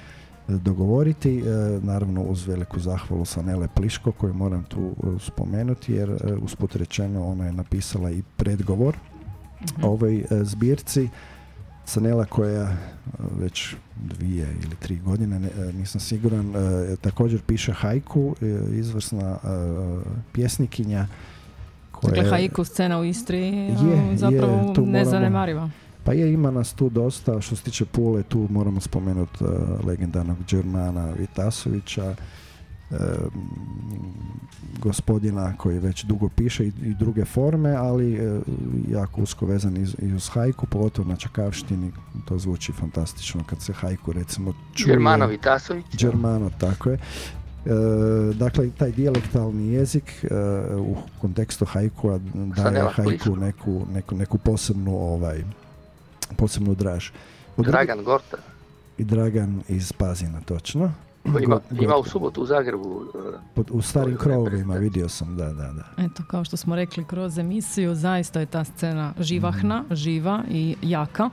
dogovoriti, 0.48 1.38
e, 1.38 1.42
naravno 1.82 2.22
uz 2.22 2.46
veliku 2.46 2.80
zahvalu 2.80 3.24
Sanele 3.24 3.68
Pliško 3.68 4.12
koju 4.12 4.34
moram 4.34 4.64
tu 4.64 4.80
e, 4.80 5.06
spomenuti 5.20 5.92
jer 5.92 6.10
e, 6.10 6.32
usput 6.34 6.76
rečeno 6.76 7.26
ona 7.26 7.46
je 7.46 7.52
napisala 7.52 8.10
i 8.10 8.22
predgovor 8.36 8.96
Mhm. 9.74 9.84
ovoj 9.84 10.24
zbirci. 10.42 11.08
Sanela 11.86 12.24
koja 12.24 12.76
već 13.38 13.74
dvije 13.96 14.46
ili 14.62 14.76
tri 14.76 14.96
godine, 14.96 15.38
ne- 15.38 15.50
nisam 15.72 16.00
siguran, 16.00 16.52
također 17.00 17.40
piše 17.42 17.72
hajku, 17.72 18.36
izvrsna 18.72 19.38
pjesnikinja 20.32 21.06
koja 21.92 22.14
Dakle, 22.14 22.30
haiku 22.30 22.64
scena 22.64 22.98
u 22.98 23.04
Istri 23.04 23.38
Je, 23.38 23.52
je, 23.64 23.70
je, 24.10 24.16
zapravo 24.16 24.72
tu 24.74 24.80
moramo- 24.80 24.92
nezanemariva. 24.92 25.70
Pa 26.04 26.12
je, 26.12 26.32
ima 26.32 26.50
nas 26.50 26.72
tu 26.72 26.88
dosta. 26.88 27.40
Što 27.40 27.56
se 27.56 27.62
tiče 27.62 27.84
Pule, 27.84 28.22
tu 28.22 28.46
moramo 28.50 28.80
spomenuti 28.80 29.44
uh, 29.44 29.50
legendarnog 29.86 30.36
Đermana 30.50 31.12
Vitasovića, 31.18 32.14
e, 32.90 32.96
gospodina 34.78 35.54
koji 35.56 35.78
već 35.78 36.04
dugo 36.04 36.28
piše 36.28 36.66
i, 36.66 36.72
i 36.82 36.94
druge 36.94 37.24
forme, 37.24 37.70
ali 37.70 38.14
e, 38.14 38.40
jako 38.88 39.22
usko 39.22 39.46
vezan 39.46 39.76
iz, 39.76 39.96
i 40.02 40.12
uz 40.12 40.28
hajku, 40.28 40.66
pogotovo 40.66 41.08
na 41.08 41.16
Čakavštini. 41.16 41.92
To 42.28 42.38
zvuči 42.38 42.72
fantastično 42.72 43.44
kad 43.46 43.62
se 43.62 43.72
hajku 43.72 44.12
recimo 44.12 44.54
čuje. 44.74 44.92
Germano 44.92 45.26
Vitasović. 45.26 45.84
Germano, 45.98 46.50
tako 46.58 46.90
je. 46.90 46.98
E, 47.66 47.70
dakle, 48.34 48.70
taj 48.70 48.92
dijalektalni 48.92 49.72
jezik 49.72 50.24
e, 50.24 50.26
u 50.76 50.96
kontekstu 51.20 51.64
hajkua 51.64 52.18
daje 52.56 52.88
hajku 52.92 53.36
neku, 53.36 53.86
neku, 53.92 54.16
neku 54.16 54.38
posebnu 54.38 54.96
ovaj, 54.96 55.44
posebnu 56.34 56.74
draž. 56.74 57.10
U 57.56 57.62
Dragan 57.62 58.04
Gorta. 58.04 58.36
I 58.98 59.04
Dragan 59.04 59.62
iz 59.68 59.92
Pazina, 59.92 60.40
točno. 60.40 60.92
Ima, 61.26 61.60
ima 61.72 61.96
u 61.96 62.04
subotu 62.04 62.42
u 62.42 62.46
Zagrebu. 62.46 63.02
e, 63.14 63.38
Pod- 63.54 63.70
u 63.70 63.82
starim 63.82 64.16
krovovima 64.16 64.74
vidio 64.74 65.08
sam, 65.08 65.36
da, 65.36 65.44
da, 65.46 65.72
da. 65.72 65.84
Eto, 65.98 66.22
kao 66.24 66.44
što 66.44 66.56
smo 66.56 66.76
rekli 66.76 67.04
kroz 67.04 67.38
emisiju, 67.38 67.94
zaista 67.94 68.40
je 68.40 68.46
ta 68.46 68.64
scena 68.64 69.12
živahna, 69.18 69.82
Mhm. 69.82 69.94
živa 69.94 70.42
i 70.50 70.76
jaka. 70.82 71.30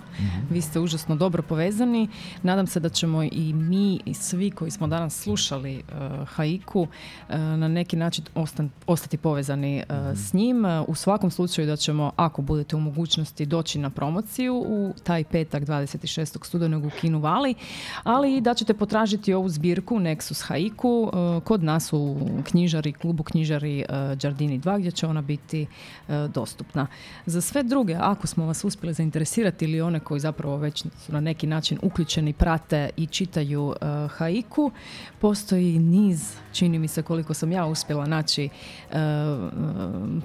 Vi 0.49 0.61
ste 0.61 0.79
užasno 0.79 1.15
dobro 1.15 1.41
povezani. 1.43 2.09
Nadam 2.43 2.67
se 2.67 2.79
da 2.79 2.89
ćemo 2.89 3.23
i 3.23 3.53
mi 3.53 3.99
i 4.05 4.13
svi 4.13 4.51
koji 4.51 4.71
smo 4.71 4.87
danas 4.87 5.13
slušali 5.15 5.77
uh, 5.77 6.27
haiku 6.27 6.81
uh, 6.81 6.87
na 7.29 7.67
neki 7.67 7.95
način 7.95 8.25
ostan- 8.35 8.69
ostati 8.87 9.17
povezani 9.17 9.83
uh, 9.89 9.95
Mhm. 9.97 10.15
s 10.15 10.33
njim. 10.33 10.57
U 10.87 10.95
svakom 10.95 11.31
slučaju 11.31 11.67
da 11.67 11.75
ćemo, 11.75 12.11
ako 12.15 12.41
budete 12.41 12.75
u 12.75 12.81
mogućnosti, 12.81 13.45
doći 13.45 13.79
na 13.79 13.89
promociju 13.89 14.55
u 14.57 14.93
taj 15.03 15.23
petak 15.23 15.63
26. 15.63 16.11
studenog 16.41 16.85
u 16.85 16.91
Kinu 16.91 17.19
Vali, 17.19 17.55
ali 18.03 18.37
i 18.37 18.41
da 18.41 18.53
ćete 18.53 18.73
potražiti 18.73 19.33
ovu 19.33 19.49
zbirku 19.49 19.80
Nexus 19.89 20.41
haiku 20.47 21.11
uh, 21.13 21.43
kod 21.43 21.63
nas 21.63 21.93
u 21.93 22.17
knjižari, 22.43 22.93
klubu 22.93 23.23
knjižari 23.23 23.85
uh, 23.89 24.17
Giardini 24.17 24.59
2 24.59 24.79
gdje 24.79 24.91
će 24.91 25.07
ona 25.07 25.21
biti 25.21 25.67
uh, 26.07 26.15
dostupna. 26.33 26.87
Za 27.25 27.41
sve 27.41 27.63
druge, 27.63 27.95
ako 27.99 28.27
smo 28.27 28.45
vas 28.45 28.63
uspjeli 28.63 28.93
zainteresirati 28.93 29.65
ili 29.65 29.81
one 29.81 29.99
koji 29.99 30.19
zapravo 30.19 30.57
već 30.57 30.81
su 30.81 31.13
na 31.13 31.19
neki 31.19 31.47
način 31.47 31.79
uključeni, 31.81 32.33
prate 32.33 32.89
i 32.97 33.05
čitaju 33.05 33.75
haiku, 34.09 34.71
postoji 35.19 35.79
niz, 35.79 36.33
čini 36.51 36.79
mi 36.79 36.87
se 36.87 37.03
koliko 37.03 37.33
sam 37.33 37.51
ja 37.51 37.65
uspjela 37.65 38.05
naći 38.05 38.49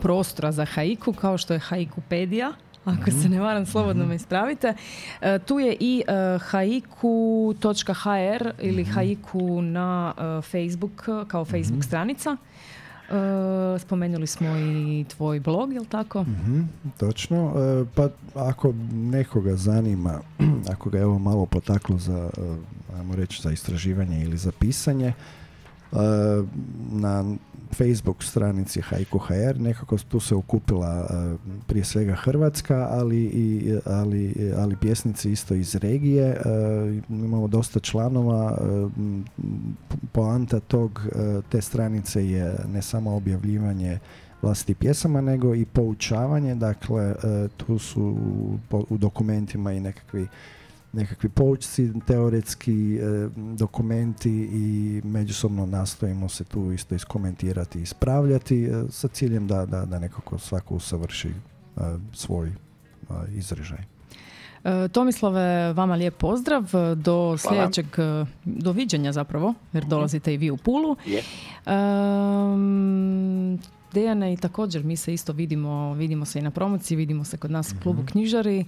prostora 0.03 0.53
za 0.53 0.65
haiku, 0.65 1.13
kao 1.13 1.39
što 1.39 1.53
je 1.53 1.59
haikupedija, 1.59 2.53
ako 2.87 3.11
se 3.11 3.29
ne 3.29 3.41
varam, 3.41 3.67
slobodno 3.67 4.07
me 4.07 4.15
ispravite. 4.15 4.75
E, 5.21 5.39
tu 5.39 5.59
je 5.59 5.77
i 5.81 6.03
e, 6.09 6.39
haiku.hr 6.39 8.51
ili 8.61 8.85
haiku 8.85 9.63
na 9.63 10.15
e, 10.19 10.43
Facebook 10.43 11.09
kao 11.29 11.45
Facebook 11.45 11.85
stranica. 11.85 12.37
E, 12.37 12.39
spomenuli 13.79 14.27
smo 14.27 14.57
i 14.57 15.05
tvoj 15.09 15.41
blog, 15.41 15.73
jel 15.73 15.85
tako? 15.85 16.23
Mhm, 16.23 16.61
točno. 16.99 17.53
E, 17.57 17.85
pa 17.95 18.09
ako 18.35 18.75
nekoga 18.93 19.57
zanima, 19.57 20.21
ako 20.75 20.91
ga 20.91 20.99
je 20.99 21.07
ovo 21.07 21.19
malo 21.19 21.47
potaklo 21.47 21.99
za, 21.99 22.31
ajmo 22.99 23.17
reći, 23.17 23.43
za 23.43 23.51
istraživanje 23.51 24.23
ili 24.23 24.37
za 24.37 24.53
pisanje, 24.53 25.13
na 26.91 27.25
Facebook 27.73 28.23
stranici 28.23 28.81
Haiku 28.81 29.19
HR 29.19 29.59
nekako 29.59 29.99
tu 29.99 30.21
se 30.21 30.35
okupila 30.35 31.09
e, 31.11 31.37
prije 31.67 31.85
svega 31.85 32.15
Hrvatska, 32.15 32.89
ali, 32.91 33.25
i, 33.25 33.77
ali, 33.85 34.53
ali 34.59 34.77
pjesnici 34.77 35.33
isto 35.33 35.55
iz 35.55 35.75
regije. 35.75 36.25
E, 36.27 36.41
imamo 37.09 37.49
dosta 37.49 37.81
članova. 37.81 38.59
Poanta 40.13 40.61
tog, 40.61 41.07
te 41.49 41.63
stranice 41.63 42.27
je 42.27 42.55
ne 42.73 42.83
samo 42.83 43.17
objavljivanje 43.17 43.99
vlastitih 44.43 44.77
pjesama, 44.77 45.21
nego 45.21 45.55
i 45.55 45.65
poučavanje. 45.65 46.55
Dakle, 46.55 47.15
tu 47.57 47.79
su 47.79 48.17
u 48.71 48.97
dokumentima 48.97 49.73
i 49.73 49.81
nekakvi 49.81 50.27
nekakvi 50.97 51.29
poučci, 51.29 51.93
teoretski 52.07 52.97
e, 52.97 53.01
dokumenti 53.37 54.49
i 54.53 55.01
međusobno 55.05 55.67
nastojimo 55.67 56.29
se 56.29 56.45
tu 56.45 56.73
isto 56.73 56.95
iskomentirati 56.95 57.79
i 57.79 57.83
ispravljati 57.83 58.65
e, 58.65 58.85
sa 58.91 59.09
ciljem 59.09 59.47
da, 59.47 59.67
da, 59.67 59.85
da 59.85 59.99
nekako 59.99 60.39
svako 60.39 60.75
usavrši 60.75 61.29
e, 61.29 61.81
svoj 62.13 62.49
e, 62.49 62.53
izražaj. 63.35 63.79
E, 64.65 64.89
Tomislave, 64.89 65.73
vama 65.73 65.95
lijep 65.95 66.17
pozdrav. 66.17 66.65
Do 66.97 67.39
sljedećeg, 67.39 67.87
e, 67.99 68.27
doviđenja 68.45 69.13
zapravo, 69.13 69.55
jer 69.73 69.85
dolazite 69.85 70.35
i 70.35 70.37
vi 70.37 70.51
u 70.51 70.57
Pulu. 70.57 70.97
Je. 71.07 71.23
Um, 71.67 73.59
Dejane 73.97 74.33
i 74.33 74.37
također 74.37 74.85
mi 74.85 74.97
se 74.97 75.15
isto 75.15 75.33
vidimo, 75.33 75.95
vidimo 75.95 76.25
se 76.25 76.39
i 76.39 76.43
na 76.43 76.51
promociji, 76.51 76.97
vidimo 76.97 77.25
se 77.25 77.37
kod 77.37 77.51
nas 77.51 77.73
u 77.73 77.83
klubu 77.83 78.03
knjižari. 78.07 78.65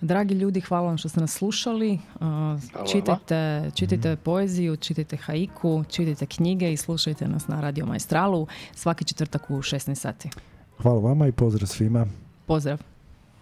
Dragi 0.00 0.34
ljudi, 0.34 0.60
hvala 0.60 0.86
vam 0.86 0.98
što 0.98 1.08
ste 1.08 1.20
nas 1.20 1.32
slušali. 1.32 1.98
Uh, 2.14 2.90
čitajte, 2.92 3.70
čitajte 3.74 4.16
poeziju, 4.16 4.76
čitajte 4.76 5.16
haiku, 5.16 5.84
čitajte 5.88 6.26
knjige 6.26 6.72
i 6.72 6.76
slušajte 6.76 7.28
nas 7.28 7.48
na 7.48 7.60
Radio 7.60 7.86
Maestralu 7.86 8.46
svaki 8.74 9.04
četvrtak 9.04 9.50
u 9.50 9.54
16 9.54 9.94
sati. 9.94 10.30
Hvala 10.82 11.00
vama 11.00 11.26
i 11.26 11.32
pozdrav 11.32 11.66
svima. 11.66 12.06
Pozdrav! 12.46 12.78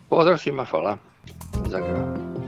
Pozdrav 0.09 0.39
svima, 0.39 0.65
hvala. 0.65 0.97
Zagreba. 1.71 2.48